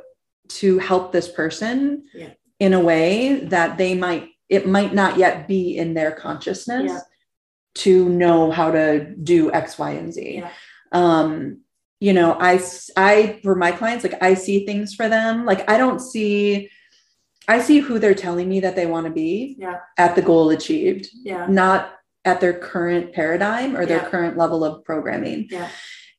to 0.50 0.80
help 0.80 1.12
this 1.12 1.30
person 1.30 2.04
yeah. 2.14 2.30
in 2.60 2.74
a 2.74 2.80
way 2.80 3.40
that 3.46 3.78
they 3.78 3.94
might 3.96 4.30
it 4.50 4.68
might 4.68 4.94
not 4.94 5.18
yet 5.18 5.48
be 5.48 5.78
in 5.78 5.94
their 5.94 6.12
consciousness 6.12 6.92
yeah. 6.92 7.00
to 7.76 8.10
know 8.10 8.52
how 8.52 8.72
to 8.72 9.14
do 9.24 9.52
x 9.52 9.78
y 9.78 9.92
and 9.92 10.14
z 10.14 10.44
um 10.92 11.62
you 12.00 12.14
know 12.14 12.34
i 12.40 12.60
i 12.96 13.40
for 13.44 13.56
my 13.56 13.72
clients 13.72 14.04
like 14.04 14.22
i 14.22 14.34
see 14.34 14.66
things 14.66 14.94
for 14.94 15.10
them 15.10 15.46
like 15.46 15.70
i 15.70 15.78
don't 15.78 16.00
see 16.00 16.70
I 17.48 17.62
see 17.62 17.80
who 17.80 18.00
they're 18.00 18.14
telling 18.14 18.50
me 18.50 18.60
that 18.60 18.76
they 18.76 18.86
want 18.86 19.06
to 19.06 19.12
be 19.12 19.56
yeah. 19.58 19.80
at 19.98 20.16
the 20.16 20.22
goal 20.22 20.50
achieved, 20.50 21.10
yeah. 21.24 21.48
not 21.48 21.94
at 22.26 22.42
their 22.42 22.54
current 22.54 23.14
paradigm 23.14 23.76
or 23.76 23.86
their 23.86 24.02
yeah. 24.02 24.10
current 24.10 24.38
level 24.38 24.64
of 24.66 24.84
programming. 24.84 25.48
Yeah. 25.50 25.70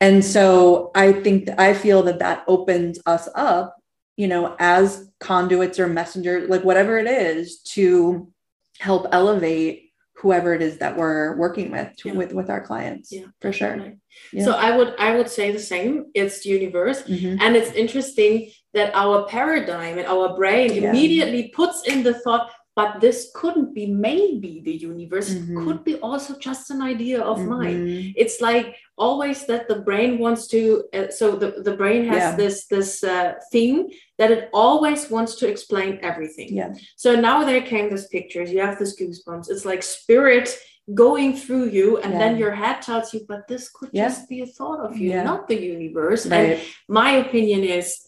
And 0.01 0.25
so 0.25 0.91
I 0.95 1.13
think 1.13 1.47
that 1.47 1.61
I 1.61 1.75
feel 1.75 2.03
that 2.05 2.21
that 2.21 2.45
opens 2.47 2.99
us 3.05 3.29
up, 3.35 3.77
you 4.17 4.29
know, 4.29 4.57
as 4.59 5.11
conduits 5.21 5.79
or 5.79 5.89
messengers, 5.89 6.49
like 6.49 6.65
whatever 6.65 6.99
it 6.99 7.07
is, 7.07 7.61
to 7.75 8.33
help 8.79 9.07
elevate 9.13 9.93
whoever 10.15 10.55
it 10.55 10.63
is 10.63 10.79
that 10.79 10.97
we're 10.97 11.37
working 11.37 11.71
with 11.71 11.95
to, 11.97 12.09
Yeah. 12.09 12.15
with 12.15 12.33
with 12.33 12.51
our 12.51 12.61
clients. 12.61 13.13
Yeah. 13.13 13.27
For 13.41 13.53
sure. 13.53 13.95
Yeah. 14.33 14.45
So 14.45 14.53
I 14.53 14.77
would 14.77 14.95
I 14.99 15.17
would 15.17 15.29
say 15.29 15.51
the 15.51 15.61
same. 15.61 16.07
It's 16.15 16.43
the 16.43 16.51
universe. 16.51 17.03
Mhm. 17.03 17.39
And 17.41 17.57
it's 17.57 17.73
interesting 17.73 18.51
that 18.75 18.95
our 18.95 19.27
paradigm 19.27 19.99
and 19.99 20.07
our 20.07 20.37
brain 20.37 20.73
Yeah. 20.73 20.91
immediately 20.91 21.49
puts 21.49 21.87
in 21.89 22.03
the 22.03 22.15
thought, 22.15 22.51
but 22.77 23.01
this 23.01 23.31
couldn't 23.35 23.75
be 23.75 23.87
maybe 23.87 24.61
the 24.65 24.77
universe, 24.93 25.31
Mhm. 25.35 25.65
could 25.65 25.83
be 25.85 25.97
also 25.97 26.37
just 26.39 26.71
an 26.71 26.81
idea 26.81 27.21
of 27.21 27.37
mine. 27.45 27.81
Mhm. 27.87 28.13
It's 28.17 28.41
like 28.41 28.77
always 28.97 29.47
that 29.47 29.67
the 29.67 29.81
brain 29.89 30.19
wants 30.19 30.47
to, 30.49 30.85
uh, 30.95 31.09
so 31.19 31.33
the, 31.33 31.51
the 31.67 31.77
brain 31.77 32.05
has 32.05 32.25
Yeah. 32.25 32.37
this 32.37 32.67
this 32.67 33.03
uh, 33.03 33.33
thing 33.53 33.91
that 34.19 34.31
it 34.31 34.49
always 34.53 35.11
wants 35.11 35.33
to 35.41 35.49
explain 35.49 35.99
everything. 36.03 36.51
Yeah. 36.61 36.71
So 36.97 37.09
now 37.29 37.39
there 37.45 37.63
came 37.73 37.87
this 37.91 38.07
pictures, 38.17 38.53
you 38.53 38.61
have 38.61 38.79
this 38.79 38.95
goosebumps. 39.01 39.51
It's 39.51 39.65
like 39.65 39.83
spirit 39.83 40.49
going 40.95 41.35
through 41.43 41.67
you, 41.79 41.99
and 41.99 42.13
then 42.21 42.39
your 42.39 42.53
head 42.63 42.81
tells 42.81 43.13
you, 43.13 43.21
but 43.29 43.47
this 43.49 43.65
could 43.77 43.91
Yeah. 43.93 44.05
just 44.09 44.29
be 44.29 44.41
a 44.41 44.47
thought 44.47 44.81
of 44.87 44.97
you, 44.97 45.11
Yeah. 45.11 45.23
not 45.31 45.47
the 45.49 45.61
universe. 45.77 46.25
And 46.27 46.59
my 46.89 47.11
opinion 47.25 47.63
is 47.65 48.08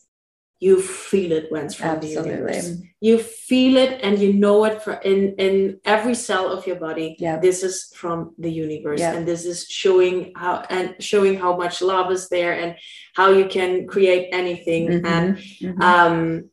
you 0.61 0.81
feel 0.83 1.33
it 1.33 1.51
when 1.51 1.64
it's 1.64 1.75
from 1.75 2.01
the 2.01 2.07
universe. 2.07 2.77
You 3.01 3.16
feel 3.18 3.79
it 3.79 4.01
and 4.03 4.18
you 4.18 4.35
know 4.35 4.64
it 4.66 4.83
for 4.83 4.92
in 4.92 5.35
in 5.46 5.81
every 5.87 6.14
cell 6.14 6.46
of 6.53 6.66
your 6.66 6.77
body. 6.77 7.16
Yeah. 7.18 7.38
This 7.40 7.62
is 7.62 7.90
from 7.94 8.35
the 8.38 8.53
universe, 8.53 9.01
Yeah. 9.01 9.14
and 9.14 9.27
this 9.27 9.46
is 9.46 9.66
showing 9.66 10.33
how 10.37 10.62
and 10.68 10.94
showing 11.01 11.38
how 11.38 11.57
much 11.57 11.81
love 11.81 12.12
is 12.12 12.29
there 12.29 12.53
and 12.53 12.77
how 13.14 13.31
you 13.31 13.46
can 13.46 13.87
create 13.87 14.29
anything. 14.33 14.83
Mhm. 14.88 15.07
And 15.14 15.27
Mhm. 15.38 15.83
um 15.83 16.51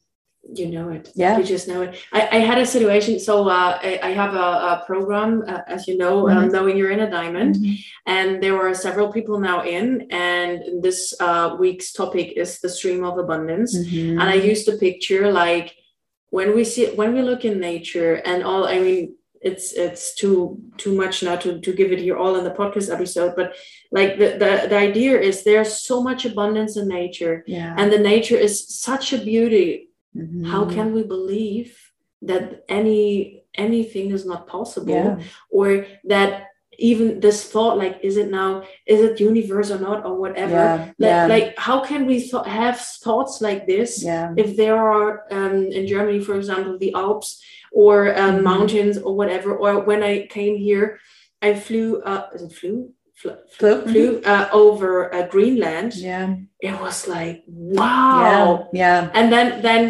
you 0.53 0.67
know 0.71 0.89
it 0.89 1.11
Yeah. 1.15 1.37
you 1.37 1.43
just 1.43 1.67
know 1.67 1.81
it 1.81 1.95
i, 2.13 2.21
I 2.37 2.39
had 2.39 2.57
a 2.57 2.65
situation 2.65 3.19
so 3.19 3.47
uh, 3.49 3.77
I, 3.81 3.99
I 4.03 4.11
have 4.11 4.33
a, 4.33 4.49
a 4.73 4.83
program 4.85 5.43
uh, 5.47 5.61
as 5.67 5.87
you 5.87 5.97
know 5.97 6.29
um, 6.29 6.37
Mhm. 6.47 6.51
knowing 6.53 6.77
you're 6.77 6.91
in 6.91 7.01
a 7.01 7.09
diamond 7.09 7.55
Mhm. 7.55 7.75
and 8.05 8.41
there 8.43 8.55
were 8.55 8.73
several 8.73 9.11
people 9.11 9.39
now 9.39 9.63
in 9.63 10.07
and 10.11 10.81
this 10.83 11.13
uh, 11.19 11.55
week's 11.59 11.91
topic 11.91 12.27
is 12.37 12.59
the 12.59 12.69
stream 12.69 13.03
of 13.03 13.17
abundance 13.17 13.71
Mhm. 13.77 14.11
and 14.19 14.23
i 14.23 14.35
used 14.51 14.67
a 14.69 14.77
picture 14.77 15.31
like 15.31 15.67
when 16.29 16.49
we 16.55 16.63
see 16.63 16.85
when 16.99 17.13
we 17.15 17.21
look 17.21 17.43
in 17.45 17.59
nature 17.59 18.13
and 18.29 18.43
all 18.43 18.63
i 18.67 18.79
mean 18.79 19.15
it's 19.49 19.67
it's 19.73 20.15
too 20.15 20.57
too 20.77 20.93
much 20.95 21.15
now 21.23 21.35
to, 21.43 21.59
to 21.65 21.71
give 21.79 21.91
it 21.91 21.99
here 21.99 22.17
all 22.17 22.35
in 22.39 22.43
the 22.43 22.57
podcast 22.61 22.91
episode 22.97 23.31
but 23.39 23.49
like 23.91 24.11
the, 24.21 24.29
the 24.43 24.51
the 24.71 24.77
idea 24.89 25.13
is 25.29 25.43
there's 25.43 25.73
so 25.89 26.01
much 26.09 26.25
abundance 26.25 26.73
in 26.81 26.87
nature 26.87 27.43
yeah. 27.47 27.75
and 27.77 27.87
the 27.91 27.99
nature 28.13 28.35
is 28.47 28.53
such 28.89 29.13
a 29.13 29.19
beauty 29.31 29.69
how 30.51 30.65
Mhm. 30.65 30.73
can 30.75 30.93
we 30.93 31.03
believe 31.03 31.71
that 32.21 32.63
any 32.69 33.43
anything 33.53 34.11
is 34.11 34.23
not 34.25 34.47
possible 34.47 34.93
Yeah. 34.93 35.19
or 35.49 35.85
that 36.13 36.31
even 36.79 37.19
this 37.19 37.39
thought 37.51 37.75
like 37.83 37.97
is 38.03 38.17
it 38.17 38.29
now 38.29 38.61
is 38.85 39.01
it 39.01 39.19
universe 39.19 39.69
or 39.71 39.79
not 39.79 40.05
or 40.05 40.13
whatever 40.23 40.53
Yeah. 40.53 40.75
like, 41.03 41.09
Yeah. 41.13 41.25
like 41.33 41.47
how 41.57 41.77
can 41.89 42.05
we 42.05 42.17
th- 42.21 42.45
have 42.59 42.77
thoughts 43.05 43.41
like 43.41 43.65
this 43.65 44.03
yeah. 44.03 44.33
if 44.37 44.55
there 44.61 44.77
are 44.77 45.09
um, 45.31 45.55
in 45.77 45.83
germany 45.87 46.19
for 46.27 46.35
example 46.35 46.77
the 46.77 46.93
alps 46.93 47.29
or 47.71 47.95
um, 48.21 48.35
Mhm. 48.37 48.43
mountains 48.51 48.95
or 49.05 49.11
whatever 49.15 49.49
or 49.63 49.71
when 49.89 50.01
i 50.03 50.13
came 50.37 50.55
here 50.69 50.99
i 51.41 51.49
flew 51.65 51.87
uh 52.11 52.23
is 52.35 52.43
it 52.47 52.53
flew 52.59 52.77
Fl- 53.21 53.41
Flew? 53.57 53.81
flew 53.91 54.21
uh, 54.33 54.47
over 54.53 55.13
uh, 55.13 55.25
greenland 55.27 55.91
Yeah. 55.95 56.35
it 56.59 56.79
was 56.79 57.07
like 57.07 57.43
wow 57.47 58.69
Yeah. 58.73 59.09
and 59.13 59.31
then 59.33 59.61
then 59.67 59.83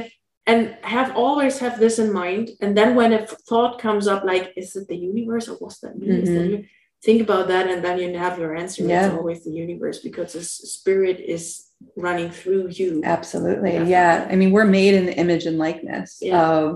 and 0.45 0.77
have 0.81 1.09
always 1.15 1.59
have 1.59 1.75
this 1.77 1.99
in 1.99 2.13
mind 2.13 2.45
and 2.61 2.71
then 2.77 2.95
when 2.95 3.11
a 3.11 3.25
thought 3.49 3.79
comes 3.85 4.07
up 4.07 4.23
like 4.23 4.53
is 4.55 4.75
it 4.77 4.87
the 4.87 4.95
universe 4.95 5.49
or 5.49 5.55
what's 5.61 5.79
that 5.81 5.97
me 5.99 6.07
Is 6.23 6.29
that 6.29 6.47
Mhm. 6.51 6.65
think 7.05 7.19
about 7.27 7.45
that 7.49 7.65
and 7.71 7.79
then 7.85 7.95
you 7.99 8.07
have 8.17 8.39
your 8.39 8.55
answer 8.55 8.83
Yeah. 8.83 9.07
it's 9.07 9.15
always 9.19 9.43
the 9.43 9.51
universe 9.65 9.99
because 10.07 10.29
the 10.33 10.43
spirit 10.75 11.17
is 11.35 11.45
running 12.05 12.29
through 12.39 12.65
you 12.79 13.01
Absolutely. 13.03 13.71
Definitely. 13.71 13.91
Yeah. 13.91 14.27
I 14.31 14.35
mean, 14.39 14.51
we're 14.55 14.71
made 14.79 14.93
in 14.99 15.05
the 15.09 15.15
image 15.23 15.45
and 15.49 15.57
likeness 15.67 16.09
Yeah. 16.21 16.41
of 16.59 16.69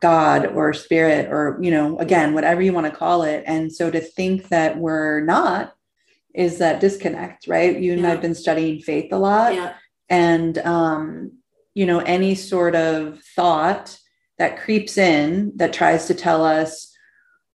God 0.00 0.46
or 0.46 0.72
spirit 0.72 1.28
or, 1.30 1.58
you 1.60 1.70
know, 1.70 1.98
again, 1.98 2.34
whatever 2.34 2.62
you 2.62 2.72
want 2.72 2.86
to 2.86 2.96
call 2.96 3.22
it. 3.22 3.44
And 3.46 3.72
so 3.72 3.90
to 3.90 4.00
think 4.00 4.48
that 4.48 4.78
we're 4.78 5.20
not 5.20 5.74
is 6.34 6.58
that 6.58 6.80
disconnect, 6.80 7.48
right? 7.48 7.78
You 7.80 7.92
and 7.94 8.02
Yeah. 8.02 8.12
I've 8.12 8.20
been 8.22 8.34
studying 8.34 8.80
faith 8.80 9.12
a 9.12 9.18
lot. 9.18 9.54
yeah 9.54 9.74
And, 10.08 10.58
um, 10.58 11.32
you 11.74 11.86
know, 11.86 11.98
any 12.00 12.34
sort 12.34 12.74
of 12.76 13.20
thought 13.36 13.98
that 14.38 14.58
creeps 14.60 14.98
in 14.98 15.52
that 15.56 15.72
tries 15.72 16.06
to 16.06 16.14
tell 16.14 16.44
us, 16.44 16.94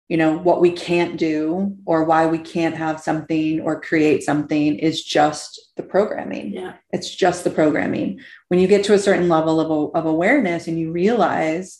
you 0.07 0.17
know, 0.17 0.37
what 0.37 0.61
we 0.61 0.71
can't 0.71 1.17
do 1.17 1.75
or 1.85 2.03
why 2.05 2.25
we 2.27 2.37
can't 2.37 2.75
have 2.75 2.99
something 3.01 3.59
or 3.61 3.81
create 3.81 4.23
something 4.23 4.77
is 4.79 5.03
just 5.03 5.71
the 5.77 5.83
programming 5.83 6.51
yeah 6.51 6.73
it's 6.91 7.13
just 7.15 7.43
the 7.45 7.49
programming 7.49 8.19
when 8.49 8.59
you 8.59 8.67
get 8.67 8.83
to 8.83 8.93
a 8.93 8.99
certain 8.99 9.29
level 9.29 9.61
of, 9.61 9.95
of 9.95 10.05
awareness 10.05 10.67
and 10.67 10.77
you 10.77 10.91
realize 10.91 11.79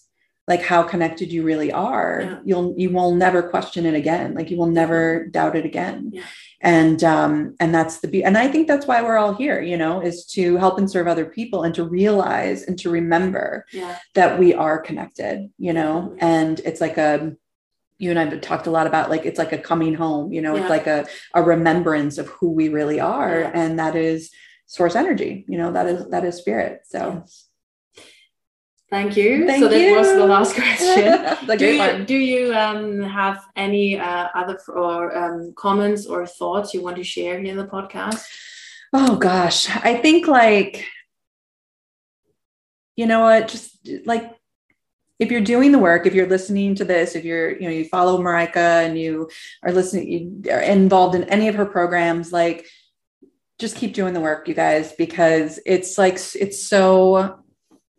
like 0.50 0.64
how 0.72 0.82
connected 0.84 1.32
you 1.32 1.42
really 1.44 1.72
are 1.72 2.22
Yeah. 2.24 2.40
you'll 2.50 2.74
you 2.82 2.90
will 2.90 3.14
never 3.26 3.42
question 3.54 3.86
it 3.86 3.94
again. 4.04 4.28
Like 4.38 4.50
you 4.52 4.58
will 4.58 4.74
never 4.82 5.28
doubt 5.38 5.56
it 5.56 5.66
again. 5.72 5.98
Yeah. 6.12 6.24
and 6.62 7.00
um 7.16 7.34
and 7.62 7.74
that's 7.74 7.96
the 8.02 8.10
be 8.14 8.22
and 8.28 8.38
i 8.38 8.48
think 8.52 8.68
that's 8.68 8.88
why 8.90 9.02
we're 9.02 9.22
all 9.22 9.34
here 9.44 9.62
you 9.72 9.78
know 9.78 10.02
is 10.10 10.18
to 10.36 10.44
help 10.64 10.76
and 10.80 10.90
serve 10.92 11.08
other 11.08 11.28
people 11.38 11.60
and 11.64 11.74
to 11.76 11.84
realize 12.00 12.60
and 12.68 12.76
to 12.80 12.90
remember 13.00 13.66
yeah. 13.72 13.98
that 14.18 14.32
we 14.42 14.50
are 14.66 14.78
connected 14.88 15.36
you 15.58 15.74
know? 15.78 15.94
And 16.20 16.60
it's 16.70 16.82
like 16.86 16.98
a 16.98 17.12
you 18.02 18.10
and 18.12 18.20
i've 18.20 18.42
talked 18.42 18.68
a 18.68 18.76
lot 18.78 18.88
about 18.88 19.10
like 19.14 19.26
it's 19.30 19.42
like 19.44 19.54
a 19.54 19.58
coming 19.72 19.94
home 20.04 20.34
you 20.36 20.42
know? 20.42 20.56
It's 20.58 20.74
like 20.78 20.88
a, 20.88 21.00
a 21.34 21.42
remembrance 21.54 22.18
of 22.18 22.28
who 22.28 22.48
we 22.60 22.68
really 22.80 23.00
are. 23.00 23.38
And 23.62 23.72
that 23.80 23.96
is 23.96 24.20
source 24.66 24.96
energy 25.04 25.46
you 25.52 25.58
know? 25.60 25.72
That 25.72 25.88
is 25.94 26.00
that 26.14 26.24
is 26.30 26.36
spirit. 26.44 26.82
So 26.94 27.00
Yes. 27.22 27.49
Thank 28.89 29.15
you. 29.15 29.45
Thank 29.45 29.63
so 29.63 29.69
that 29.69 29.80
you. 29.80 29.95
was 29.95 30.08
the 30.08 30.25
last 30.25 30.56
question. 30.62 31.58
do 31.58 31.65
you, 31.67 32.06
do 32.06 32.17
you 32.17 32.56
um, 32.56 33.02
have 33.02 33.45
any 33.56 33.99
uh, 33.99 34.30
other 34.34 34.56
f- 34.56 34.69
or 34.69 35.15
um, 35.15 35.54
comments 35.56 36.08
or 36.08 36.25
thoughts 36.25 36.73
you 36.73 36.82
want 36.82 36.95
to 36.95 37.04
share 37.04 37.39
here 37.39 37.52
in 37.52 37.58
the 37.58 37.67
podcast? 37.67 38.25
oh 38.93 39.15
gosh 39.15 39.69
i 39.69 39.95
think 39.95 40.28
like 40.28 40.86
you 42.95 43.06
know 43.06 43.21
what 43.21 43.47
just 43.47 43.78
like 44.06 44.36
if 45.19 45.32
you're 45.32 45.41
doing 45.41 45.71
the 45.71 45.80
work 45.80 46.08
if 46.08 46.13
you're 46.13 46.28
listening 46.28 46.75
to 46.75 46.84
this 46.84 47.15
if 47.15 47.23
you're 47.23 47.56
you 47.56 47.63
know 47.63 47.69
you 47.69 47.86
follow 47.86 48.19
Mareike 48.19 48.56
and 48.56 48.97
you 48.97 49.30
are 49.63 49.71
listening 49.71 50.43
you 50.43 50.52
are 50.52 50.62
involved 50.62 51.15
in 51.15 51.23
any 51.25 51.47
of 51.47 51.56
her 51.56 51.65
programs 51.65 52.32
like 52.32 52.65
just 53.60 53.75
keep 53.75 53.93
doing 53.93 54.13
the 54.13 54.21
work 54.21 54.47
you 54.47 54.54
guys 54.54 54.93
because 54.93 55.60
it's 55.65 55.97
like 55.97 56.13
it's 56.36 56.63
so 56.63 57.43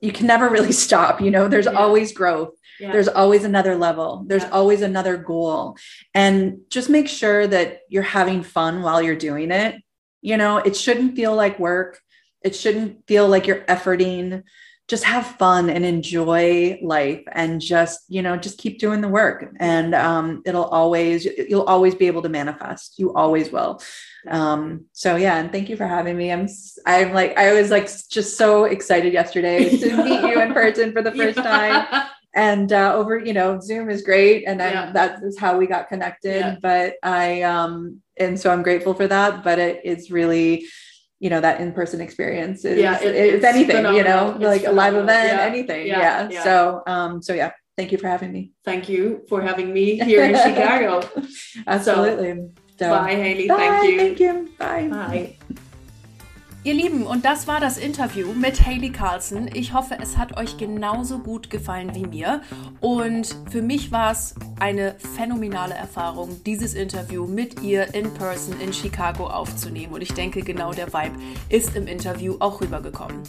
you 0.00 0.12
can 0.12 0.26
never 0.26 0.48
really 0.48 0.72
stop 0.86 1.20
you 1.20 1.30
know? 1.30 1.48
There's 1.48 1.66
Yeah. 1.66 1.72
always 1.72 2.12
growth. 2.12 2.54
Yeah. 2.78 2.92
there's 2.92 3.08
always 3.08 3.44
another 3.44 3.76
level. 3.76 4.24
There's 4.26 4.42
Yeah. 4.44 4.50
always 4.52 4.80
another 4.80 5.18
goal. 5.18 5.76
And 6.14 6.60
just 6.70 6.88
make 6.88 7.08
sure 7.08 7.46
that 7.46 7.80
you're 7.90 8.02
having 8.02 8.42
fun 8.42 8.82
while 8.82 9.02
you're 9.02 9.16
doing 9.16 9.50
it. 9.50 9.74
You 10.22 10.36
know 10.38 10.56
it 10.58 10.74
shouldn't 10.76 11.14
feel 11.16 11.34
like 11.34 11.58
work. 11.58 11.98
It 12.42 12.54
shouldn't 12.56 13.06
feel 13.06 13.28
like 13.28 13.46
you're 13.46 13.64
efforting. 13.68 14.42
Just 14.88 15.04
have 15.04 15.26
fun 15.38 15.68
and 15.70 15.84
enjoy 15.84 16.78
life 16.82 17.22
and 17.30 17.60
just 17.60 18.00
you 18.08 18.22
know 18.22 18.36
just 18.36 18.58
keep 18.58 18.78
doing 18.78 19.02
the 19.02 19.08
work. 19.08 19.38
And 19.60 19.94
um, 19.94 20.42
it'll 20.46 20.64
always 20.64 21.26
you'll 21.26 21.62
always 21.74 21.94
be 21.94 22.06
able 22.06 22.22
to 22.22 22.28
manifest. 22.30 22.94
You 22.98 23.12
always 23.14 23.52
will 23.52 23.80
um, 24.28 24.84
so 24.92 25.16
yeah 25.16 25.38
and 25.38 25.50
thank 25.50 25.68
you 25.68 25.76
for 25.76 25.86
having 25.86 26.16
me 26.16 26.30
i'm 26.30 26.46
i'm 26.86 27.12
like 27.12 27.36
i 27.38 27.52
was 27.52 27.70
like 27.70 27.88
just 28.08 28.36
so 28.36 28.64
excited 28.64 29.12
yesterday 29.12 29.76
to 29.78 29.96
meet 30.04 30.20
you 30.22 30.40
in 30.40 30.52
person 30.52 30.92
for 30.92 31.02
the 31.02 31.12
first 31.12 31.38
yeah. 31.38 31.84
time 31.86 32.08
and 32.34 32.72
uh, 32.72 32.94
over 32.94 33.18
you 33.18 33.32
know 33.32 33.58
zoom 33.60 33.90
is 33.90 34.02
great 34.02 34.44
and 34.46 34.60
yeah. 34.60 34.92
that 34.92 35.22
is 35.22 35.38
how 35.38 35.56
we 35.56 35.66
got 35.66 35.88
connected 35.88 36.40
yeah. 36.40 36.56
but 36.62 36.94
i 37.02 37.42
um 37.42 38.00
and 38.18 38.38
so 38.38 38.50
i'm 38.50 38.62
grateful 38.62 38.94
for 38.94 39.06
that 39.06 39.42
but 39.42 39.58
it 39.58 39.80
is 39.84 40.10
really 40.10 40.66
you 41.18 41.28
know 41.28 41.40
that 41.40 41.60
in-person 41.60 42.00
experience 42.00 42.64
is 42.64 42.78
yeah, 42.78 42.98
it, 43.00 43.14
it's, 43.14 43.34
it's, 43.36 43.44
anything 43.44 43.76
phenomenal. 43.76 43.96
you 43.96 44.04
know 44.04 44.30
it's 44.30 44.44
like 44.44 44.62
phenomenal. 44.62 44.74
a 44.74 45.02
live 45.02 45.02
event 45.02 45.38
yeah. 45.38 45.44
anything 45.44 45.86
yeah. 45.86 46.00
Yeah. 46.00 46.28
yeah. 46.30 46.44
so 46.44 46.82
um 46.86 47.22
so 47.22 47.34
yeah 47.34 47.50
thank 47.76 47.92
you 47.92 47.98
for 47.98 48.08
having 48.08 48.32
me 48.32 48.52
thank 48.64 48.88
you 48.88 49.22
for 49.28 49.40
having 49.40 49.72
me 49.72 49.98
here 49.98 50.24
in 50.24 50.34
chicago 50.34 51.06
absolutely 51.66 52.48
so, 52.80 52.88
bye 52.88 53.14
haley 53.14 53.46
bye, 53.46 53.56
thank 53.56 53.84
you 53.84 53.98
thank 53.98 54.20
you 54.20 54.48
bye 54.58 54.88
bye 54.88 55.36
Ihr 56.62 56.74
Lieben, 56.74 57.06
und 57.06 57.24
das 57.24 57.48
war 57.48 57.58
das 57.58 57.78
Interview 57.78 58.34
mit 58.34 58.66
Haley 58.66 58.90
Carlson. 58.90 59.48
Ich 59.54 59.72
hoffe, 59.72 59.96
es 59.98 60.18
hat 60.18 60.36
euch 60.36 60.58
genauso 60.58 61.18
gut 61.20 61.48
gefallen 61.48 61.94
wie 61.94 62.06
mir. 62.06 62.42
Und 62.82 63.34
für 63.50 63.62
mich 63.62 63.92
war 63.92 64.12
es 64.12 64.34
eine 64.58 64.94
phänomenale 65.16 65.72
Erfahrung, 65.72 66.38
dieses 66.44 66.74
Interview 66.74 67.26
mit 67.26 67.62
ihr 67.62 67.94
in 67.94 68.12
person 68.12 68.60
in 68.60 68.74
Chicago 68.74 69.26
aufzunehmen. 69.28 69.94
Und 69.94 70.02
ich 70.02 70.12
denke, 70.12 70.42
genau 70.42 70.74
der 70.74 70.92
Vibe 70.92 71.16
ist 71.48 71.76
im 71.76 71.86
Interview 71.86 72.36
auch 72.40 72.60
rübergekommen. 72.60 73.22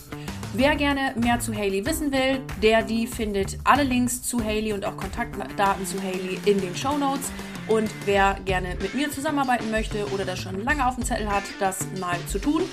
Wer 0.54 0.76
gerne 0.76 1.14
mehr 1.16 1.40
zu 1.40 1.56
Haley 1.56 1.86
wissen 1.86 2.12
will, 2.12 2.42
der 2.62 2.82
die 2.82 3.08
findet 3.08 3.58
alle 3.64 3.84
Links 3.84 4.24
zu 4.24 4.44
Haley 4.44 4.74
und 4.74 4.84
auch 4.84 4.98
Kontaktdaten 4.98 5.86
zu 5.86 6.04
Haley 6.04 6.38
in 6.46 6.60
den 6.60 6.76
Show 6.76 6.98
Notes. 6.98 7.32
Und 7.72 7.90
wer 8.04 8.36
gerne 8.44 8.76
mit 8.82 8.96
mir 8.96 9.10
zusammenarbeiten 9.12 9.72
möchte 9.72 10.06
oder 10.12 10.26
das 10.26 10.40
schon 10.40 10.62
lange 10.66 10.86
auf 10.86 10.96
dem 10.96 11.06
Zettel 11.06 11.32
hat, 11.32 11.44
das 11.62 11.78
mal 12.02 12.18
zu 12.28 12.38
tun, 12.38 12.64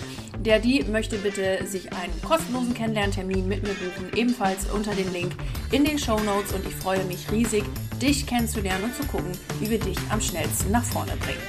der 0.40 0.58
die 0.58 0.82
möchte 0.82 1.18
bitte 1.18 1.64
sich 1.64 1.92
einen 1.92 2.20
kostenlosen 2.20 2.74
Kennenlerntermin 2.74 3.46
mit 3.46 3.62
mir 3.62 3.74
buchen, 3.74 4.10
ebenfalls 4.16 4.68
unter 4.72 4.96
dem 4.96 5.12
Link 5.12 5.36
in 5.70 5.84
den 5.84 6.00
Show 6.00 6.18
Notes. 6.18 6.52
Und 6.52 6.66
ich 6.66 6.74
freue 6.74 7.04
mich 7.04 7.30
riesig, 7.30 7.62
dich 8.02 8.26
kennenzulernen 8.26 8.84
und 8.84 8.96
zu 8.96 9.04
gucken, 9.04 9.30
wie 9.60 9.70
wir 9.70 9.78
dich 9.78 9.98
am 10.10 10.20
schnellsten 10.20 10.72
nach 10.72 10.82
vorne 10.82 11.12
bringen. 11.18 11.42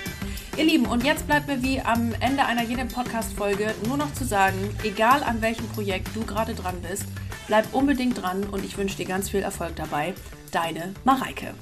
Ihr 0.55 0.65
Lieben, 0.65 0.85
und 0.85 1.03
jetzt 1.03 1.25
bleibt 1.25 1.47
mir 1.47 1.63
wie 1.63 1.81
am 1.81 2.13
Ende 2.19 2.45
einer 2.45 2.63
jeden 2.63 2.87
Podcast-Folge 2.87 3.73
nur 3.87 3.97
noch 3.97 4.13
zu 4.13 4.25
sagen, 4.25 4.57
egal 4.83 5.23
an 5.23 5.41
welchem 5.41 5.67
Projekt 5.69 6.09
du 6.15 6.23
gerade 6.23 6.53
dran 6.53 6.75
bist, 6.87 7.05
bleib 7.47 7.73
unbedingt 7.73 8.21
dran 8.21 8.43
und 8.43 8.63
ich 8.63 8.77
wünsche 8.77 8.97
dir 8.97 9.05
ganz 9.05 9.27
viel 9.27 9.41
Erfolg 9.41 9.75
dabei. 9.75 10.13
Deine 10.51 10.93
Mareike. 11.03 11.55